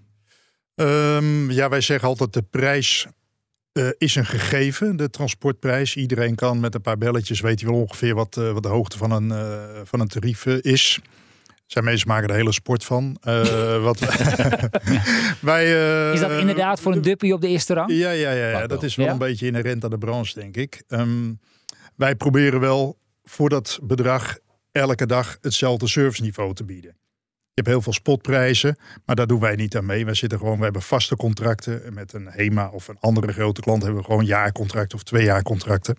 Um, 0.82 1.52
ja, 1.52 1.70
wij 1.70 1.82
zeggen 1.82 2.08
altijd 2.08 2.34
de 2.34 2.42
prijs 2.42 3.08
uh, 3.74 3.90
is 3.98 4.16
een 4.16 4.26
gegeven, 4.26 4.96
de 4.96 5.10
transportprijs. 5.10 5.96
Iedereen 5.96 6.36
kan 6.36 6.60
met 6.60 6.76
een 6.76 6.82
paar 6.82 6.98
belletjes 6.98 7.40
weet 7.40 7.62
hij 7.62 7.70
wel 7.70 7.80
ongeveer 7.80 8.16
wat, 8.16 8.38
uh, 8.40 8.52
wat 8.52 8.64
de 8.64 8.70
hoogte 8.70 8.98
van 8.98 9.12
een, 9.12 9.30
uh, 9.30 9.80
van 9.84 10.00
een 10.00 10.08
tarief 10.08 10.46
is. 10.46 11.00
Zijn 11.66 11.84
mensen 11.84 12.08
maken 12.08 12.30
er 12.30 12.36
hele 12.36 12.52
sport 12.52 12.86
van. 12.86 13.18
wat 13.82 14.00
wij, 15.40 15.66
is 16.14 16.20
dat 16.20 16.32
inderdaad 16.32 16.80
voor 16.80 16.92
een 16.92 17.02
duppie 17.02 17.34
op 17.34 17.42
de 17.42 17.48
eerste 17.48 17.74
rang? 17.74 17.92
Ja, 17.92 18.12
ja, 18.12 18.32
ja, 18.32 18.50
ja. 18.50 18.68
dat 18.68 18.84
is 18.84 18.96
wel 18.96 19.06
ja? 19.06 19.12
een 19.12 19.18
beetje 19.18 19.46
inherent 19.46 19.84
aan 19.84 19.90
de 19.90 19.98
branche, 19.98 20.40
denk 20.40 20.58
ik. 20.58 20.84
Um, 20.88 21.40
wij 21.96 22.16
proberen 22.16 22.60
wel 22.60 22.98
voor 23.24 23.50
dat 23.50 23.80
bedrag 23.84 24.38
elke 24.72 25.06
dag 25.06 25.38
hetzelfde 25.42 25.88
serviceniveau 25.88 26.54
te 26.54 26.64
bieden. 26.64 26.98
Je 27.60 27.66
hebt 27.66 27.78
heel 27.78 27.94
veel 27.94 28.02
spotprijzen, 28.02 28.78
maar 29.06 29.16
daar 29.16 29.28
doen 29.28 29.40
wij 29.40 29.56
niet 29.56 29.78
aan 29.78 29.86
mee. 29.86 30.06
Wij 30.06 30.14
zitten 30.14 30.38
gewoon, 30.38 30.58
we 30.58 30.64
hebben 30.64 30.82
vaste 30.82 31.16
contracten. 31.16 31.82
Met 31.94 32.14
een 32.14 32.28
HEMA 32.30 32.70
of 32.74 32.88
een 32.88 32.98
andere 33.00 33.34
grote 33.34 33.62
klant 33.62 33.84
hebben 33.84 34.00
we 34.00 34.06
gewoon 34.06 34.26
jaarcontracten 34.26 34.98
of 34.98 35.04
twee 35.04 35.24
jaar 35.24 35.44
contracten. 35.44 35.98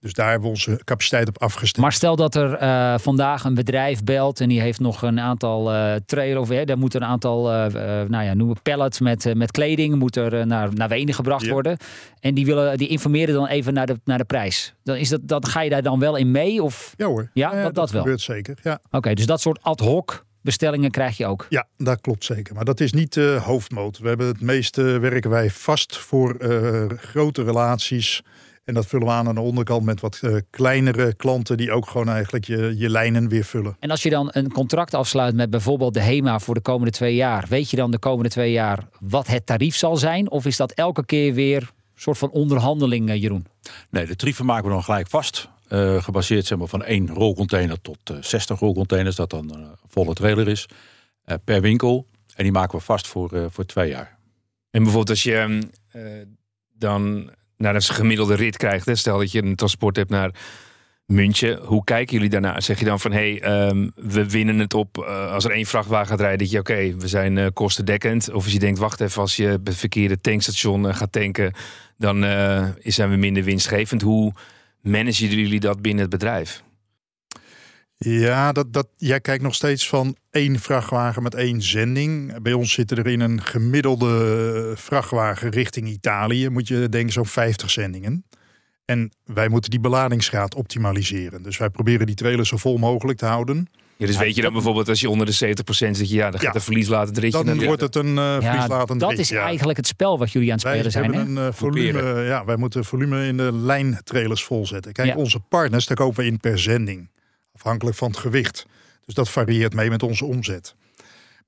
Dus 0.00 0.12
daar 0.12 0.30
hebben 0.30 0.48
we 0.48 0.54
onze 0.54 0.80
capaciteit 0.84 1.28
op 1.28 1.42
afgestemd. 1.42 1.84
Maar 1.84 1.92
stel 1.92 2.16
dat 2.16 2.34
er 2.34 2.62
uh, 2.62 2.98
vandaag 2.98 3.44
een 3.44 3.54
bedrijf 3.54 4.04
belt 4.04 4.40
en 4.40 4.48
die 4.48 4.60
heeft 4.60 4.80
nog 4.80 5.02
een 5.02 5.20
aantal 5.20 5.74
uh, 5.74 5.94
trailer 6.06 6.38
of 6.40 6.48
hè, 6.48 6.64
daar 6.64 6.78
moet 6.78 6.94
een 6.94 7.04
aantal, 7.04 7.52
uh, 7.52 7.72
nou 8.08 8.24
ja, 8.24 8.34
noemen 8.34 8.62
pallets 8.62 9.00
met, 9.00 9.34
met 9.34 9.50
kleding 9.50 9.94
moet 9.94 10.16
er 10.16 10.46
naar, 10.46 10.74
naar 10.74 10.88
Wenen 10.88 11.14
gebracht 11.14 11.44
ja. 11.44 11.52
worden. 11.52 11.76
En 12.20 12.34
die 12.34 12.46
willen, 12.46 12.78
die 12.78 12.88
informeren 12.88 13.34
dan 13.34 13.46
even 13.46 13.74
naar 13.74 13.86
de, 13.86 14.00
naar 14.04 14.18
de 14.18 14.24
prijs. 14.24 14.74
Dan 14.82 14.96
is 14.96 15.08
dat, 15.08 15.20
dat 15.22 15.48
ga 15.48 15.60
je 15.60 15.70
daar 15.70 15.82
dan 15.82 15.98
wel 15.98 16.16
in 16.16 16.30
mee? 16.30 16.62
Of? 16.62 16.94
Ja 16.96 17.06
hoor. 17.06 17.30
Ja, 17.34 17.50
dat, 17.50 17.62
dat, 17.62 17.74
dat 17.74 17.90
wel. 17.90 18.02
gebeurt 18.02 18.20
zeker. 18.20 18.58
Ja. 18.62 18.78
Oké, 18.86 18.96
okay, 18.96 19.14
dus 19.14 19.26
dat 19.26 19.40
soort 19.40 19.62
ad 19.62 19.80
hoc 19.80 20.24
bestellingen 20.42 20.90
krijg 20.90 21.16
je 21.16 21.26
ook. 21.26 21.46
Ja, 21.48 21.66
dat 21.76 22.00
klopt 22.00 22.24
zeker. 22.24 22.54
Maar 22.54 22.64
dat 22.64 22.80
is 22.80 22.92
niet 22.92 23.12
de 23.12 23.34
uh, 23.36 23.44
hoofdmoot. 23.44 23.98
We 23.98 24.08
hebben 24.08 24.26
het 24.26 24.40
meeste 24.40 24.82
werken 24.82 25.30
wij 25.30 25.50
vast 25.50 25.96
voor 25.96 26.36
uh, 26.38 26.84
grote 26.98 27.42
relaties. 27.42 28.22
En 28.64 28.74
dat 28.74 28.86
vullen 28.86 29.06
we 29.06 29.12
aan 29.12 29.28
aan 29.28 29.34
de 29.34 29.40
onderkant 29.40 29.84
met 29.84 30.00
wat 30.00 30.20
uh, 30.22 30.36
kleinere 30.50 31.14
klanten 31.14 31.56
die 31.56 31.72
ook 31.72 31.88
gewoon 31.88 32.08
eigenlijk 32.08 32.44
je, 32.44 32.74
je 32.76 32.90
lijnen 32.90 33.28
weer 33.28 33.44
vullen. 33.44 33.76
En 33.80 33.90
als 33.90 34.02
je 34.02 34.10
dan 34.10 34.28
een 34.32 34.52
contract 34.52 34.94
afsluit 34.94 35.34
met 35.34 35.50
bijvoorbeeld 35.50 35.94
de 35.94 36.00
HEMA 36.00 36.38
voor 36.38 36.54
de 36.54 36.60
komende 36.60 36.90
twee 36.90 37.14
jaar, 37.14 37.46
weet 37.48 37.70
je 37.70 37.76
dan 37.76 37.90
de 37.90 37.98
komende 37.98 38.30
twee 38.30 38.52
jaar 38.52 38.88
wat 39.00 39.26
het 39.26 39.46
tarief 39.46 39.76
zal 39.76 39.96
zijn? 39.96 40.30
Of 40.30 40.44
is 40.46 40.56
dat 40.56 40.72
elke 40.72 41.04
keer 41.04 41.34
weer 41.34 41.62
een 41.62 41.68
soort 41.94 42.18
van 42.18 42.30
onderhandeling, 42.30 43.12
Jeroen? 43.14 43.46
Nee, 43.90 44.06
de 44.06 44.16
tarieven 44.16 44.46
maken 44.46 44.64
we 44.64 44.70
dan 44.70 44.84
gelijk 44.84 45.08
vast. 45.08 45.48
Uh, 45.72 46.02
gebaseerd 46.02 46.46
zeg 46.46 46.58
maar, 46.58 46.68
van 46.68 46.84
één 46.84 47.08
rolcontainer 47.08 47.80
tot 47.80 48.10
uh, 48.10 48.16
60 48.20 48.58
rolcontainers, 48.58 49.16
dat 49.16 49.30
dan 49.30 49.54
een 49.54 49.66
volle 49.88 50.14
trailer 50.14 50.48
is, 50.48 50.66
uh, 51.26 51.36
per 51.44 51.60
winkel. 51.60 52.06
En 52.34 52.42
die 52.42 52.52
maken 52.52 52.78
we 52.78 52.84
vast 52.84 53.06
voor, 53.06 53.48
voor 53.50 53.64
twee 53.64 53.88
jaar. 53.88 54.18
En 54.70 54.82
bijvoorbeeld 54.82 55.10
als 55.10 55.22
je 55.22 55.68
dan 56.78 57.30
naar 57.56 57.74
een 57.74 57.82
gemiddelde 57.82 58.34
rit 58.34 58.56
krijgt, 58.56 58.98
stel 58.98 59.18
dat 59.18 59.32
je 59.32 59.42
een 59.42 59.56
transport 59.56 59.96
hebt 59.96 60.10
naar 60.10 60.34
München, 61.06 61.58
hoe 61.64 61.84
kijken 61.84 62.14
jullie 62.14 62.30
daarna? 62.30 62.60
Zeg 62.60 62.78
je 62.78 62.84
dan 62.84 63.00
van 63.00 63.12
hey, 63.12 63.66
um, 63.68 63.92
we 63.94 64.30
winnen 64.30 64.58
het 64.58 64.74
op 64.74 64.98
als 64.98 65.44
er 65.44 65.50
één 65.50 65.66
vrachtwagen 65.66 66.06
gaat 66.06 66.20
rijden, 66.20 66.38
dat 66.38 66.50
je 66.50 66.58
oké, 66.58 66.96
we 66.96 67.08
zijn 67.08 67.52
kostendekkend. 67.52 68.32
Of 68.32 68.44
als 68.44 68.52
je 68.52 68.58
denkt, 68.58 68.78
wacht 68.78 69.00
even, 69.00 69.20
als 69.20 69.36
je 69.36 69.60
het 69.64 69.76
verkeerde 69.76 70.20
tankstation 70.20 70.94
gaat 70.94 71.12
tanken, 71.12 71.52
dan 71.96 72.20
zijn 72.82 73.10
we 73.10 73.16
minder 73.16 73.44
winstgevend. 73.44 74.02
Hoe 74.02 74.32
managen 74.82 75.28
jullie 75.28 75.60
dat 75.60 75.82
binnen 75.82 76.00
het 76.00 76.10
bedrijf? 76.10 76.62
Ja, 77.96 78.52
dat, 78.52 78.72
dat, 78.72 78.88
jij 78.96 79.20
kijkt 79.20 79.42
nog 79.42 79.54
steeds 79.54 79.88
van 79.88 80.16
één 80.30 80.58
vrachtwagen 80.58 81.22
met 81.22 81.34
één 81.34 81.62
zending. 81.62 82.42
Bij 82.42 82.52
ons 82.52 82.72
zitten 82.72 82.96
er 82.96 83.06
in 83.06 83.20
een 83.20 83.42
gemiddelde 83.42 84.72
vrachtwagen 84.76 85.50
richting 85.50 85.88
Italië, 85.88 86.48
moet 86.48 86.68
je 86.68 86.88
denken 86.88 87.12
zo'n 87.12 87.26
50 87.26 87.70
zendingen. 87.70 88.24
En 88.84 89.12
wij 89.24 89.48
moeten 89.48 89.70
die 89.70 89.80
beladingsgraad 89.80 90.54
optimaliseren. 90.54 91.42
Dus 91.42 91.58
wij 91.58 91.70
proberen 91.70 92.06
die 92.06 92.14
trailer 92.14 92.46
zo 92.46 92.56
vol 92.56 92.78
mogelijk 92.78 93.18
te 93.18 93.26
houden. 93.26 93.68
Ja, 94.02 94.08
dus 94.08 94.16
weet 94.16 94.34
je 94.34 94.42
dan 94.42 94.52
bijvoorbeeld 94.52 94.88
als 94.88 95.00
je 95.00 95.10
onder 95.10 95.26
de 95.26 95.54
70% 95.56 95.90
zit, 95.90 96.10
ja, 96.10 96.30
dan 96.30 96.32
gaat 96.32 96.42
ja, 96.42 96.52
de 96.52 96.60
verlieslatend 96.60 97.18
ritje. 97.18 97.44
Dan 97.44 97.64
wordt 97.64 97.82
het 97.82 97.94
een 97.94 98.16
uh, 98.16 98.36
verlieslatend 98.40 99.00
ja, 99.00 99.08
Dat 99.08 99.18
is 99.18 99.30
eigenlijk 99.30 99.78
het 99.78 99.86
spel 99.86 100.18
wat 100.18 100.32
jullie 100.32 100.48
aan 100.52 100.58
het 100.58 100.66
spelen 100.66 100.82
wij 100.82 100.90
zijn. 100.90 101.14
Hebben 101.14 101.36
een, 101.36 101.46
uh, 101.46 101.52
volume, 101.52 102.20
ja, 102.20 102.44
wij 102.44 102.56
moeten 102.56 102.84
volume 102.84 103.26
in 103.26 103.36
de 103.36 103.52
lijntrailers 103.52 104.44
volzetten. 104.44 104.92
Kijk, 104.92 105.16
onze 105.16 105.40
partners, 105.40 105.86
daar 105.86 105.96
kopen 105.96 106.20
we 106.20 106.30
in 106.30 106.40
per 106.40 106.58
zending. 106.58 107.10
Afhankelijk 107.54 107.96
van 107.96 108.08
het 108.08 108.18
gewicht. 108.18 108.66
Dus 109.04 109.14
dat 109.14 109.28
varieert 109.28 109.74
mee 109.74 109.90
met 109.90 110.02
onze 110.02 110.24
omzet. 110.24 110.74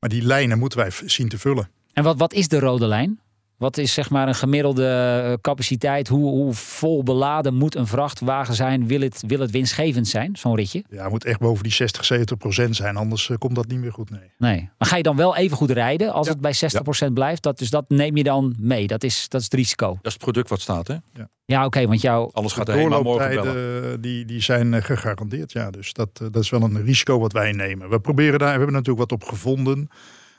Maar 0.01 0.11
die 0.11 0.23
lijnen 0.23 0.59
moeten 0.59 0.79
wij 0.79 0.91
zien 1.05 1.29
te 1.29 1.39
vullen. 1.39 1.71
En 1.93 2.05
wat, 2.05 2.19
wat 2.19 2.33
is 2.33 2.49
de 2.49 2.59
rode 2.59 2.87
lijn? 2.87 3.21
Wat 3.57 3.79
is 3.79 3.93
zeg 3.93 4.11
maar 4.11 4.29
een 4.29 4.35
gemiddelde 4.35 5.39
capaciteit? 5.41 6.09
Hoe, 6.09 6.31
hoe 6.31 6.55
vol 6.55 7.03
beladen 7.03 7.55
moet 7.55 7.75
een 7.75 7.87
vrachtwagen 7.87 8.55
zijn? 8.55 8.87
Wil 8.87 9.01
het, 9.01 9.23
wil 9.27 9.41
het 9.41 9.51
winstgevend 9.51 10.09
zijn, 10.09 10.37
zo'n 10.37 10.57
ritje? 10.57 10.85
Ja, 10.91 11.03
het 11.03 11.11
moet 11.11 11.25
echt 11.25 11.39
boven 11.39 11.63
die 11.63 11.73
60, 11.73 12.05
70 12.05 12.37
procent 12.37 12.77
zijn. 12.77 12.97
Anders 12.97 13.29
uh, 13.29 13.37
komt 13.37 13.55
dat 13.55 13.67
niet 13.67 13.79
meer 13.79 13.93
goed, 13.93 14.11
nee. 14.11 14.31
Nee. 14.39 14.71
Maar 14.79 14.89
ga 14.89 14.97
je 14.97 15.03
dan 15.03 15.17
wel 15.17 15.37
even 15.37 15.57
goed 15.57 15.71
rijden 15.71 16.13
als 16.13 16.27
ja. 16.27 16.33
het 16.33 16.41
bij 16.41 16.53
60 16.53 16.83
procent 16.83 17.09
ja. 17.11 17.15
blijft? 17.15 17.43
Dat, 17.43 17.59
dus 17.59 17.71
dat 17.71 17.85
neem 17.89 18.17
je 18.17 18.23
dan 18.23 18.55
mee. 18.59 18.87
Dat 18.87 19.05
is, 19.05 19.29
dat 19.29 19.41
is 19.41 19.47
het 19.47 19.55
risico. 19.55 19.87
Dat 19.87 20.07
is 20.07 20.13
het 20.13 20.23
product 20.23 20.49
wat 20.49 20.61
staat, 20.61 20.87
hè? 20.87 20.95
Ja, 20.95 21.29
ja 21.45 21.59
oké, 21.59 21.67
okay, 21.67 21.89
want 21.89 22.01
jouw... 22.01 22.31
Alles 22.33 22.53
gaat 22.53 22.69
helemaal 22.69 23.03
morgen 23.03 23.35
bellen. 23.35 24.01
Die, 24.01 24.25
die 24.25 24.41
zijn 24.41 24.73
uh, 24.73 24.83
gegarandeerd, 24.83 25.53
ja. 25.53 25.71
Dus 25.71 25.93
dat, 25.93 26.09
dat 26.17 26.37
is 26.37 26.51
wel 26.51 26.63
een 26.63 26.85
risico 26.85 27.19
wat 27.19 27.33
wij 27.33 27.53
nemen. 27.53 27.89
We 27.91 28.01
proberen 28.01 28.39
daar, 28.39 28.53
we 28.53 28.57
hebben 28.57 28.73
natuurlijk 28.73 29.11
wat 29.11 29.21
op 29.21 29.29
gevonden 29.29 29.89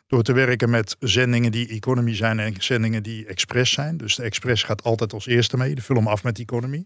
Door 0.07 0.23
te 0.23 0.33
werken 0.33 0.69
met 0.69 0.95
zendingen 0.99 1.51
die 1.51 1.67
economy 1.67 2.15
zijn 2.15 2.39
en 2.39 2.53
zendingen 2.57 3.03
die 3.03 3.25
express 3.25 3.73
zijn. 3.73 3.97
Dus 3.97 4.15
de 4.15 4.23
express 4.23 4.63
gaat 4.63 4.83
altijd 4.83 5.13
als 5.13 5.27
eerste 5.27 5.57
mee. 5.57 5.75
De 5.75 5.81
vul 5.81 5.95
hem 5.95 6.07
af 6.07 6.23
met 6.23 6.39
economy. 6.39 6.85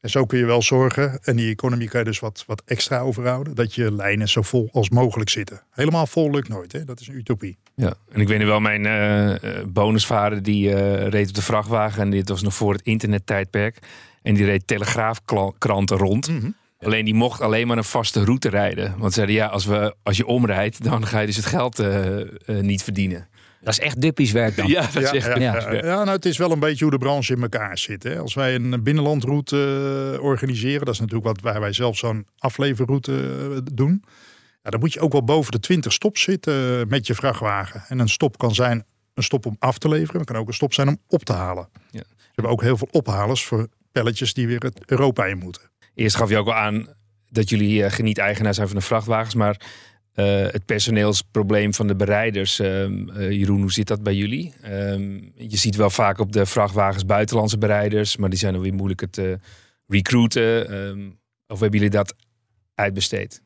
En 0.00 0.10
zo 0.10 0.26
kun 0.26 0.38
je 0.38 0.44
wel 0.44 0.62
zorgen, 0.62 1.18
en 1.22 1.36
die 1.36 1.50
economie 1.50 1.88
kan 1.88 2.00
je 2.00 2.06
dus 2.06 2.18
wat, 2.18 2.44
wat 2.46 2.62
extra 2.64 2.98
overhouden, 2.98 3.54
dat 3.54 3.74
je 3.74 3.92
lijnen 3.92 4.28
zo 4.28 4.42
vol 4.42 4.68
als 4.72 4.90
mogelijk 4.90 5.30
zitten. 5.30 5.62
Helemaal 5.70 6.06
vol 6.06 6.30
lukt 6.30 6.48
nooit, 6.48 6.72
hè? 6.72 6.84
dat 6.84 7.00
is 7.00 7.08
een 7.08 7.14
utopie. 7.14 7.56
Ja, 7.74 7.94
en 8.10 8.20
ik 8.20 8.28
weet 8.28 8.38
nu 8.38 8.46
wel, 8.46 8.60
mijn 8.60 8.84
uh, 8.84 9.64
bonusvader 9.66 10.42
die 10.42 10.68
uh, 10.68 11.08
reed 11.08 11.28
op 11.28 11.34
de 11.34 11.42
vrachtwagen 11.42 12.02
en 12.02 12.10
dit 12.10 12.28
was 12.28 12.42
nog 12.42 12.54
voor 12.54 12.72
het 12.72 12.82
internettijdperk. 12.82 13.78
En 14.22 14.34
die 14.34 14.44
reed 14.44 14.66
telegraafkranten 14.66 15.96
rond. 15.96 16.28
Mm 16.28 16.38
-hmm. 16.40 16.54
Alleen 16.86 17.04
die 17.04 17.14
mocht 17.14 17.40
alleen 17.40 17.66
maar 17.66 17.76
een 17.76 17.84
vaste 17.84 18.24
route 18.24 18.48
rijden. 18.48 18.94
Want 18.98 19.12
zeiden 19.12 19.34
ja, 19.34 19.46
als, 19.46 19.64
we, 19.64 19.94
als 20.02 20.16
je 20.16 20.26
omrijdt, 20.26 20.84
dan 20.84 21.06
ga 21.06 21.20
je 21.20 21.26
dus 21.26 21.36
het 21.36 21.46
geld 21.46 21.82
niet 22.46 22.82
verdienen. 22.82 23.28
Dat 23.66 23.78
is 23.78 23.80
echt 23.80 24.00
duppies 24.00 24.32
werk 24.32 24.56
dan. 24.56 24.66
Ja, 24.76 24.80
dat 24.80 25.02
is 25.02 25.10
echt 25.10 25.26
ja, 25.26 25.36
ja, 25.36 25.72
ja. 25.72 25.84
ja, 25.84 26.04
nou, 26.04 26.08
het 26.08 26.24
is 26.24 26.36
wel 26.36 26.52
een 26.52 26.58
beetje 26.58 26.84
hoe 26.84 26.92
de 26.92 26.98
branche 26.98 27.34
in 27.34 27.42
elkaar 27.42 27.78
zit. 27.78 28.02
Hè. 28.02 28.18
Als 28.18 28.34
wij 28.34 28.54
een 28.54 28.82
binnenlandroute 28.82 30.12
uh, 30.14 30.22
organiseren, 30.22 30.84
dat 30.84 30.94
is 30.94 31.00
natuurlijk 31.00 31.26
wat 31.26 31.40
waar 31.40 31.60
wij 31.60 31.72
zelf 31.72 31.96
zo'n 31.96 32.26
afleverroute 32.38 33.12
uh, 33.50 33.58
doen. 33.72 34.04
Ja, 34.62 34.70
dan 34.70 34.80
moet 34.80 34.92
je 34.92 35.00
ook 35.00 35.12
wel 35.12 35.24
boven 35.24 35.52
de 35.52 35.60
20 35.60 35.92
stops 35.92 36.22
zitten 36.22 36.88
met 36.88 37.06
je 37.06 37.14
vrachtwagen. 37.14 37.84
En 37.88 37.98
een 37.98 38.08
stop 38.08 38.38
kan 38.38 38.54
zijn 38.54 38.84
een 39.14 39.22
stop 39.22 39.46
om 39.46 39.56
af 39.58 39.78
te 39.78 39.88
leveren, 39.88 40.16
maar 40.16 40.24
kan 40.24 40.36
ook 40.36 40.48
een 40.48 40.54
stop 40.54 40.74
zijn 40.74 40.88
om 40.88 40.98
op 41.08 41.24
te 41.24 41.32
halen. 41.32 41.68
Ja. 41.90 42.02
We 42.16 42.32
hebben 42.34 42.52
ook 42.52 42.62
heel 42.62 42.76
veel 42.76 42.88
ophalers 42.90 43.44
voor 43.44 43.68
pelletjes 43.92 44.34
die 44.34 44.46
weer 44.46 44.60
het 44.60 44.80
Europa 44.86 45.24
in 45.24 45.38
moeten. 45.38 45.62
Eerst 45.96 46.16
gaf 46.16 46.28
je 46.28 46.36
ook 46.36 46.46
al 46.46 46.54
aan 46.54 46.86
dat 47.30 47.48
jullie 47.48 47.78
uh, 47.78 48.18
eigenaar 48.18 48.54
zijn 48.54 48.68
van 48.68 48.76
de 48.76 48.82
vrachtwagens, 48.82 49.34
maar 49.34 49.60
uh, 50.14 50.24
het 50.26 50.64
personeelsprobleem 50.64 51.74
van 51.74 51.86
de 51.86 51.96
bereiders. 51.96 52.60
Uh, 52.60 52.88
uh, 52.88 53.30
Jeroen, 53.30 53.60
hoe 53.60 53.72
zit 53.72 53.86
dat 53.86 54.02
bij 54.02 54.14
jullie? 54.14 54.54
Ehm, 54.62 55.20
je 55.34 55.56
ziet 55.56 55.76
wel 55.76 55.90
vaak 55.90 56.18
op 56.18 56.32
de 56.32 56.46
vrachtwagens 56.46 57.06
buitenlandse 57.06 57.58
bereiders, 57.58 58.16
maar 58.16 58.30
die 58.30 58.38
zijn 58.38 58.52
dan 58.52 58.62
weer 58.62 58.74
moeilijker 58.74 59.10
te 59.10 59.38
recruiten. 59.86 60.70
Ehm, 60.70 61.10
of 61.46 61.60
hebben 61.60 61.78
jullie 61.78 61.94
dat 61.94 62.14
uitbesteed? 62.74 63.42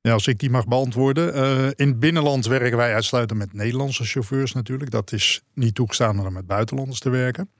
Ja, 0.00 0.12
als 0.12 0.26
ik 0.26 0.38
die 0.38 0.50
mag 0.50 0.66
beantwoorden. 0.66 1.34
in 1.76 1.88
het 1.88 2.00
binnenland 2.00 2.46
werken 2.46 2.76
wij 2.76 2.94
uitsluitend 2.94 3.38
met 3.38 3.52
Nederlandse 3.52 4.04
chauffeurs 4.04 4.52
natuurlijk. 4.52 4.90
Dat 4.90 5.12
is 5.12 5.42
niet 5.54 5.74
toegestaan 5.74 6.26
om 6.26 6.32
met 6.32 6.46
buitenlanders 6.46 7.00
te 7.00 7.10
werken. 7.10 7.50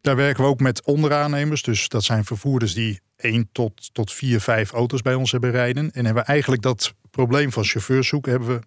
Daar 0.00 0.16
werken 0.16 0.42
we 0.42 0.50
ook 0.50 0.60
met 0.60 0.84
onderaannemers. 0.84 1.62
Dus 1.62 1.88
dat 1.88 2.04
zijn 2.04 2.24
vervoerders 2.24 2.74
die 2.74 3.00
één 3.24 3.48
tot, 3.52 3.94
tot 3.94 4.12
vier, 4.12 4.40
vijf 4.40 4.72
auto's 4.72 5.02
bij 5.02 5.14
ons 5.14 5.32
hebben 5.32 5.50
rijden. 5.50 5.90
En 5.90 6.04
hebben 6.04 6.24
eigenlijk 6.24 6.62
dat 6.62 6.94
probleem 7.10 7.52
van 7.52 7.64
chauffeurs 7.64 8.08
zoeken, 8.08 8.30
hebben 8.30 8.48
we 8.48 8.60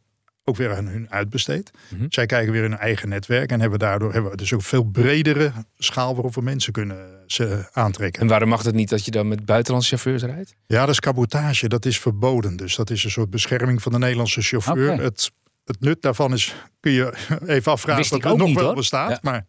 ook 0.44 0.56
weer 0.56 0.76
aan 0.76 0.88
hun 0.88 1.12
uitbesteed. 1.12 1.72
Mm 1.90 2.00
-hmm. 2.00 2.08
Zij 2.10 2.26
kijken 2.26 2.52
weer 2.52 2.64
in 2.64 2.72
hun 2.72 2.80
eigen 2.80 3.10
netwerk 3.10 3.52
en 3.52 3.60
hebben 3.60 3.80
daardoor 3.80 4.14
hebben 4.14 4.32
we 4.32 4.38
dus 4.38 4.54
ook 4.54 4.64
veel 4.64 4.84
bredere 4.84 5.52
schaal 5.78 6.14
waarop 6.14 6.36
we 6.36 6.42
mensen 6.42 6.74
kunnen 6.74 7.24
ze 7.26 7.70
aantrekken. 7.72 8.22
En 8.22 8.28
waarom 8.28 8.50
mag 8.50 8.64
het 8.64 8.76
niet 8.76 8.90
dat 8.90 9.06
je 9.06 9.12
dan 9.12 9.28
met 9.28 9.46
buitenlandse 9.46 9.98
chauffeurs 9.98 10.24
rijdt? 10.34 10.56
Ja, 10.68 10.80
dat 10.80 10.90
is 10.90 11.00
cabotage. 11.00 11.68
Dat 11.68 11.86
is 11.86 12.00
verboden. 12.00 12.56
Dus 12.56 12.76
dat 12.76 12.90
is 12.90 13.04
een 13.04 13.12
soort 13.12 13.30
bescherming 13.30 13.82
van 13.82 13.92
de 13.92 13.98
Nederlandse 13.98 14.42
chauffeur. 14.42 14.92
Okay. 14.94 15.06
Het, 15.06 15.32
het 15.66 15.80
nut 15.80 16.02
daarvan 16.02 16.34
is, 16.34 16.56
kun 16.80 16.92
je 16.92 17.14
even 17.46 17.72
afvragen 17.72 18.04
of 18.04 18.12
ik 18.12 18.24
het 18.24 18.38
nog 18.38 18.48
niet, 18.48 18.56
wel 18.56 18.66
hoor. 18.66 18.76
bestaat. 18.76 19.10
Ja. 19.10 19.20
Maar 19.22 19.46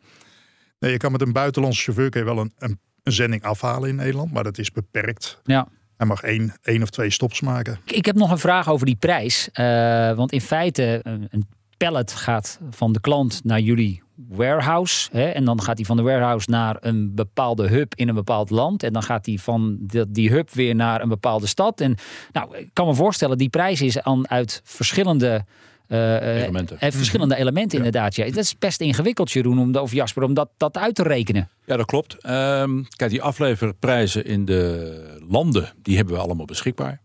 nee, 0.79 0.93
je 0.93 0.97
kan 0.97 1.13
met 1.13 1.21
een 1.21 1.33
buitenlandse 1.33 1.83
chauffeur 1.83 2.11
kun 2.11 2.21
je 2.21 2.27
wel 2.27 2.39
een, 2.39 2.53
een, 2.59 2.81
een 3.09 3.15
zending 3.15 3.43
afhalen 3.43 3.89
in 3.89 3.95
Nederland, 3.95 4.33
maar 4.33 4.45
dat 4.45 4.59
is 4.59 4.73
beperkt. 4.73 5.41
Ja. 5.45 5.69
Hij 5.97 6.07
mag 6.07 6.23
één, 6.23 6.53
één 6.63 6.83
of 6.83 6.91
twee 6.91 7.11
stops 7.11 7.41
maken. 7.41 7.79
Ik, 7.85 8.07
heb 8.07 8.17
nog 8.17 8.31
een 8.31 8.39
vraag 8.39 8.69
over 8.69 8.87
die 8.87 8.97
prijs. 8.97 9.49
Uh, 9.53 9.65
want 10.13 10.33
in 10.33 10.41
feite, 10.41 11.01
een, 11.03 11.47
pallet 11.77 12.13
gaat 12.13 12.61
van 12.71 12.93
de 12.93 13.01
klant 13.01 13.45
naar 13.45 13.61
jullie 13.61 14.03
warehouse. 14.29 15.09
Hè, 15.13 15.29
en 15.29 15.45
dan 15.45 15.63
gaat 15.63 15.77
hij 15.77 15.87
van 15.87 15.97
de 15.97 16.03
warehouse 16.03 16.51
naar 16.51 16.77
een 16.81 17.15
bepaalde 17.15 17.69
hub 17.69 17.95
in 17.95 18.09
een 18.09 18.15
bepaald 18.15 18.51
land. 18.51 18.83
En 18.83 18.93
dan 18.93 19.03
gaat 19.03 19.27
hij 19.27 19.39
van 19.39 19.77
die, 19.81 20.11
die 20.11 20.31
hub 20.31 20.51
weer 20.51 20.75
naar 20.75 21.03
een 21.03 21.09
bepaalde 21.09 21.47
stad. 21.47 21.81
En 21.81 21.95
nou, 22.33 22.57
ik 22.57 22.71
kan 22.73 22.87
me 22.87 22.95
voorstellen, 22.95 23.39
die 23.39 23.49
prijs 23.49 23.81
is 23.81 23.99
dan 24.03 24.29
uit 24.29 24.61
verschillende... 24.65 25.45
Uh, 25.89 26.43
elementen. 26.43 26.77
Uh, 26.81 26.91
verschillende 26.91 27.37
elementen, 27.37 27.79
Ja. 27.79 27.85
inderdaad. 27.85 28.15
Ja. 28.15 28.25
Dat 28.25 28.37
is 28.37 28.59
best 28.59 28.81
ingewikkeld, 28.81 29.31
Jeroen, 29.33 29.59
om, 29.59 29.77
of 29.77 29.93
Jasper, 29.93 30.23
om 30.23 30.35
dat, 30.35 30.49
dat 30.57 30.77
uit 30.77 30.95
te 30.95 31.03
rekenen. 31.03 31.49
Ja, 31.67 31.77
dat 31.77 31.87
klopt. 31.87 32.13
Um, 32.31 32.87
kijk, 32.97 33.11
die 33.11 33.23
afleverprijzen 33.23 34.25
in 34.25 34.45
de 34.45 35.19
landen, 35.29 35.73
die 35.83 35.97
hebben 35.97 36.15
we 36.15 36.21
allemaal 36.21 36.47
beschikbaar. 36.47 37.01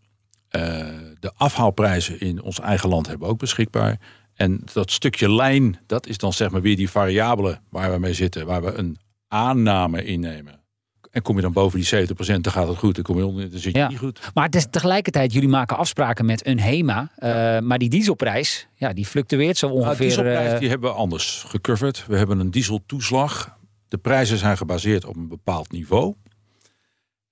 Uh, 0.51 0.61
de 1.19 1.31
afhaalprijzen 1.35 2.19
in 2.19 2.41
ons 2.41 2.59
eigen 2.59 2.89
land 2.89 3.07
hebben 3.07 3.27
we 3.27 3.33
ook 3.33 3.39
beschikbaar. 3.39 3.99
En 4.33 4.61
dat 4.73 4.91
stukje 4.91 5.33
lijn, 5.33 5.79
dat 5.87 6.07
is 6.07 6.17
dan 6.17 6.33
zeg 6.33 6.49
maar 6.51 6.61
weer 6.61 6.75
die 6.75 6.89
variabele 6.89 7.59
waar 7.69 7.91
we 7.91 7.99
mee 7.99 8.13
zitten, 8.13 8.45
waar 8.45 8.63
we 8.63 8.73
een 8.73 8.97
aanname 9.27 10.03
innemen. 10.03 10.62
En 11.13 11.21
kom 11.21 11.35
je 11.35 11.41
dan 11.41 11.51
boven 11.53 11.79
die 11.79 12.07
70%, 12.07 12.41
dan 12.41 12.51
gaat 12.51 12.67
het 12.67 12.77
goed. 12.77 12.95
Dan 12.95 13.03
kom 13.03 13.17
je 13.17 13.25
onder, 13.25 13.49
dan 13.49 13.59
zit 13.59 13.73
je 13.73 13.79
Ja. 13.79 13.87
niet 13.87 13.97
goed. 13.97 14.19
Maar 14.33 14.45
het 14.45 14.55
is 14.55 14.65
tegelijkertijd, 14.69 15.33
jullie 15.33 15.49
maken 15.49 15.77
afspraken 15.77 16.25
met 16.25 16.47
een 16.47 16.59
HEMA. 16.59 17.11
Uh, 17.19 17.59
maar 17.59 17.77
die 17.77 17.89
dieselprijs, 17.89 18.67
ja, 18.75 18.93
die 18.93 19.05
fluctueert 19.05 19.57
zo 19.57 19.67
Nou, 19.67 19.79
ongeveer. 19.79 19.97
de 19.97 20.03
dieselprijs 20.03 20.53
uh, 20.53 20.59
die 20.59 20.69
hebben 20.69 20.89
we 20.89 20.95
anders 20.95 21.43
gecoverd. 21.47 22.05
We 22.07 22.17
hebben 22.17 22.39
een 22.39 22.51
dieseltoeslag. 22.51 23.57
De 23.87 23.97
prijzen 23.97 24.37
zijn 24.37 24.57
gebaseerd 24.57 25.05
op 25.05 25.15
een 25.15 25.27
bepaald 25.27 25.71
niveau. 25.71 26.13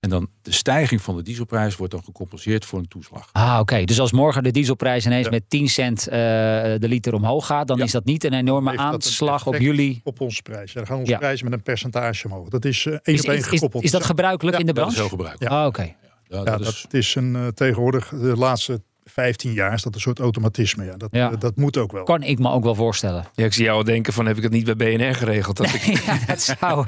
En 0.02 0.08
dan 0.10 0.28
de 0.42 0.52
stijging 0.52 1.02
van 1.02 1.16
de 1.16 1.22
dieselprijs 1.22 1.76
wordt 1.76 1.92
dan 1.92 2.02
gecompenseerd 2.04 2.64
voor 2.64 2.78
een 2.78 2.88
toeslag. 2.88 3.28
Ah, 3.32 3.58
oké. 3.60 3.84
Dus 3.84 4.00
als 4.00 4.12
morgen 4.12 4.42
de 4.42 4.50
dieselprijs 4.50 5.06
ineens 5.06 5.24
Ja. 5.24 5.30
met 5.30 5.42
10 5.48 5.68
cent 5.68 6.06
uh, 6.08 6.12
de 6.14 6.78
liter 6.88 7.14
omhoog 7.14 7.46
gaat, 7.46 7.66
dan 7.68 7.76
Ja. 7.78 7.84
is 7.84 7.90
dat 7.92 8.04
niet 8.04 8.24
een 8.24 8.32
enorme 8.32 8.68
Heeft 8.70 8.82
dat 8.82 8.88
een 8.92 8.94
aanslag 8.94 9.46
op 9.46 9.56
jullie. 9.56 10.00
Op 10.04 10.20
onze 10.20 10.42
prijs. 10.42 10.72
Ja, 10.72 10.78
dan 10.78 10.86
gaan 10.86 10.98
onze 10.98 11.10
Ja. 11.10 11.18
prijzen 11.18 11.44
met 11.44 11.54
een 11.54 11.62
percentage 11.62 12.26
omhoog. 12.26 12.48
Dat 12.48 12.64
is 12.64 12.84
uh, 12.84 12.92
één 12.92 13.14
Is, 13.16 13.20
op 13.22 13.28
één 13.28 13.38
is, 13.38 13.46
gekoppeld. 13.46 13.82
is 13.84 13.90
dat 13.90 14.04
gebruikelijk 14.04 14.54
Ja, 14.56 14.60
in 14.62 14.66
de 14.66 14.72
Dat 14.72 14.88
is 14.88 14.94
branche? 14.94 15.08
heel 15.08 15.18
gebruikelijk. 15.18 15.54
Ah, 15.54 15.66
oké. 15.66 15.82
Ja, 15.82 16.38
Ja, 16.38 16.44
dat 16.44 16.58
dat 16.58 16.68
is, 16.68 16.84
is 16.90 17.14
een 17.14 17.34
uh, 17.34 17.46
tegenwoordig 17.48 18.08
de 18.08 18.36
laatste 18.36 18.82
15 19.04 19.52
jaar 19.52 19.72
is 19.72 19.82
dat 19.82 19.94
een 19.94 20.00
soort 20.00 20.18
automatisme. 20.18 20.84
Ja, 20.84 20.96
dat, 20.96 21.08
Ja. 21.12 21.30
uh, 21.30 21.36
dat 21.40 21.56
moet 21.56 21.76
ook 21.76 21.92
wel. 21.92 22.02
Kan 22.04 22.22
ik 22.22 22.38
me 22.38 22.50
ook 22.50 22.64
wel 22.64 22.74
voorstellen. 22.74 23.24
Ja, 23.34 23.44
ik 23.44 23.52
zie 23.52 23.64
jou 23.64 23.84
denken 23.84 24.12
van 24.12 24.26
heb 24.26 24.36
ik 24.36 24.42
het 24.42 24.52
niet 24.52 24.76
bij 24.76 24.96
BNR 24.96 25.14
geregeld? 25.14 25.56
Dat 25.56 25.66
ik, 25.74 25.82
ja, 25.82 26.16
het 26.26 26.42
zou 26.42 26.86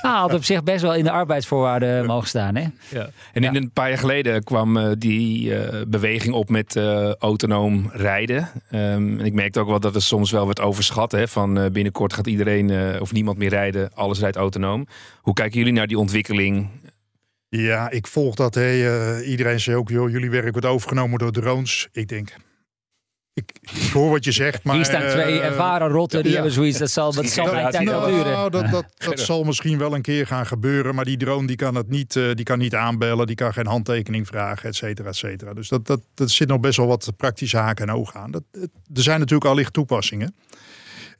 ah, 0.00 0.20
had 0.22 0.34
op 0.34 0.44
zich 0.44 0.62
best 0.62 0.82
wel 0.82 0.94
in 0.94 1.04
de 1.04 1.10
arbeidsvoorwaarden 1.10 2.06
mogen 2.06 2.28
staan. 2.28 2.54
Hè? 2.54 2.64
ja. 2.88 3.08
En 3.32 3.44
in 3.44 3.56
een 3.56 3.70
paar 3.70 3.88
jaar 3.88 3.98
geleden 3.98 4.44
kwam 4.44 4.76
eh, 4.76 4.90
die 4.98 5.54
eh, 5.54 5.82
beweging 5.88 6.34
op 6.34 6.48
met 6.48 6.76
eh, 6.76 7.12
autonoom 7.14 7.90
rijden. 7.92 8.48
Ehm, 8.70 9.18
en 9.18 9.24
ik 9.24 9.32
merkte 9.32 9.60
ook 9.60 9.68
wel 9.68 9.80
dat 9.80 9.94
het 9.94 10.02
soms 10.02 10.30
wel 10.30 10.46
werd 10.46 10.60
overschat. 10.60 11.12
Hè, 11.12 11.28
van 11.28 11.58
eh, 11.58 11.70
binnenkort 11.70 12.12
gaat 12.12 12.26
iedereen 12.26 12.70
eh, 12.70 13.00
of 13.00 13.12
niemand 13.12 13.38
meer 13.38 13.50
rijden. 13.50 13.90
Alles 13.94 14.18
rijdt 14.20 14.36
autonoom. 14.36 14.86
Hoe 15.20 15.34
kijken 15.34 15.58
jullie 15.58 15.72
naar 15.74 15.86
die 15.86 15.98
ontwikkeling? 15.98 16.68
Ja, 17.62 17.90
ik 17.90 18.06
volg 18.06 18.34
dat. 18.34 18.54
Hè. 18.54 18.72
Uh, 19.20 19.28
iedereen 19.28 19.60
zei 19.60 19.76
ook, 19.76 19.88
joh, 19.88 20.10
jullie 20.10 20.30
werk 20.30 20.52
wordt 20.52 20.66
overgenomen 20.66 21.18
door 21.18 21.32
drones. 21.32 21.88
Ik 21.92 22.08
denk, 22.08 22.36
ik, 23.32 23.52
ik 23.60 23.90
hoor 23.92 24.10
wat 24.10 24.24
je 24.24 24.32
zegt, 24.32 24.64
maar... 24.64 24.74
Hier 24.74 24.84
staan 24.84 25.08
twee 25.08 25.34
uh, 25.34 25.44
ervaren 25.44 25.88
rotten, 25.88 26.18
die 26.18 26.28
ja. 26.28 26.34
hebben 26.34 26.54
zoiets. 26.54 26.78
Dat 26.78 26.90
zal, 26.90 27.12
dat 27.12 27.26
zal 27.26 27.52
mijn 27.52 27.70
tijd 27.70 27.84
wel 27.84 28.00
Nou, 28.00 28.12
duren. 28.12 28.50
dat, 28.50 28.70
dat, 28.70 28.84
dat 28.96 29.20
zal 29.30 29.44
misschien 29.44 29.78
wel 29.78 29.94
een 29.94 30.02
keer 30.02 30.26
gaan 30.26 30.46
gebeuren. 30.46 30.94
Maar 30.94 31.04
die 31.04 31.16
drone 31.16 31.46
die 31.46 31.56
kan 31.56 31.74
het 31.74 31.88
niet, 31.88 32.14
uh, 32.14 32.34
die 32.34 32.44
kan 32.44 32.58
niet 32.58 32.74
aanbellen. 32.74 33.26
Die 33.26 33.36
kan 33.36 33.52
geen 33.52 33.66
handtekening 33.66 34.26
vragen, 34.26 34.68
et 34.68 34.74
cetera, 34.74 35.08
et 35.08 35.16
cetera. 35.16 35.54
Dus 35.54 35.68
dat, 35.68 35.86
dat, 35.86 36.00
dat 36.14 36.30
zit 36.30 36.48
nog 36.48 36.60
best 36.60 36.76
wel 36.76 36.86
wat 36.86 37.12
praktische 37.16 37.56
haken 37.56 37.88
en 37.88 37.94
ogen 37.94 38.20
aan. 38.20 38.30
Dat, 38.30 38.42
er 38.94 39.02
zijn 39.02 39.18
natuurlijk 39.18 39.50
allicht 39.50 39.72
toepassingen. 39.72 40.34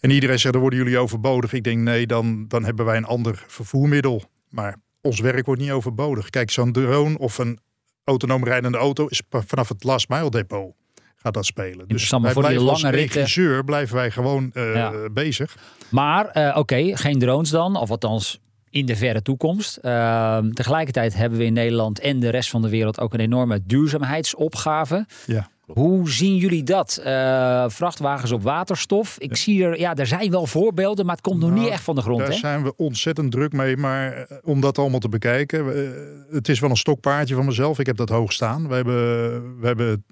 En 0.01 0.11
iedereen 0.11 0.39
zegt, 0.39 0.53
dan 0.53 0.63
worden 0.63 0.79
jullie 0.79 0.99
overbodig. 0.99 1.53
Ik 1.53 1.65
denk, 1.65 1.79
nee, 1.79 2.07
dan, 2.07 2.45
dan 2.49 2.65
hebben 2.65 2.85
wij 2.85 2.97
een 2.97 3.05
ander 3.05 3.45
vervoermiddel. 3.47 4.25
Maar 4.49 4.77
ons 5.07 5.21
werk 5.21 5.47
wordt 5.47 5.61
niet 5.61 5.71
overbodig. 5.71 6.31
Kijk, 6.31 6.51
zo'n 6.51 6.73
drone 6.73 7.19
of 7.19 7.39
een 7.39 7.59
autonoom 8.05 8.45
rijdende 8.45 8.79
auto... 8.79 9.07
is 9.07 9.23
vanaf 9.31 9.69
het 9.69 9.85
last 9.85 10.09
mile 10.09 10.31
depot 10.31 10.75
gaat 11.17 11.35
dat 11.35 11.47
spelen. 11.47 11.89
Dus 11.89 12.11
wij 12.11 12.33
voor 12.33 12.49
die 12.49 12.61
lange 12.61 12.91
ritten- 12.91 12.91
regisseur 12.91 13.65
blijven 13.65 13.97
wij 13.97 14.11
gewoon 14.11 14.51
uh, 14.55 14.75
Ja. 14.75 14.93
bezig. 15.13 15.57
Maar 15.91 16.31
uh, 16.37 16.57
oké, 16.59 16.97
geen 16.97 17.19
drones 17.19 17.51
dan, 17.51 17.77
of 17.77 17.91
althans 17.91 18.41
in 18.71 18.87
de 18.87 18.97
verre 18.97 19.23
toekomst. 19.23 19.79
Uh, 19.83 20.39
tegelijkertijd 20.39 21.15
hebben 21.15 21.39
we 21.39 21.45
in 21.45 21.53
Nederland 21.53 21.99
en 22.01 22.21
de 22.21 22.29
rest 22.29 22.51
van 22.51 22.63
de 22.63 22.69
wereld 22.69 23.01
ook 23.01 23.15
een 23.15 23.21
enorme 23.21 23.63
duurzaamheidsopgave. 23.65 25.07
Ja. 25.27 25.49
Hoe 25.67 26.11
zien 26.11 26.37
jullie 26.37 26.63
dat? 26.63 27.01
Uh, 27.07 27.65
vrachtwagens 27.69 28.33
op 28.33 28.43
waterstof. 28.43 29.19
Ik 29.19 29.29
Ja. 29.31 29.35
zie 29.37 29.65
er, 29.65 29.79
ja, 29.79 29.95
er 29.95 30.07
zijn 30.07 30.31
wel 30.31 30.47
voorbeelden, 30.47 31.07
maar 31.07 31.15
het 31.15 31.25
komt 31.25 31.41
nog 31.41 31.51
Nou, 31.51 31.63
niet 31.63 31.71
echt 31.71 31.83
van 31.83 31.95
de 31.95 32.01
grond. 32.01 32.19
Daar 32.19 32.29
Hè? 32.29 32.35
zijn 32.35 32.63
we 32.63 32.77
ontzettend 32.77 33.31
druk 33.31 33.53
mee. 33.53 33.77
Maar 33.77 34.13
eh, 34.13 34.37
om 34.43 34.61
dat 34.61 34.79
allemaal 34.79 35.01
te 35.01 35.09
bekijken. 35.09 35.67
we- 35.67 36.27
het 36.31 36.49
is 36.49 36.61
wel 36.61 36.71
een 36.71 36.77
stokpaardje 36.77 37.35
van 37.35 37.45
mezelf. 37.45 37.79
Ik 37.79 37.87
heb 37.87 37.97
dat 37.97 38.09
hoog 38.09 38.33
staan. 38.33 38.69
We 38.69 38.75
hebben, 38.75 39.61
we 39.61 39.67
hebben 39.67 40.05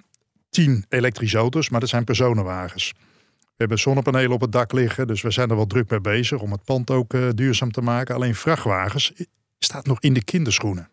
tien 0.50 0.84
elektrische 0.88 1.38
auto's, 1.38 1.68
maar 1.68 1.80
dat 1.80 1.88
zijn 1.88 2.04
personenwagens. 2.04 2.92
We 3.40 3.54
hebben 3.60 3.78
zonnepanelen 3.78 4.30
op 4.32 4.40
het 4.40 4.52
dak 4.52 4.72
liggen. 4.72 5.06
Dus 5.06 5.22
we 5.22 5.30
zijn 5.30 5.50
er 5.50 5.56
wel 5.56 5.66
druk 5.66 5.90
mee 5.90 6.00
bezig 6.00 6.40
om 6.40 6.52
het 6.52 6.64
pand 6.64 6.90
ook 6.90 7.14
eh, 7.14 7.28
duurzaam 7.34 7.70
te 7.70 7.80
maken. 7.80 8.14
Alleen 8.14 8.34
vrachtwagens 8.34 9.12
staat 9.58 9.86
nog 9.86 10.00
in 10.00 10.14
de 10.14 10.24
kinderschoenen. 10.24 10.88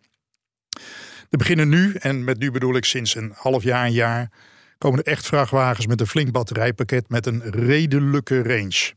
Er 1.31 1.37
beginnen 1.37 1.69
nu, 1.69 1.93
en 1.93 2.23
met 2.23 2.39
nu 2.39 2.51
bedoel 2.51 2.75
ik 2.75 2.85
sinds 2.85 3.15
een 3.15 3.31
half 3.35 3.63
jaar, 3.63 3.85
een 3.85 3.91
jaar, 3.91 4.29
komen 4.77 4.99
er 4.99 5.11
echt 5.11 5.25
vrachtwagens 5.25 5.87
met 5.87 5.99
een 5.99 6.07
flink 6.07 6.31
batterijpakket 6.31 7.09
met 7.09 7.25
een 7.25 7.41
redelijke 7.43 8.41
range. 8.43 8.91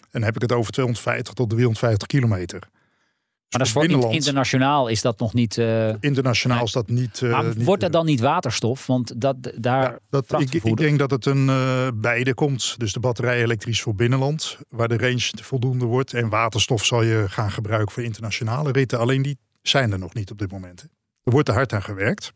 En 0.00 0.08
dan 0.10 0.22
heb 0.22 0.34
ik 0.34 0.42
het 0.42 0.52
over 0.52 0.72
250 0.72 1.34
tot 1.34 1.50
350 1.50 2.06
kilometer. 2.06 2.58
Maar 2.60 3.58
dat 3.58 3.66
is 3.66 3.72
voor 3.72 3.82
binnenland. 3.82 4.14
internationaal 4.14 4.88
is 4.88 5.02
dat 5.02 5.18
nog 5.18 5.34
niet. 5.34 5.58
eh, 5.58 5.94
Internationaal 6.00 6.64
is 6.64 6.72
dat 6.72 6.88
niet. 6.88 7.22
eh, 7.22 7.30
maar 7.30 7.54
wordt 7.54 7.82
dat 7.82 7.92
dan 7.92 8.06
niet 8.06 8.20
waterstof? 8.20 8.86
Want 8.86 9.20
dat, 9.20 9.36
daar. 9.56 9.82
Ja, 9.82 9.98
dat, 10.10 10.40
ik, 10.40 10.54
ik 10.54 10.76
denk 10.76 10.98
dat 10.98 11.10
het 11.10 11.26
een 11.26 11.48
eh, 11.48 11.88
beide 11.94 12.34
komt. 12.34 12.74
Dus 12.78 12.92
de 12.92 13.00
batterij 13.00 13.42
elektrisch 13.42 13.80
voor 13.82 13.94
binnenland, 13.94 14.58
waar 14.68 14.88
de 14.88 14.96
range 14.96 15.30
voldoende 15.42 15.84
wordt. 15.84 16.14
En 16.14 16.28
waterstof 16.28 16.84
zal 16.84 17.02
je 17.02 17.24
gaan 17.28 17.50
gebruiken 17.50 17.92
voor 17.92 18.02
internationale 18.02 18.72
ritten. 18.72 18.98
Alleen 18.98 19.22
die 19.22 19.38
zijn 19.62 19.92
er 19.92 19.98
nog 19.98 20.14
niet 20.14 20.30
op 20.30 20.38
dit 20.38 20.50
moment. 20.50 20.86
Er 21.28 21.34
wordt 21.34 21.48
er 21.48 21.54
hard 21.54 21.72
aan 21.72 21.82
gewerkt. 21.82 22.32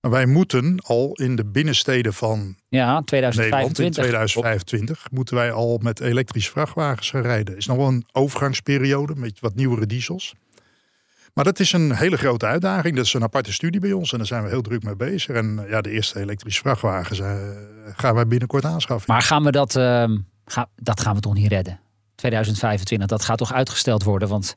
Maar 0.00 0.10
wij 0.10 0.26
moeten 0.26 0.80
al 0.86 1.12
in 1.12 1.36
de 1.36 1.44
binnensteden 1.44 2.14
van 2.14 2.56
ja, 2.68 3.00
Nederland 3.00 3.00
in 3.00 3.04
2025. 3.06 4.02
2025 4.02 5.06
moeten 5.10 5.34
wij 5.34 5.52
al 5.52 5.78
met 5.82 6.00
elektrische 6.00 6.50
vrachtwagens 6.50 7.10
gaan 7.10 7.22
rijden. 7.22 7.56
is 7.56 7.66
nog 7.66 7.76
wel 7.76 7.86
een 7.86 8.06
overgangsperiode 8.12 9.14
met 9.16 9.40
wat 9.40 9.54
nieuwere 9.54 9.86
diesels. 9.86 10.34
Maar 11.34 11.44
dat 11.44 11.58
is 11.58 11.72
een 11.72 11.94
hele 11.94 12.16
grote 12.16 12.46
uitdaging. 12.46 12.96
Dat 12.96 13.04
is 13.04 13.14
een 13.14 13.22
aparte 13.22 13.52
studie 13.52 13.80
bij 13.80 13.92
ons 13.92 14.12
en 14.12 14.18
daar 14.18 14.26
zijn 14.26 14.42
we 14.42 14.48
heel 14.48 14.62
druk 14.62 14.82
mee 14.82 14.96
bezig. 14.96 15.34
En 15.34 15.64
eh, 15.64 15.70
ja, 15.70 15.80
de 15.80 15.90
eerste 15.90 16.20
elektrische 16.20 16.60
vrachtwagens 16.60 17.20
eh, 17.20 17.36
gaan 17.96 18.14
wij 18.14 18.26
binnenkort 18.26 18.64
aanschaffen. 18.64 19.12
Maar 19.12 19.22
gaan 19.22 19.44
we 19.44 19.50
dat. 19.50 19.76
ehm, 19.76 20.18
ga, 20.44 20.68
dat 20.76 21.00
gaan 21.00 21.14
we 21.14 21.20
toch 21.20 21.34
niet 21.34 21.48
redden? 21.48 21.80
2025, 22.14 23.08
dat 23.08 23.24
gaat 23.24 23.38
toch 23.38 23.52
uitgesteld 23.52 24.02
worden? 24.02 24.28
Want 24.28 24.54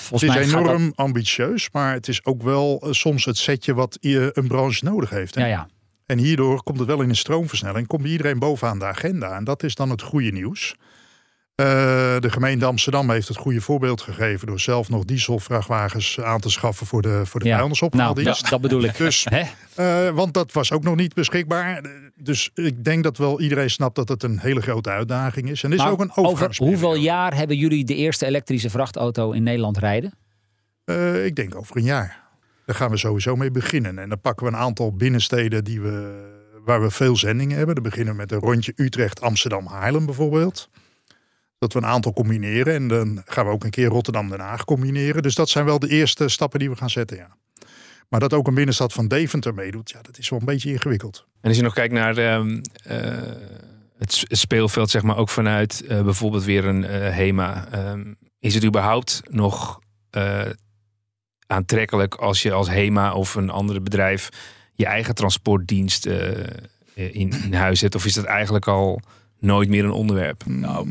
volgens 0.00 0.22
het 0.22 0.30
mij 0.32 0.40
is 0.42 0.50
dat- 0.52 0.60
enorm 0.60 0.92
ambitieus, 0.94 1.68
maar 1.72 1.92
het 1.92 2.08
is 2.08 2.24
ook 2.24 2.42
wel 2.42 2.80
eh, 2.82 2.92
soms 2.92 3.24
het 3.24 3.36
setje 3.36 3.74
wat 3.74 3.98
i- 4.02 4.30
een 4.32 4.48
branche 4.48 4.84
nodig 4.84 5.10
heeft. 5.10 5.34
Hè? 5.34 5.40
Ja, 5.40 5.46
ja. 5.46 5.68
En 6.06 6.18
hierdoor 6.18 6.62
komt 6.62 6.78
het 6.78 6.86
wel 6.88 7.00
in 7.02 7.08
een 7.08 7.16
stroomversnelling. 7.16 7.86
Komt 7.86 8.06
iedereen 8.06 8.38
bovenaan 8.38 8.78
de 8.78 8.84
agenda. 8.84 9.36
En 9.36 9.44
dat 9.44 9.62
is 9.62 9.74
dan 9.74 9.90
het 9.90 10.02
goede 10.02 10.30
nieuws. 10.32 10.74
Eh, 11.54 11.66
de 12.20 12.30
gemeente 12.30 12.64
Amsterdam 12.64 13.10
heeft 13.10 13.28
het 13.28 13.36
goede 13.36 13.60
voorbeeld 13.60 14.00
gegeven. 14.00 14.46
door 14.46 14.60
zelf 14.60 14.88
nog 14.88 15.04
dieselvrachtwagens 15.04 16.20
aan 16.20 16.40
te 16.40 16.50
schaffen 16.50 16.86
voor 16.86 17.02
de, 17.02 17.20
voor 17.24 17.40
de 17.40 17.46
ja. 17.46 17.56
Nou, 17.92 18.22
dat, 18.24 18.50
dat 18.50 18.60
bedoel 18.60 18.82
ik. 18.82 18.96
Dus, 18.96 19.26
Hè? 19.30 19.42
eh, 20.06 20.14
want 20.14 20.34
dat 20.34 20.52
was 20.52 20.72
ook 20.72 20.82
nog 20.82 20.96
niet 20.96 21.14
beschikbaar. 21.14 21.80
Dus 22.18 22.50
ik 22.54 22.84
denk 22.84 23.02
dat 23.02 23.16
wel 23.16 23.40
iedereen 23.40 23.70
snapt 23.70 23.96
dat 23.96 24.08
het 24.08 24.22
een 24.22 24.38
hele 24.38 24.60
grote 24.60 24.90
uitdaging 24.90 25.50
is. 25.50 25.62
En 25.62 25.72
is 25.72 25.78
Maar 25.78 25.90
ook 25.90 26.00
een 26.00 26.16
over 26.16 26.56
hoeveel 26.56 26.94
jaar 26.94 27.36
hebben 27.36 27.56
jullie 27.56 27.84
de 27.84 27.94
eerste 27.94 28.26
elektrische 28.26 28.70
vrachtauto 28.70 29.32
in 29.32 29.42
Nederland 29.42 29.78
rijden? 29.78 30.12
Eh, 30.84 31.24
ik 31.24 31.36
denk 31.36 31.54
over 31.54 31.76
een 31.76 31.82
jaar. 31.82 32.24
Daar 32.66 32.76
gaan 32.76 32.90
we 32.90 32.96
sowieso 32.96 33.36
mee 33.36 33.50
beginnen. 33.50 33.98
En 33.98 34.08
dan 34.08 34.20
pakken 34.20 34.46
we 34.46 34.52
een 34.52 34.58
aantal 34.58 34.92
binnensteden 34.92 35.64
die 35.64 35.80
we, 35.80 36.24
waar 36.64 36.82
we 36.82 36.90
veel 36.90 37.16
zendingen 37.16 37.56
hebben. 37.56 37.74
Dan 37.74 37.84
beginnen 37.84 38.12
we 38.12 38.20
met 38.20 38.32
een 38.32 38.38
rondje 38.38 38.72
Utrecht, 38.76 39.20
Amsterdam, 39.20 39.66
Haarlem 39.66 40.06
bijvoorbeeld. 40.06 40.70
Dat 41.58 41.72
we 41.72 41.78
een 41.78 41.86
aantal 41.86 42.12
combineren. 42.12 42.74
En 42.74 42.88
dan 42.88 43.22
gaan 43.24 43.46
we 43.46 43.52
ook 43.52 43.64
een 43.64 43.70
keer 43.70 43.88
Rotterdam, 43.88 44.28
Den 44.28 44.40
Haag 44.40 44.64
combineren. 44.64 45.22
Dus 45.22 45.34
dat 45.34 45.48
zijn 45.48 45.64
wel 45.64 45.78
de 45.78 45.88
eerste 45.88 46.28
stappen 46.28 46.58
die 46.58 46.70
we 46.70 46.76
gaan 46.76 46.90
zetten, 46.90 47.16
ja. 47.16 47.36
Maar 48.08 48.20
dat 48.20 48.32
ook 48.32 48.46
een 48.46 48.54
binnenstad 48.54 48.92
van 48.92 49.08
Deventer 49.08 49.54
meedoet, 49.54 49.90
ja, 49.90 50.02
dat 50.02 50.18
is 50.18 50.28
wel 50.28 50.38
een 50.38 50.44
beetje 50.44 50.72
ingewikkeld. 50.72 51.26
En 51.46 51.52
als 51.52 51.60
je 51.60 51.66
nog 51.66 51.74
kijkt 51.74 51.94
naar 51.94 52.16
ehm, 52.16 52.60
eh, 52.84 53.18
het 53.98 54.24
speelveld, 54.28 54.90
zeg 54.90 55.02
maar, 55.02 55.16
ook 55.16 55.28
vanuit 55.28 55.80
eh, 55.86 56.02
bijvoorbeeld 56.02 56.44
weer 56.44 56.64
een 56.64 56.84
eh, 56.84 57.16
HEMA. 57.16 57.68
ehm, 57.70 58.12
is 58.38 58.54
het 58.54 58.64
überhaupt 58.64 59.22
nog 59.30 59.80
eh, 60.10 60.40
aantrekkelijk 61.46 62.14
als 62.14 62.42
je 62.42 62.52
als 62.52 62.68
HEMA 62.68 63.12
of 63.14 63.34
een 63.34 63.50
andere 63.50 63.80
bedrijf 63.80 64.28
je 64.72 64.86
eigen 64.86 65.14
transportdienst 65.14 66.06
eh, 66.06 66.28
in, 66.94 67.32
in 67.44 67.54
huis 67.54 67.78
zet? 67.78 67.94
Of 67.94 68.04
is 68.04 68.14
dat 68.14 68.24
eigenlijk 68.24 68.68
al 68.68 69.00
nooit 69.38 69.68
meer 69.68 69.84
een 69.84 69.90
onderwerp? 69.90 70.46
Nou, 70.46 70.88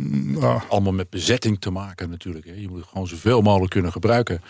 allemaal 0.70 0.94
met 0.94 1.10
bezetting 1.10 1.62
te 1.62 1.70
maken 1.70 2.10
natuurlijk. 2.10 2.46
Hè. 2.46 2.54
Je 2.54 2.68
moet 2.68 2.80
het 2.80 2.88
gewoon 2.88 3.08
zoveel 3.08 3.42
mogelijk 3.42 3.72
kunnen 3.72 3.92
gebruiken. 3.92 4.42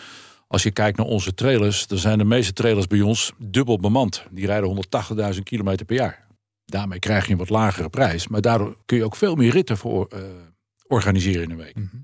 Als 0.48 0.64
je 0.64 0.72
kijkt 0.72 0.98
naar 0.98 1.06
onze 1.06 1.34
trailers, 1.34 1.88
dan 1.88 1.98
zijn 1.98 2.18
de 2.18 2.24
meeste 2.24 2.54
trailers 2.54 2.88
bij 2.88 3.02
ons 3.02 3.32
dubbel 3.38 3.80
bemand. 3.80 4.26
Die 4.32 4.46
rijden 4.46 4.88
180.000 5.36 5.40
kilometer 5.44 5.86
per 5.86 5.96
jaar. 5.96 6.28
Daarmee 6.66 7.00
krijg 7.00 7.26
je 7.26 7.32
een 7.32 7.38
wat 7.38 7.50
lagere 7.50 7.90
prijs. 7.90 8.28
Maar 8.28 8.42
daardoor 8.42 8.78
kun 8.86 8.98
je 8.98 9.04
ook 9.04 9.16
veel 9.16 9.36
meer 9.36 9.52
ritten 9.52 9.78
voor, 9.78 10.08
eh, 10.08 10.22
organiseren 10.88 11.44
in 11.44 11.52
een 11.52 11.58
week. 11.58 11.76
mhm. 11.76 11.96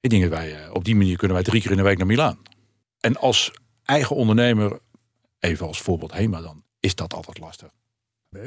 Ik 0.00 0.10
denk 0.10 0.22
dat 0.22 0.32
wij 0.32 0.64
eh, 0.64 0.74
op 0.74 0.84
die 0.84 0.96
manier 0.96 1.16
kunnen 1.16 1.36
wij 1.36 1.44
drie 1.44 1.60
keer 1.60 1.70
in 1.70 1.76
de 1.76 1.82
week 1.82 1.98
naar 1.98 2.06
Milaan. 2.06 2.38
En 3.00 3.16
als 3.16 3.52
eigen 3.82 4.16
ondernemer, 4.16 4.78
even 5.38 5.66
als 5.66 5.80
voorbeeld 5.80 6.12
HEMA 6.12 6.40
dan, 6.40 6.62
is 6.80 6.94
dat 6.94 7.14
altijd 7.14 7.38
lastig. 7.38 7.70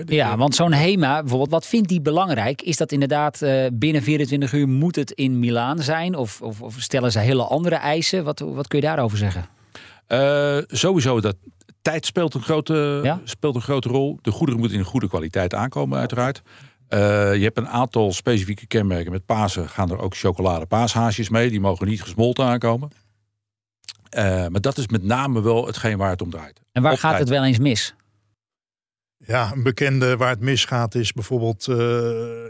Ja, 0.05 0.37
want 0.37 0.55
zo'n 0.55 0.73
HEMA, 0.73 1.19
bijvoorbeeld, 1.19 1.51
wat 1.51 1.65
vindt 1.65 1.87
die 1.87 2.01
belangrijk? 2.01 2.61
Is 2.61 2.77
dat 2.77 2.91
inderdaad 2.91 3.41
eh, 3.41 3.65
binnen 3.73 4.01
24 4.03 4.53
uur 4.53 4.67
moet 4.67 4.95
het 4.95 5.11
in 5.11 5.39
Milaan 5.39 5.79
zijn? 5.79 6.15
Of, 6.15 6.41
of, 6.41 6.61
of 6.61 6.75
stellen 6.79 7.11
ze 7.11 7.19
hele 7.19 7.43
andere 7.43 7.75
eisen? 7.75 8.23
Wat, 8.23 8.39
wat 8.39 8.67
kun 8.67 8.79
je 8.79 8.85
daarover 8.85 9.17
zeggen? 9.17 9.45
Eh, 10.07 10.57
sowieso 10.67 11.21
dat 11.21 11.35
tijd 11.81 12.05
speelt 12.05 12.33
een, 12.33 12.41
grote, 12.41 12.99
Ja? 13.03 13.21
speelt 13.23 13.55
een 13.55 13.61
grote 13.61 13.89
rol. 13.89 14.19
De 14.21 14.31
goederen 14.31 14.59
moeten 14.59 14.77
in 14.77 14.83
goede 14.83 15.07
kwaliteit 15.07 15.53
aankomen, 15.53 15.99
uiteraard. 15.99 16.41
Eh, 16.87 16.99
je 17.35 17.43
hebt 17.43 17.57
een 17.57 17.69
aantal 17.69 18.11
specifieke 18.11 18.67
kenmerken. 18.67 19.11
Met 19.11 19.25
Pasen 19.25 19.69
gaan 19.69 19.91
er 19.91 19.99
ook 19.99 20.15
chocolade 20.15 20.65
paashaasjes 20.65 21.29
mee. 21.29 21.49
Die 21.49 21.59
mogen 21.59 21.87
niet 21.87 22.01
gesmolten 22.01 22.45
aankomen. 22.45 22.89
Maar 24.49 24.61
dat 24.61 24.77
is 24.77 24.87
met 24.87 25.03
name 25.03 25.41
wel 25.41 25.65
hetgeen 25.65 25.97
waar 25.97 26.09
het 26.09 26.21
om 26.21 26.29
draait. 26.29 26.61
En 26.71 26.81
waar 26.81 26.91
Op 26.93 26.99
gaat 26.99 27.09
tijd. 27.09 27.21
het 27.21 27.29
wel 27.29 27.43
eens 27.43 27.59
mis? 27.59 27.93
Ja, 29.25 29.51
een 29.53 29.63
bekende 29.63 30.17
waar 30.17 30.29
het 30.29 30.39
misgaat 30.39 30.95
is 30.95 31.13
bijvoorbeeld 31.13 31.67
eh, 31.67 31.75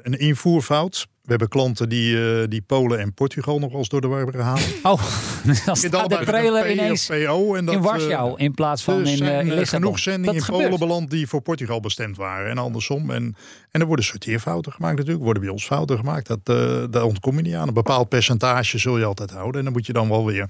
een 0.01 0.19
invoerfout. 0.19 1.07
We 1.21 1.29
hebben 1.29 1.47
klanten 1.47 1.89
die, 1.89 2.41
eh, 2.41 2.47
die 2.47 2.61
Polen 2.61 2.99
en 2.99 3.13
Portugal 3.13 3.59
nog 3.59 3.73
eens 3.73 3.89
door 3.89 4.01
de 4.01 4.07
war 4.07 4.17
hebben 4.17 4.35
gehaald. 4.35 4.67
Oh, 4.83 5.01
dan 5.65 5.75
staat 5.75 6.09
de 6.09 6.19
trailer 6.25 6.71
ineens 6.71 7.05
PO 7.05 7.55
en 7.55 7.65
dat, 7.65 7.75
in 7.75 7.79
eh, 7.79 7.85
Warschau 7.85 8.37
in 8.37 8.53
plaats 8.53 8.83
van 8.83 8.93
er 8.93 9.07
in, 9.07 9.17
zijn 9.17 9.31
eh, 9.31 9.39
in 9.45 9.51
eh, 9.51 9.57
Lissabon. 9.57 9.83
genoeg 9.83 9.99
zendingen 9.99 10.33
Dat 10.33 10.35
in 10.35 10.49
Polen 10.49 10.63
gebeurt. 10.63 10.79
beland 10.79 11.09
die 11.09 11.27
voor 11.27 11.41
Portugal 11.41 11.79
bestemd 11.79 12.17
waren 12.17 12.49
en 12.49 12.57
andersom. 12.57 13.11
En, 13.11 13.35
en 13.71 13.81
er 13.81 13.87
worden 13.87 14.05
sorteerfouten 14.05 14.71
gemaakt 14.71 14.97
natuurlijk, 14.97 15.23
worden 15.23 15.43
bij 15.43 15.51
ons 15.51 15.65
fouten 15.65 15.97
gemaakt. 15.97 16.27
Dat, 16.27 16.39
eh 16.43 16.83
daar 16.89 17.03
ontkom 17.03 17.35
je 17.35 17.41
niet 17.41 17.55
aan. 17.55 17.67
Een 17.67 17.73
bepaald 17.73 18.09
percentage 18.09 18.77
zul 18.77 18.97
je 18.97 19.05
altijd 19.05 19.31
houden. 19.31 19.57
En 19.57 19.63
dan 19.63 19.73
moet 19.73 19.85
je 19.85 19.93
dan 19.93 20.09
wel 20.09 20.25
weer 20.25 20.49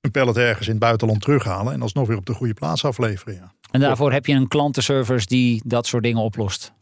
een 0.00 0.10
pallet 0.10 0.36
ergens 0.36 0.66
in 0.66 0.72
het 0.72 0.82
buitenland 0.82 1.20
terughalen 1.20 1.72
en 1.72 1.82
alsnog 1.82 2.06
weer 2.06 2.16
op 2.16 2.26
de 2.26 2.34
goede 2.34 2.54
plaats 2.54 2.84
afleveren. 2.84 3.34
Ja. 3.34 3.53
En 3.74 3.80
daarvoor 3.80 4.12
heb 4.12 4.26
je 4.26 4.34
een 4.34 4.48
klantenservice 4.48 5.26
die 5.26 5.62
dat 5.64 5.86
soort 5.86 6.02
dingen 6.02 6.20
oplost. 6.22 6.72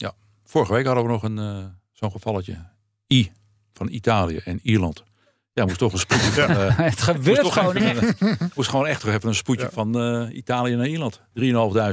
Vorige 0.45 0.73
week 0.73 0.87
hadden 0.87 1.05
we 1.05 1.11
nog 1.11 1.23
een 1.23 1.39
eh, 1.39 1.65
zo'n 1.93 2.11
gevalletje. 2.11 2.57
I 3.13 3.31
van 3.73 3.89
Italië 3.89 4.37
en 4.45 4.59
Ierland. 4.63 5.03
Ja, 5.53 5.65
moest 5.65 5.79
toch 5.79 5.93
een 5.93 5.99
spoedje 5.99 6.31
van... 6.31 6.51
eh, 6.51 6.77
Het 6.91 7.01
gebeurt 7.01 7.43
moest 7.43 7.53
gewoon 7.55 7.77
even, 7.77 8.09
echt. 8.31 8.55
moest 8.57 8.69
gewoon 8.71 8.87
echt 8.87 9.05
even 9.05 9.29
een 9.29 9.35
spoedje 9.35 9.69
van 9.73 9.99
eh, 9.99 10.37
Italië 10.37 10.75
naar 10.75 10.87
Ierland. 10.87 11.21
3.500 11.21 11.25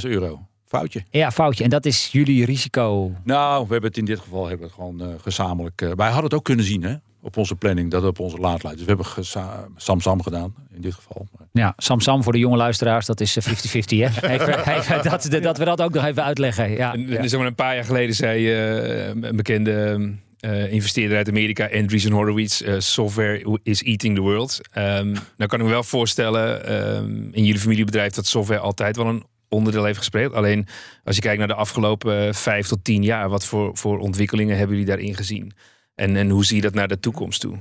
euro. 0.02 0.48
Foutje. 0.66 1.04
Ja, 1.10 1.32
foutje. 1.32 1.64
En 1.64 1.70
dat 1.70 1.86
is 1.86 2.08
jullie 2.12 2.46
risico. 2.46 3.12
Nou, 3.24 3.64
we 3.66 3.72
hebben 3.72 3.90
het 3.90 3.98
in 4.00 4.06
dit 4.06 4.20
geval 4.20 4.42
hebben 4.48 4.60
we 4.60 4.66
het 4.66 4.74
gewoon 4.74 5.02
eh, 5.02 5.20
gezamenlijk. 5.22 5.82
eh, 5.82 5.92
wij 5.96 6.06
hadden 6.08 6.24
het 6.24 6.34
ook 6.34 6.44
kunnen 6.44 6.66
zien 6.66 6.84
hè, 6.84 6.96
op 7.22 7.38
onze 7.38 7.56
planning 7.56 7.92
dat 7.92 8.04
op 8.04 8.20
onze 8.20 8.38
laadlijst. 8.38 8.78
Dus 8.78 8.86
we 8.88 8.94
hebben 8.94 9.06
gesa- 9.06 9.68
Samsam 9.76 10.22
gedaan 10.24 10.54
in 10.74 10.82
dit 10.82 10.94
geval. 10.94 11.28
Ja, 11.52 11.74
Samsam 11.78 12.24
voor 12.24 12.34
de 12.34 12.40
jonge 12.40 12.58
luisteraars, 12.58 13.06
dat 13.06 13.22
is 13.22 13.38
eh, 13.38 13.44
50-50 13.44 13.52
hè. 13.52 14.28
Even, 14.34 14.76
even 14.78 15.04
dat, 15.04 15.28
dat 15.42 15.58
we 15.58 15.66
dat 15.66 15.82
ook 15.82 15.94
nog 15.94 16.06
even 16.06 16.24
uitleggen. 16.24 16.72
Ja, 16.72 16.94
En, 16.94 17.08
ja. 17.08 17.28
zeg 17.28 17.40
maar 17.40 17.48
een 17.48 17.56
paar 17.56 17.76
jaar 17.76 17.86
geleden 17.86 18.16
zei 18.16 18.52
eh, 18.52 19.08
een 19.08 19.36
bekende 19.36 19.98
eh, 20.40 20.72
investeerder 20.72 21.18
uit 21.18 21.28
Amerika, 21.30 21.70
Andreessen 21.74 22.12
Horowitz, 22.12 22.62
eh, 22.62 22.76
software 22.78 23.60
is 23.64 23.84
eating 23.84 24.16
the 24.16 24.22
world. 24.22 24.60
Ehm 24.72 25.12
nou 25.12 25.50
kan 25.50 25.60
ik 25.60 25.66
me 25.66 25.72
wel 25.72 25.84
voorstellen 25.84 26.66
ehm, 26.66 27.30
in 27.32 27.44
jullie 27.46 27.60
familiebedrijf 27.60 28.14
dat 28.14 28.26
software 28.26 28.60
altijd 28.60 28.96
wel 28.96 29.06
een 29.06 29.24
onderdeel 29.50 29.84
heeft 29.84 29.98
gespeeld. 29.98 30.34
Alleen 30.34 30.68
als 31.04 31.16
je 31.16 31.22
kijkt 31.22 31.38
naar 31.38 31.48
de 31.48 31.54
afgelopen 31.54 32.28
eh, 32.28 32.34
vijf 32.34 32.68
tot 32.68 32.84
tien 32.84 33.04
jaar, 33.04 33.30
wat 33.30 33.46
voor, 33.46 33.78
voor 33.78 34.00
ontwikkelingen 34.00 34.58
hebben 34.58 34.78
jullie 34.78 34.92
daarin 34.92 35.16
gezien? 35.16 35.52
En, 35.96 36.16
en 36.16 36.30
hoe 36.30 36.46
zie 36.46 36.56
je 36.56 36.62
dat 36.62 36.74
naar 36.74 36.88
de 36.88 37.00
toekomst 37.00 37.42
toe? 37.42 37.58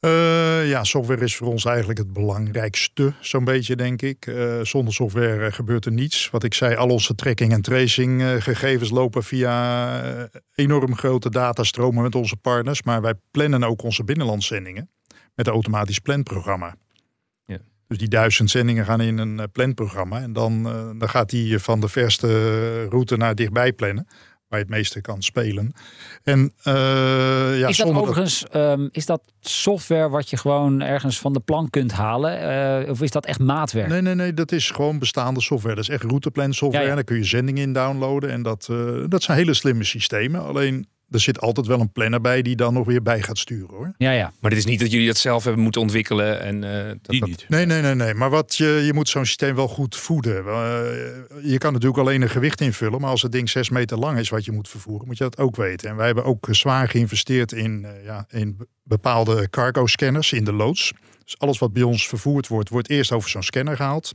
Eh, 0.00 0.68
ja, 0.68 0.84
software 0.84 1.24
is 1.24 1.36
voor 1.36 1.46
ons 1.46 1.64
eigenlijk 1.64 1.98
het 1.98 2.12
belangrijkste, 2.12 3.12
zo'n 3.20 3.44
beetje 3.44 3.76
denk 3.76 4.02
ik. 4.02 4.26
Eh, 4.26 4.60
zonder 4.60 4.94
software 4.94 5.46
eh, 5.46 5.52
gebeurt 5.52 5.84
er 5.84 5.92
niets. 5.92 6.30
Wat 6.30 6.44
ik 6.44 6.54
zei, 6.54 6.74
al 6.74 6.88
onze 6.88 7.14
tracking 7.14 7.52
en 7.52 7.62
tracing 7.62 8.42
gegevens 8.42 8.90
lopen 8.90 9.24
via 9.24 10.30
enorm 10.54 10.96
grote 10.96 11.30
datastromen 11.30 12.02
met 12.02 12.14
onze 12.14 12.36
partners. 12.36 12.82
Maar 12.82 13.02
wij 13.02 13.14
plannen 13.30 13.64
ook 13.64 13.82
onze 13.82 14.04
binnenlandzendingen 14.04 14.90
met 15.34 15.46
een 15.46 15.52
automatisch 15.52 15.98
planprogramma. 15.98 16.76
Ja. 17.44 17.58
Dus 17.88 17.98
die 17.98 18.08
duizend 18.08 18.50
zendingen 18.50 18.84
gaan 18.84 19.00
in 19.00 19.18
een 19.18 19.50
planprogramma. 19.52 20.20
En 20.20 20.32
dan, 20.32 20.62
dan 20.98 21.08
gaat 21.08 21.30
die 21.30 21.58
van 21.58 21.80
de 21.80 21.88
verste 21.88 22.84
route 22.84 23.16
naar 23.16 23.34
dichtbij 23.34 23.72
plannen. 23.72 24.06
Waar 24.48 24.58
je 24.58 24.64
het 24.64 24.74
meeste 24.74 25.00
kan 25.00 25.22
spelen. 25.22 25.72
En 26.24 26.52
uh, 26.64 26.72
ja, 27.58 27.68
is 27.68 27.76
dat 27.76 27.92
overigens 27.92 28.44
um, 28.54 28.88
is 28.92 29.06
dat 29.06 29.22
software 29.40 30.08
wat 30.08 30.30
je 30.30 30.36
gewoon 30.36 30.80
ergens 30.80 31.18
van 31.18 31.32
de 31.32 31.40
plank 31.40 31.70
kunt 31.70 31.92
halen? 31.92 32.42
Uh, 32.84 32.90
of 32.90 33.02
is 33.02 33.10
dat 33.10 33.26
echt 33.26 33.38
maatwerk? 33.38 33.88
Nee, 33.88 34.00
nee, 34.00 34.14
nee, 34.14 34.34
dat 34.34 34.52
is 34.52 34.70
gewoon 34.70 34.98
bestaande 34.98 35.40
software. 35.40 35.74
Dat 35.74 35.84
is 35.84 35.90
echt 35.90 36.02
routeplan 36.02 36.52
software. 36.52 36.72
Ja, 36.72 36.82
ja. 36.82 36.88
En 36.88 36.94
daar 36.94 37.04
kun 37.04 37.16
je 37.16 37.24
zendingen 37.24 37.62
in 37.62 37.72
downloaden. 37.72 38.30
En 38.30 38.42
dat, 38.42 38.68
uh, 38.70 39.04
dat 39.08 39.22
zijn 39.22 39.38
hele 39.38 39.54
slimme 39.54 39.84
systemen. 39.84 40.44
Alleen 40.44 40.86
er 41.10 41.20
zit 41.20 41.40
altijd 41.40 41.66
wel 41.66 41.80
een 41.80 41.92
planner 41.92 42.20
bij 42.20 42.42
die 42.42 42.56
dan 42.56 42.74
nog 42.74 42.86
weer 42.86 43.02
bij 43.02 43.22
gaat 43.22 43.38
sturen 43.38 43.74
hoor. 43.76 43.94
Ja, 43.98 44.10
ja. 44.10 44.32
Maar 44.40 44.50
het 44.50 44.60
is 44.60 44.66
niet 44.66 44.80
dat 44.80 44.90
jullie 44.90 45.06
dat 45.06 45.16
zelf 45.16 45.44
hebben 45.44 45.62
moeten 45.62 45.80
ontwikkelen 45.80 46.40
en 46.40 46.62
uh, 46.62 46.86
dat, 46.86 46.98
die 47.02 47.24
niet. 47.24 47.44
Nee, 47.48 47.66
nee, 47.66 47.82
nee, 47.82 47.94
nee. 47.94 48.14
Maar 48.14 48.30
wat 48.30 48.56
je, 48.56 48.82
je 48.84 48.92
moet 48.92 49.08
zo'n 49.08 49.26
systeem 49.26 49.54
wel 49.54 49.68
goed 49.68 49.96
voeden. 49.96 50.44
Uh, 50.44 50.52
je 51.42 51.58
kan 51.58 51.72
natuurlijk 51.72 52.00
alleen 52.00 52.22
een 52.22 52.28
gewicht 52.28 52.60
invullen, 52.60 53.00
maar 53.00 53.10
als 53.10 53.22
het 53.22 53.32
ding 53.32 53.50
zes 53.50 53.70
meter 53.70 53.98
lang 53.98 54.18
is 54.18 54.28
wat 54.28 54.44
je 54.44 54.52
moet 54.52 54.68
vervoeren, 54.68 55.06
moet 55.06 55.18
je 55.18 55.24
dat 55.24 55.38
ook 55.38 55.56
weten. 55.56 55.90
En 55.90 55.96
wij 55.96 56.06
hebben 56.06 56.24
ook 56.24 56.48
zwaar 56.50 56.88
geïnvesteerd 56.88 57.52
in, 57.52 57.82
uh, 57.82 58.04
ja, 58.04 58.26
in 58.30 58.58
bepaalde 58.82 59.50
cargo 59.50 59.86
scanners 59.86 60.32
in 60.32 60.44
de 60.44 60.52
loods. 60.52 60.92
Dus 61.24 61.38
alles 61.38 61.58
wat 61.58 61.72
bij 61.72 61.82
ons 61.82 62.08
vervoerd 62.08 62.48
wordt, 62.48 62.68
wordt 62.68 62.90
eerst 62.90 63.12
over 63.12 63.30
zo'n 63.30 63.42
scanner 63.42 63.76
gehaald. 63.76 64.14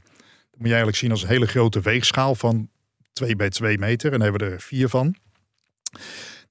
Dat 0.52 0.58
moet 0.58 0.68
je 0.68 0.68
eigenlijk 0.68 0.98
zien 0.98 1.12
als 1.12 1.22
een 1.22 1.28
hele 1.28 1.48
grote 1.48 1.82
weegschaal 1.82 2.36
van 2.36 2.70
2 3.14 3.36
bij 3.36 3.50
2 3.50 3.78
meter. 3.78 4.12
En 4.12 4.20
daar 4.20 4.30
hebben 4.30 4.48
we 4.48 4.54
er 4.54 4.62
vier 4.62 4.90
van. 4.90 5.16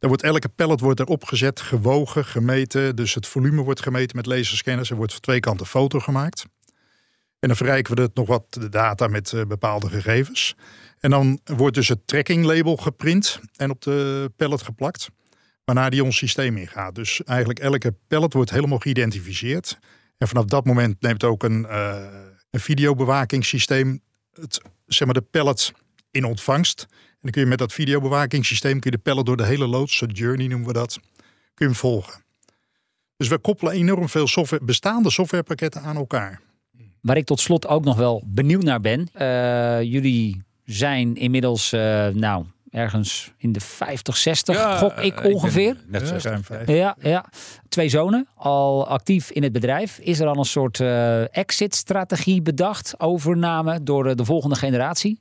Dan 0.00 0.08
wordt 0.08 0.22
elke 0.22 0.48
pallet 0.48 0.80
wordt 0.80 1.00
erop 1.00 1.24
gezet, 1.24 1.60
gewogen, 1.60 2.24
gemeten. 2.24 2.96
Dus 2.96 3.14
het 3.14 3.26
volume 3.26 3.62
wordt 3.62 3.82
gemeten 3.82 4.16
met 4.16 4.26
laserscanners. 4.26 4.90
Er 4.90 4.96
wordt 4.96 5.12
van 5.12 5.20
twee 5.20 5.40
kanten 5.40 5.66
foto 5.66 5.98
gemaakt. 5.98 6.44
En 7.38 7.48
dan 7.48 7.56
verrijken 7.56 7.94
we 7.94 8.02
het 8.02 8.14
nog 8.14 8.26
wat 8.26 8.44
de 8.50 8.68
data 8.68 9.06
met 9.06 9.32
uh, 9.32 9.44
bepaalde 9.44 9.88
gegevens. 9.88 10.54
En 10.98 11.10
dan 11.10 11.40
wordt 11.44 11.74
dus 11.74 11.88
het 11.88 12.06
tracking 12.06 12.44
label 12.44 12.76
geprint 12.76 13.40
en 13.56 13.70
op 13.70 13.82
de 13.82 14.30
pallet 14.36 14.62
geplakt. 14.62 15.08
Waarna 15.64 15.88
die 15.88 16.04
ons 16.04 16.16
systeem 16.16 16.56
ingaat. 16.56 16.94
Dus 16.94 17.24
eigenlijk 17.24 17.58
elke 17.58 17.94
pallet 18.08 18.32
wordt 18.32 18.50
helemaal 18.50 18.78
geïdentificeerd. 18.78 19.78
En 20.18 20.28
vanaf 20.28 20.44
dat 20.44 20.64
moment 20.64 21.00
neemt 21.00 21.24
ook 21.24 21.42
een, 21.42 21.66
uh, 21.70 22.04
een 22.50 22.60
videobewakingssysteem 22.60 24.00
het, 24.32 24.60
zeg 24.86 25.04
maar 25.04 25.14
de 25.14 25.26
pallet 25.30 25.72
in 26.10 26.24
ontvangst 26.24 26.86
dan 27.20 27.30
kun 27.30 27.40
je 27.42 27.46
met 27.48 27.59
dat 27.59 27.72
videobewakingssysteem 27.72 28.80
kun 28.80 28.90
je 28.90 28.96
de 28.96 29.02
pellen 29.02 29.24
door 29.24 29.37
de 29.37 29.46
hele 29.46 29.66
loods, 29.66 30.04
journey 30.06 30.46
noemen 30.46 30.66
we 30.66 30.72
dat, 30.72 30.98
kun 31.54 31.54
je 31.54 31.64
hem 31.64 31.74
volgen. 31.74 32.22
Dus 33.16 33.28
we 33.28 33.38
koppelen 33.38 33.72
enorm 33.72 34.09
veel 34.09 34.26
software, 34.26 34.64
bestaande 34.64 35.11
softwarepakketten 35.11 35.83
aan 35.83 35.96
elkaar. 35.96 36.40
Waar 37.00 37.16
ik 37.16 37.24
tot 37.24 37.40
slot 37.40 37.66
ook 37.66 37.85
nog 37.85 37.96
wel 37.96 38.22
benieuwd 38.26 38.62
naar 38.62 38.80
ben. 38.80 39.09
Uh, 39.14 39.83
jullie 39.83 40.42
zijn 40.64 41.16
inmiddels, 41.16 41.72
uh, 41.72 42.06
nou, 42.06 42.44
ergens 42.70 43.33
in 43.37 43.52
de 43.52 43.61
50, 43.61 44.16
60, 44.16 44.56
ja, 44.56 44.76
gok 44.76 44.96
ik 44.96 45.24
ongeveer. 45.24 45.70
Ik 45.70 45.90
net 46.00 46.06
zo 46.09 46.28
ruim 46.28 46.42
Ja, 46.66 46.96
ja, 47.00 47.24
twee 47.68 47.88
zonen, 47.88 48.28
al 48.35 48.87
actief 48.87 49.30
in 49.30 49.42
het 49.42 49.52
bedrijf. 49.52 49.98
Is 49.98 50.20
er 50.20 50.26
al 50.26 50.37
een 50.37 50.44
soort 50.44 50.78
uh, 50.78 51.37
exit-strategie 51.37 52.42
bedacht, 52.42 53.00
overname 53.00 53.83
door 53.83 54.16
de 54.16 54.24
volgende 54.24 54.56
generatie? 54.56 55.20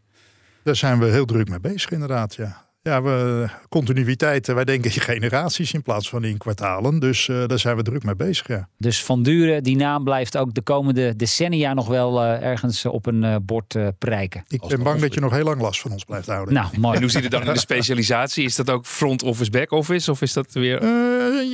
Daar 0.63 0.75
zijn 0.75 0.99
we 0.99 1.05
heel 1.05 1.25
druk 1.25 1.49
mee 1.49 1.59
bezig, 1.59 1.91
inderdaad. 1.91 2.35
Ja, 2.35 2.68
ja 2.81 3.01
we, 3.01 3.47
continuïteit. 3.69 4.47
Wij 4.47 4.65
denken 4.65 4.93
in 4.93 5.01
generaties 5.01 5.73
in 5.73 5.81
plaats 5.81 6.09
van 6.09 6.23
in 6.23 6.37
kwartalen. 6.37 6.99
Dus 6.99 7.27
uh, 7.27 7.47
daar 7.47 7.59
zijn 7.59 7.75
we 7.75 7.83
druk 7.83 8.03
mee 8.03 8.15
bezig. 8.15 8.47
Ja. 8.47 8.67
Dus 8.77 9.03
Van 9.03 9.23
Duren, 9.23 9.63
die 9.63 9.75
naam 9.75 10.03
blijft 10.03 10.37
ook 10.37 10.53
de 10.53 10.61
komende 10.61 11.15
decennia 11.15 11.73
nog 11.73 11.87
wel 11.87 12.23
uh, 12.23 12.41
ergens 12.41 12.85
op 12.85 13.05
een 13.05 13.23
uh, 13.23 13.35
bord 13.41 13.75
prijken. 13.97 14.43
Ik 14.47 14.61
ben 14.67 14.83
bang 14.83 15.01
dat 15.01 15.13
je 15.13 15.19
nog 15.19 15.31
heel 15.31 15.43
lang 15.43 15.61
last 15.61 15.81
van 15.81 15.91
ons 15.91 16.03
blijft 16.03 16.27
houden. 16.27 16.53
Nou, 16.53 16.67
mooi. 16.79 16.95
En 16.95 17.01
hoe 17.01 17.11
ziet 17.11 17.23
het 17.23 17.31
dan 17.31 17.45
in 17.45 17.53
de 17.53 17.59
specialisatie? 17.59 18.43
Is 18.43 18.55
dat 18.55 18.69
ook 18.69 18.85
front 18.85 19.23
office, 19.23 19.51
back 19.51 19.71
office? 19.71 20.11
Of 20.11 20.21
is 20.21 20.33
dat 20.33 20.53
weer. 20.53 20.81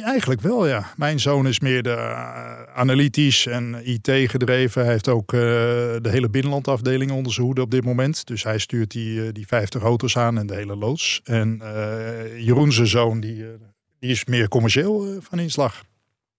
eigenlijk 0.03 0.41
wel, 0.41 0.67
ja. 0.67 0.93
Mijn 0.97 1.19
zoon 1.19 1.47
is 1.47 1.59
meer 1.59 1.83
de 1.83 1.97
analytisch 2.75 3.47
en 3.47 3.81
IT 3.83 4.09
gedreven. 4.11 4.81
Hij 4.81 4.91
heeft 4.91 5.07
ook 5.07 5.31
de 5.31 6.09
hele 6.09 6.29
binnenlandafdeling 6.29 7.11
onder 7.11 7.33
zijn 7.33 7.45
hoede 7.45 7.61
op 7.61 7.71
dit 7.71 7.83
moment. 7.83 8.27
Dus 8.27 8.43
hij 8.43 8.57
stuurt 8.57 8.91
die, 8.91 9.31
die 9.31 9.47
50 9.47 9.81
auto's 9.81 10.17
aan 10.17 10.37
en 10.37 10.47
de 10.47 10.55
hele 10.55 10.75
loods. 10.75 11.21
En 11.25 11.59
uh, 11.61 12.45
Jeroen 12.45 12.71
zijn 12.71 12.87
zoon, 12.87 13.19
die, 13.19 13.35
uh, 13.35 13.47
die 13.99 14.11
is 14.11 14.25
meer 14.25 14.47
commercieel 14.47 15.13
uh, 15.13 15.17
van 15.19 15.39
inslag. 15.39 15.83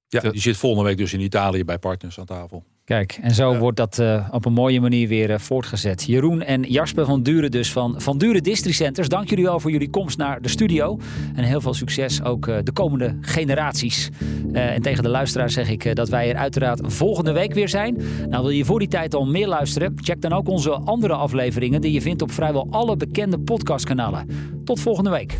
Ja, 0.08 0.20
die 0.20 0.40
zit 0.40 0.56
volgende 0.56 0.88
week 0.88 0.96
dus 0.96 1.12
in 1.12 1.20
Italië 1.20 1.64
bij 1.64 1.78
partners 1.78 2.18
aan 2.18 2.26
tafel. 2.26 2.64
Kijk, 2.86 3.18
en 3.20 3.34
zo 3.34 3.52
ja. 3.52 3.58
wordt 3.58 3.76
dat 3.76 3.98
uh, 3.98 4.28
op 4.30 4.44
een 4.44 4.52
mooie 4.52 4.80
manier 4.80 5.08
weer 5.08 5.30
uh, 5.30 5.38
voortgezet. 5.38 6.04
Jeroen 6.04 6.42
en 6.42 6.62
Jasper 6.62 7.04
van 7.04 7.22
Duren 7.22 7.50
dus 7.50 7.72
van 7.72 7.94
Van 8.00 8.18
Duren 8.18 8.42
Districenters. 8.42 9.08
Dank 9.08 9.28
jullie 9.28 9.44
wel 9.44 9.60
voor 9.60 9.70
jullie 9.70 9.90
komst 9.90 10.18
naar 10.18 10.42
de 10.42 10.48
studio. 10.48 10.98
En 11.34 11.44
heel 11.44 11.60
veel 11.60 11.74
succes 11.74 12.22
ook 12.22 12.46
uh, 12.46 12.56
de 12.62 12.72
komende 12.72 13.16
generaties. 13.20 14.08
en 14.52 14.82
tegen 14.82 15.02
de 15.02 15.08
luisteraars 15.08 15.54
zeg 15.54 15.70
ik 15.70 15.96
dat 15.96 16.08
wij 16.08 16.30
er 16.30 16.36
uiteraard 16.36 16.80
volgende 16.82 17.32
week 17.32 17.54
weer 17.54 17.68
zijn. 17.68 17.96
Nou, 18.28 18.42
wil 18.42 18.50
je 18.50 18.64
voor 18.64 18.78
die 18.78 18.88
tijd 18.88 19.14
al 19.14 19.26
meer 19.26 19.48
luisteren? 19.48 19.92
Check 19.96 20.20
dan 20.20 20.32
ook 20.32 20.48
onze 20.48 20.70
andere 20.70 21.14
afleveringen 21.14 21.80
die 21.80 21.92
je 21.92 22.00
vindt 22.00 22.22
op 22.22 22.32
vrijwel 22.32 22.66
alle 22.70 22.96
bekende 22.96 23.38
podcastkanalen. 23.38 24.28
Tot 24.64 24.80
volgende 24.80 25.10
week. 25.10 25.36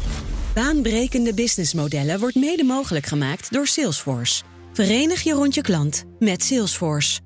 Baanbrekende 0.55 1.35
businessmodellen 1.35 2.21
wordt 2.21 2.35
mede 2.35 2.65
mogelijk 2.65 3.07
gemaakt 3.07 3.53
door 3.53 3.67
Salesforce. 3.67 4.43
Verenig 4.73 5.23
je 5.23 5.33
rond 5.33 5.55
je 5.55 5.61
klant 5.61 6.05
met 6.19 6.43
Salesforce. 6.43 7.26